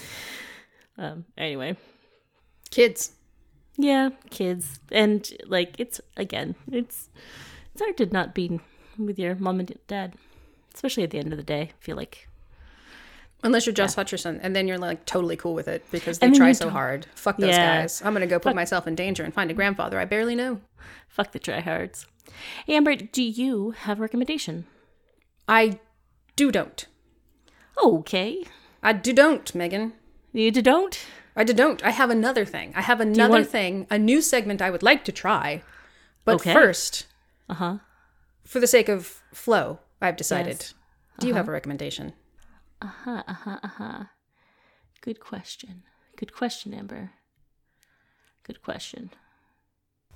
Um, 0.98 1.26
anyway, 1.38 1.76
Kids. 2.72 3.12
yeah, 3.78 4.10
kids. 4.30 4.80
And 4.92 5.30
like, 5.46 5.76
it's, 5.78 6.00
again, 6.18 6.56
it's, 6.72 7.10
it's 7.74 7.82
hard 7.82 7.98
to 7.98 8.06
not 8.08 8.34
be 8.34 8.60
with 8.98 9.20
your 9.20 9.36
mom 9.36 9.60
and 9.60 9.78
dad, 9.88 10.14
especially 10.74 11.04
at 11.04 11.12
the 11.12 11.20
end 11.20 11.34
of 11.34 11.38
the 11.38 11.44
day. 11.44 11.62
I 11.62 11.84
feel 11.84 11.98
like 11.98 12.30
Unless 13.44 13.66
you're 13.68 13.74
Josh 13.74 13.94
Hutcherson, 13.94 14.40
and 14.42 14.56
then 14.56 14.68
you're 14.68 14.78
like 14.80 15.06
totally 15.06 15.36
cool 15.36 15.54
with 15.54 15.68
it 15.68 15.84
because 15.92 16.18
they 16.20 16.32
try 16.32 16.52
so 16.52 16.66
don't- 16.66 16.74
hard. 16.74 17.06
Fuck 17.16 17.38
those 17.38 17.50
Yeah. 17.52 17.82
guys. 17.82 18.02
I'm 18.04 18.14
gonna 18.14 18.26
go 18.28 18.40
put 18.40 18.56
myself 18.56 18.88
in 18.88 18.96
danger 18.96 19.24
and 19.24 19.34
find 19.34 19.52
a 19.52 19.54
grandfather 19.54 20.00
I 20.00 20.06
barely 20.06 20.36
know. 20.36 20.62
fuck 21.08 21.32
the 21.32 21.40
tryhards. 21.40 22.06
Amber, 22.68 22.96
do 22.96 23.22
you 23.24 23.72
have 23.72 24.00
a 24.00 24.02
recommendation? 24.02 24.66
I 25.48 25.80
do 26.36 26.52
don't. 26.52 26.86
Okay. 27.84 28.46
I 28.82 28.94
do 28.94 29.14
don't, 29.14 29.54
Megan. 29.54 29.94
You 30.34 30.52
do 30.52 30.62
don't? 30.62 31.00
I 31.36 31.44
do 31.44 31.54
don't. 31.54 31.84
I 31.84 31.92
have 31.92 32.10
another 32.10 32.46
thing. 32.46 32.74
I 32.76 32.82
have 32.82 33.00
another 33.00 33.34
want- 33.34 33.50
thing, 33.50 33.88
a 33.90 34.00
new 34.00 34.22
segment 34.22 34.62
I 34.62 34.72
would 34.72 34.84
like 34.84 35.04
to 35.06 35.12
try. 35.12 35.62
But 36.24 36.36
Okay. 36.36 36.54
first, 36.54 37.06
Uh 37.50 37.54
huh. 37.56 37.78
for 38.44 38.60
the 38.60 38.68
sake 38.68 38.90
of 38.90 39.22
flow, 39.34 39.80
I've 40.02 40.16
decided. 40.18 40.58
Yes. 40.60 40.74
Do 41.20 41.28
you 41.28 41.34
have 41.36 41.48
a 41.48 41.52
recommendation? 41.52 42.14
Uh 42.82 42.88
huh. 42.88 43.24
Uh 43.28 43.34
huh. 43.34 43.60
Uh 43.64 43.68
huh. 43.68 44.04
Good 45.02 45.20
question. 45.20 45.84
Good 46.16 46.34
question, 46.34 46.74
Amber. 46.74 47.12
Good 48.44 48.62
question. 48.62 49.12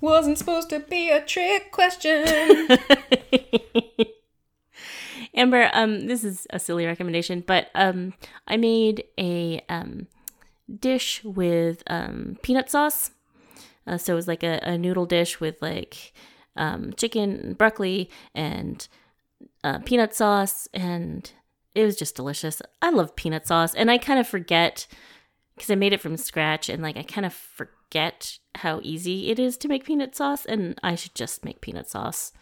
Wasn't 0.00 0.38
supposed 0.38 0.70
to 0.70 0.80
be 0.80 1.10
a 1.10 1.20
trick 1.24 1.70
question. 1.72 2.68
Amber, 5.34 5.70
um, 5.74 6.06
this 6.06 6.24
is 6.24 6.46
a 6.50 6.58
silly 6.58 6.86
recommendation, 6.86 7.44
but 7.46 7.68
um, 7.74 8.14
I 8.48 8.56
made 8.56 9.04
a 9.18 9.60
um 9.68 10.06
dish 10.78 11.22
with 11.24 11.82
um 11.86 12.38
peanut 12.42 12.70
sauce. 12.70 13.10
Uh, 13.86 13.98
so 13.98 14.12
it 14.12 14.16
was 14.16 14.28
like 14.28 14.42
a, 14.42 14.60
a 14.62 14.78
noodle 14.78 15.06
dish 15.06 15.40
with 15.40 15.60
like 15.60 16.12
um 16.56 16.92
chicken, 16.94 17.38
and 17.40 17.58
broccoli, 17.58 18.10
and 18.34 18.88
uh, 19.62 19.78
peanut 19.80 20.14
sauce, 20.14 20.68
and 20.72 21.32
it 21.74 21.84
was 21.84 21.96
just 21.96 22.16
delicious. 22.16 22.60
I 22.82 22.90
love 22.90 23.16
peanut 23.16 23.46
sauce, 23.46 23.74
and 23.74 23.90
I 23.90 23.98
kind 23.98 24.18
of 24.18 24.26
forget 24.26 24.86
because 25.54 25.70
I 25.70 25.74
made 25.74 25.92
it 25.92 26.00
from 26.00 26.16
scratch, 26.16 26.68
and 26.68 26.82
like 26.82 26.96
I 26.96 27.02
kind 27.02 27.26
of 27.26 27.32
forget 27.34 28.38
how 28.56 28.80
easy 28.82 29.30
it 29.30 29.38
is 29.38 29.56
to 29.58 29.68
make 29.68 29.84
peanut 29.84 30.16
sauce, 30.16 30.44
and 30.46 30.78
I 30.82 30.94
should 30.94 31.14
just 31.14 31.44
make 31.44 31.60
peanut 31.60 31.88
sauce 31.88 32.32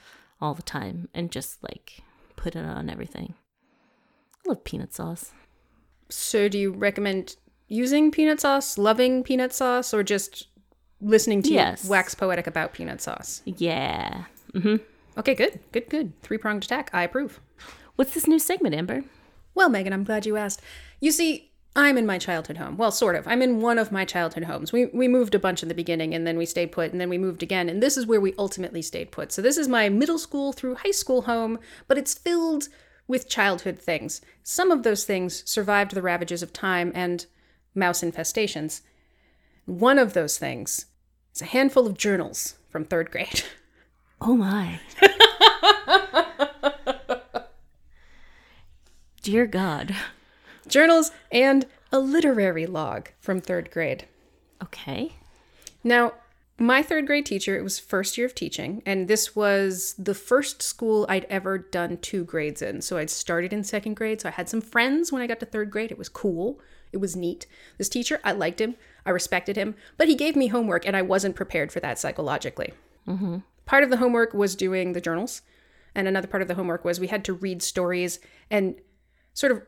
all 0.41 0.55
the 0.55 0.63
time 0.63 1.09
and 1.15 1.31
just 1.33 1.63
like 1.63 2.03
put 2.37 2.55
it 2.55 2.65
on 2.65 2.89
everything. 2.89 3.35
I 4.47 4.51
love 4.51 4.65
peanut 4.65 4.95
sauce. 4.95 5.33
so, 6.09 6.49
do 6.49 6.59
you 6.59 6.71
recommend 6.73 7.37
using 7.67 8.11
peanut 8.11 8.41
sauce, 8.41 8.79
loving 8.79 9.23
peanut 9.25 9.53
sauce, 9.53 9.93
or 9.93 10.03
just 10.03 10.47
listening 11.01 11.43
to 11.43 11.53
Yes. 11.53 11.85
you 11.85 11.91
wax 11.91 12.15
poetic 12.15 12.47
about 12.47 12.73
peanut 12.73 13.01
sauce? 13.03 13.43
Yeah. 13.45 14.25
hmm 14.55 14.77
Okay, 15.19 15.35
good, 15.35 15.59
good, 15.73 15.89
good. 15.91 16.13
Three 16.23 16.39
pronged 16.39 16.65
attack. 16.65 16.91
I 16.93 17.03
approve. 17.03 17.41
What's 17.97 18.15
this 18.15 18.29
new 18.29 18.39
segment, 18.39 18.75
Amber? 18.77 19.03
Well, 19.59 19.69
Megan, 19.69 19.93
I'm 19.93 20.05
glad 20.05 20.25
you 20.25 20.37
asked. 20.37 20.63
You 21.01 21.11
see, 21.11 21.51
I'm 21.75 21.99
in 21.99 22.07
my 22.07 22.17
childhood 22.17 22.59
home. 22.59 22.77
Well, 22.77 22.93
sort 22.93 23.17
of. 23.17 23.27
I'm 23.27 23.43
in 23.43 23.61
one 23.61 23.77
of 23.77 23.91
my 23.91 24.05
childhood 24.05 24.45
homes. 24.45 24.73
We 24.73 24.87
we 24.87 25.09
moved 25.09 25.35
a 25.35 25.41
bunch 25.41 25.65
in 25.65 25.69
the 25.69 25.75
beginning 25.75 26.15
and 26.15 26.25
then 26.25 26.39
we 26.39 26.47
stayed 26.47 26.71
put 26.71 26.93
and 26.93 27.01
then 27.01 27.09
we 27.09 27.19
moved 27.19 27.43
again 27.43 27.69
and 27.69 27.83
this 27.83 27.97
is 27.97 28.07
where 28.07 28.21
we 28.21 28.35
ultimately 28.39 28.83
stayed 28.83 29.11
put. 29.11 29.33
So 29.33 29.43
this 29.43 29.59
is 29.59 29.67
my 29.67 29.89
middle 29.89 30.17
school 30.17 30.53
through 30.53 30.77
high 30.77 30.93
school 30.93 31.23
home, 31.23 31.59
but 31.89 31.99
it's 31.99 32.15
filled 32.15 32.69
with 33.09 33.29
childhood 33.29 33.81
things. 33.81 34.21
Some 34.45 34.71
of 34.71 34.85
those 34.85 35.05
things 35.05 35.43
survived 35.45 35.93
the 35.93 36.03
ravages 36.03 36.41
of 36.41 36.53
time 36.53 36.93
and 36.95 37.27
mouse 37.75 38.03
infestations. 38.03 38.83
One 39.65 39.99
of 39.99 40.13
those 40.13 40.39
things 40.39 40.87
is 41.35 41.43
a 41.43 41.47
handful 41.47 41.89
of 41.89 41.99
journals 41.99 42.55
from 42.71 42.85
3rd 42.85 43.11
grade. 43.11 43.43
Oh 44.21 44.37
my. 44.37 44.79
Dear 49.23 49.47
God. 49.47 49.95
journals 50.69 51.11
and 51.33 51.67
a 51.91 51.99
literary 51.99 52.67
log 52.67 53.09
from 53.19 53.41
3rd 53.41 53.71
grade. 53.71 54.07
Okay. 54.63 55.13
Now, 55.83 56.15
my 56.59 56.83
third 56.83 57.07
grade 57.07 57.27
teacher, 57.27 57.57
it 57.57 57.63
was 57.63 57.79
first 57.79 58.19
year 58.19 58.27
of 58.27 58.35
teaching, 58.35 58.83
and 58.85 59.07
this 59.07 59.37
was 59.37 59.95
the 59.97 60.15
first 60.15 60.61
school 60.61 61.07
I'd 61.09 61.25
ever 61.31 61.57
done 61.57 61.99
two 61.99 62.25
grades 62.25 62.63
in. 62.63 62.83
So 62.83 62.99
I'd 62.99 63.11
started 63.11 63.53
in 63.53 63.63
second 63.63 63.95
grade, 63.95 64.21
so 64.21 64.29
I 64.29 64.33
had 64.33 64.49
some 64.49 64.61
friends 64.61 65.13
when 65.13 65.23
I 65.23 65.29
got 65.29 65.41
to 65.41 65.47
third 65.47 65.71
grade. 65.71 65.93
It 65.93 65.99
was 65.99 66.09
cool, 66.09 66.61
it 66.93 66.97
was 66.97 67.15
neat. 67.15 67.47
This 67.77 67.89
teacher, 67.89 68.21
I 68.25 68.33
liked 68.33 68.61
him, 68.61 68.75
I 69.07 69.11
respected 69.11 69.57
him, 69.57 69.77
but 69.97 70.09
he 70.09 70.17
gave 70.17 70.35
me 70.35 70.49
homework, 70.49 70.85
and 70.85 70.97
I 70.97 71.03
wasn't 71.03 71.37
prepared 71.37 71.71
for 71.71 71.81
that 71.81 71.99
psychologically. 71.99 72.73
Mm-hmm. 73.07 73.39
Part 73.65 73.85
of 73.85 73.91
the 73.91 73.99
homework 73.99 74.35
was 74.35 74.57
doing 74.57 74.95
the 74.95 75.01
journals, 75.01 75.43
and 75.95 76.09
another 76.09 76.27
part 76.27 76.43
of 76.43 76.49
the 76.49 76.55
homework 76.55 76.85
was 76.85 76.99
we 76.99 77.07
had 77.07 77.25
to 77.27 77.33
read 77.33 77.63
stories 77.63 78.19
and 78.51 78.75
sort 79.39 79.53
of 79.53 79.63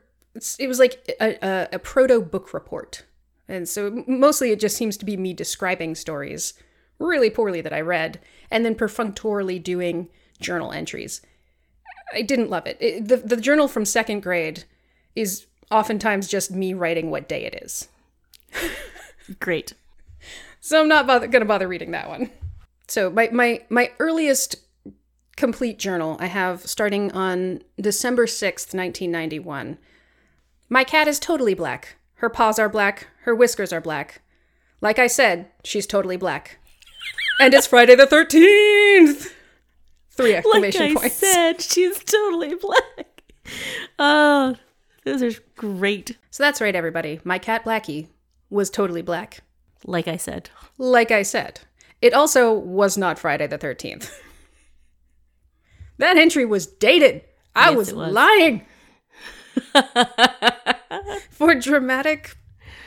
it 0.58 0.66
was 0.68 0.78
like 0.78 1.16
a, 1.20 1.36
a, 1.44 1.68
a 1.72 1.78
proto 1.78 2.20
book 2.20 2.54
report. 2.54 3.04
And 3.48 3.68
so 3.68 4.04
mostly 4.06 4.50
it 4.52 4.60
just 4.60 4.76
seems 4.76 4.96
to 4.98 5.04
be 5.04 5.16
me 5.16 5.32
describing 5.34 5.94
stories 5.94 6.54
really 6.98 7.30
poorly 7.30 7.60
that 7.62 7.72
i 7.72 7.80
read 7.80 8.20
and 8.50 8.64
then 8.64 8.74
perfunctorily 8.74 9.58
doing 9.58 10.08
journal 10.40 10.70
entries. 10.72 11.20
I 12.12 12.22
didn't 12.22 12.50
love 12.50 12.66
it, 12.66 12.76
It- 12.80 13.08
the, 13.08 13.16
the 13.16 13.36
journal 13.36 13.68
from 13.68 13.84
second 13.84 14.20
grade 14.22 14.64
is 15.16 15.46
oftentimes 15.70 16.28
just 16.28 16.50
me 16.50 16.74
writing 16.74 17.10
what 17.10 17.28
day 17.28 17.44
it 17.44 17.54
is. 17.62 17.88
Great. 19.38 19.74
so 20.60 20.80
i'm 20.80 20.88
not 20.88 21.06
bother- 21.06 21.26
gonna 21.28 21.44
bother 21.44 21.68
reading 21.68 21.92
that 21.92 22.08
one. 22.08 22.30
So 22.88 23.08
my, 23.10 23.28
my 23.32 23.62
my 23.68 23.92
earliest 24.00 24.56
complete 25.40 25.78
journal 25.78 26.16
i 26.20 26.26
have 26.26 26.60
starting 26.66 27.10
on 27.12 27.62
december 27.80 28.26
6th 28.26 28.74
1991 28.74 29.78
my 30.72 30.84
cat 30.84 31.08
is 31.08 31.18
totally 31.18 31.54
black. 31.54 31.96
Her 32.22 32.30
paws 32.30 32.58
are 32.60 32.68
black. 32.68 33.08
Her 33.22 33.34
whiskers 33.34 33.72
are 33.72 33.80
black. 33.80 34.20
Like 34.80 34.98
i 35.00 35.06
said 35.08 35.46
she's 35.64 35.86
totally 35.86 36.16
black. 36.16 36.58
And 37.40 37.52
it's 37.54 37.66
friday 37.66 37.96
the 37.96 38.06
13th 38.06 39.32
three 40.10 40.34
exclamation 40.34 40.94
Like 40.94 40.96
I 40.96 41.00
points. 41.00 41.16
said, 41.16 41.60
she's 41.62 42.04
totally 42.04 42.54
black. 42.54 43.22
Oh, 43.98 44.54
those 45.04 45.22
are 45.22 45.32
great. 45.56 46.16
so 46.30 46.42
that's 46.42 46.60
right 46.60 46.76
everybody. 46.76 47.20
My 47.24 47.38
cat 47.38 47.64
blackie 47.64 48.08
was 48.50 48.70
totally 48.70 49.02
black. 49.02 49.40
Like 49.86 50.06
I 50.06 50.16
said. 50.18 50.50
Like 50.78 51.10
I 51.10 51.22
said, 51.22 51.60
it 52.02 52.12
also 52.12 52.52
was 52.52 52.98
not 52.98 53.18
Friday 53.18 53.46
the 53.46 53.58
13th. 53.58 54.10
that 56.00 56.16
entry 56.16 56.44
was 56.44 56.66
dated. 56.66 57.22
I 57.54 57.70
Yes, 57.70 57.76
was, 57.76 57.94
was. 57.94 58.12
lying. 58.12 58.66
For 61.30 61.54
dramatic 61.54 62.36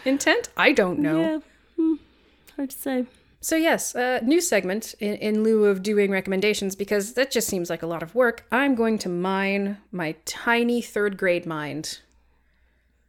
intent? 0.06 0.50
I 0.56 0.72
don't 0.72 1.00
know. 1.00 1.20
Yeah. 1.20 1.40
Hmm. 1.78 1.94
Hard 2.56 2.70
to 2.70 2.78
say. 2.78 3.06
So, 3.42 3.58
yes, 3.58 3.94
uh, 3.94 4.22
new 4.24 4.40
segment 4.40 4.96
in, 5.02 5.16
in 5.16 5.44
lieu 5.44 5.66
of 5.66 5.84
doing 5.84 6.12
recommendations 6.12 6.76
because 6.78 7.14
that 7.16 7.30
just 7.30 7.48
seems 7.50 7.70
like 7.70 7.84
a 7.84 7.88
lot 7.88 8.02
of 8.02 8.16
work. 8.16 8.46
I'm 8.52 8.74
going 8.74 8.98
to 9.00 9.10
mine 9.10 9.78
my 9.92 10.16
tiny 10.24 10.82
third 10.82 11.18
grade 11.18 11.46
mind 11.46 12.00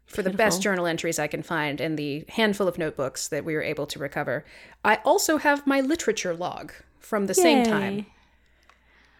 for 0.06 0.22
the 0.22 0.30
best 0.30 0.60
journal 0.62 0.86
entries 0.86 1.18
I 1.18 1.26
can 1.28 1.42
find 1.42 1.80
in 1.80 1.96
the 1.96 2.24
handful 2.28 2.68
of 2.68 2.78
notebooks 2.78 3.28
that 3.28 3.44
we 3.44 3.54
were 3.54 3.62
able 3.62 3.86
to 3.86 3.98
recover. 3.98 4.44
I 4.84 4.96
also 5.04 5.38
have 5.38 5.66
my 5.66 5.80
literature 5.80 6.34
log 6.34 6.72
from 6.98 7.26
the 7.26 7.34
same 7.34 7.64
time. 7.64 8.06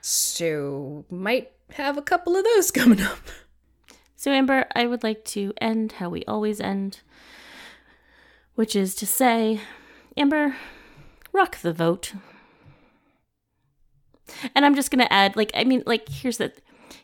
So, 0.07 1.07
might 1.09 1.51
have 1.71 1.97
a 1.97 2.03
couple 2.03 2.37
of 2.37 2.45
those 2.45 2.71
coming 2.71 3.01
up. 3.01 3.21
So, 4.15 4.33
Amber, 4.33 4.67
I 4.75 4.87
would 4.87 5.03
like 5.03 5.25
to 5.27 5.55
end 5.63 5.93
how 5.93 6.11
we 6.11 6.27
always 6.27 6.61
end, 6.61 7.01
which 8.55 8.77
is 8.77 8.95
to 8.97 9.07
say, 9.07 9.63
Amber, 10.15 10.57
rock 11.33 11.57
the 11.63 11.73
vote. 11.73 12.13
And 14.55 14.67
I'm 14.67 14.75
just 14.75 14.91
gonna 14.91 15.09
add, 15.09 15.37
like, 15.37 15.53
I 15.55 15.65
mean, 15.65 15.83
like, 15.87 16.07
here's 16.11 16.37
the, 16.37 16.53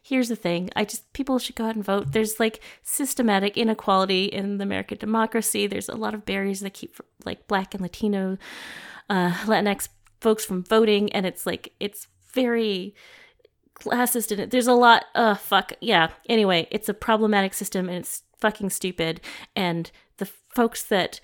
here's 0.02 0.28
the 0.28 0.36
thing. 0.36 0.68
I 0.76 0.84
just 0.84 1.10
people 1.14 1.38
should 1.38 1.56
go 1.56 1.64
out 1.64 1.76
and 1.76 1.84
vote. 1.84 2.12
There's 2.12 2.38
like 2.38 2.60
systematic 2.82 3.56
inequality 3.56 4.26
in 4.26 4.58
the 4.58 4.64
American 4.64 4.98
democracy. 4.98 5.66
There's 5.66 5.88
a 5.88 5.96
lot 5.96 6.12
of 6.12 6.26
barriers 6.26 6.60
that 6.60 6.74
keep 6.74 6.96
like 7.24 7.48
Black 7.48 7.72
and 7.72 7.80
Latino, 7.80 8.36
uh, 9.08 9.32
Latinx 9.46 9.88
folks 10.20 10.44
from 10.44 10.62
voting, 10.62 11.10
and 11.12 11.24
it's 11.24 11.46
like 11.46 11.72
it's 11.80 12.06
very 12.34 12.94
classist 13.74 14.30
in 14.32 14.40
it. 14.40 14.50
There's 14.50 14.66
a 14.66 14.74
lot. 14.74 15.04
Uh, 15.14 15.34
fuck 15.34 15.72
yeah. 15.80 16.10
Anyway, 16.28 16.68
it's 16.70 16.88
a 16.88 16.94
problematic 16.94 17.54
system 17.54 17.88
and 17.88 17.98
it's 17.98 18.22
fucking 18.38 18.70
stupid. 18.70 19.20
And 19.56 19.90
the 20.18 20.26
folks 20.54 20.82
that 20.84 21.20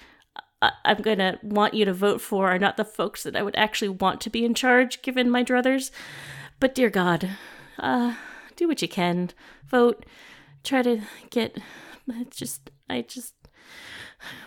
I- 0.62 0.72
I'm 0.84 1.02
going 1.02 1.18
to 1.18 1.38
want 1.42 1.74
you 1.74 1.84
to 1.84 1.92
vote 1.92 2.20
for 2.20 2.48
are 2.48 2.58
not 2.58 2.76
the 2.76 2.84
folks 2.84 3.22
that 3.24 3.36
I 3.36 3.42
would 3.42 3.56
actually 3.56 3.90
want 3.90 4.20
to 4.22 4.30
be 4.30 4.44
in 4.44 4.54
charge, 4.54 5.02
given 5.02 5.30
my 5.30 5.44
druthers. 5.44 5.90
But 6.60 6.74
dear 6.74 6.88
God, 6.88 7.28
uh, 7.78 8.14
do 8.56 8.66
what 8.66 8.80
you 8.80 8.88
can. 8.88 9.30
Vote. 9.66 10.06
Try 10.64 10.82
to 10.82 11.02
get. 11.30 11.58
It's 12.08 12.36
just. 12.36 12.70
I 12.88 13.02
just. 13.02 13.34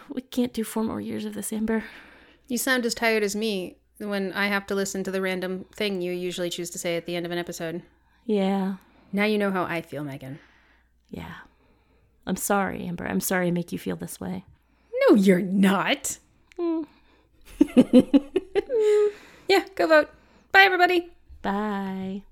We 0.10 0.22
can't 0.22 0.54
do 0.54 0.64
four 0.64 0.84
more 0.84 1.02
years 1.02 1.26
of 1.26 1.34
this, 1.34 1.54
Amber. 1.54 1.84
You 2.48 2.58
sound 2.58 2.86
as 2.86 2.96
tired 2.96 3.22
as 3.22 3.36
me 3.36 3.78
when 4.00 4.34
I 4.34 4.48
have 4.48 4.66
to 4.68 4.76
listen 4.76 5.04
to 5.04 5.12
the 5.12 5.22
random 5.22 5.66
thing 5.76 6.02
you 6.02 6.12
usually 6.12 6.50
choose 6.50 6.70
to 6.72 6.80
say 6.80 6.98
at 6.98 7.06
the 7.06 7.16
end 7.16 7.26
of 7.26 7.32
an 7.32 7.38
episode. 7.38 7.84
Yeah. 8.26 8.76
Now 9.12 9.26
you 9.26 9.38
know 9.38 9.52
how 9.52 9.64
I 9.64 9.82
feel, 9.82 10.04
Megan. 10.04 10.40
Yeah. 11.10 11.34
I'm 12.26 12.36
sorry, 12.36 12.86
Amber. 12.86 13.08
I'm 13.08 13.20
sorry 13.22 13.48
I 13.48 13.52
make 13.52 13.72
you 13.72 13.80
feel 13.80 13.96
this 13.96 14.20
way. 14.20 14.46
No, 15.10 15.16
you're 15.16 15.42
not. 15.42 16.20
Mm. 16.58 16.86
yeah, 19.48 19.66
go 19.76 19.88
vote. 19.88 20.10
Bye, 20.52 20.62
everybody. 20.62 21.10
Bye. 21.42 22.24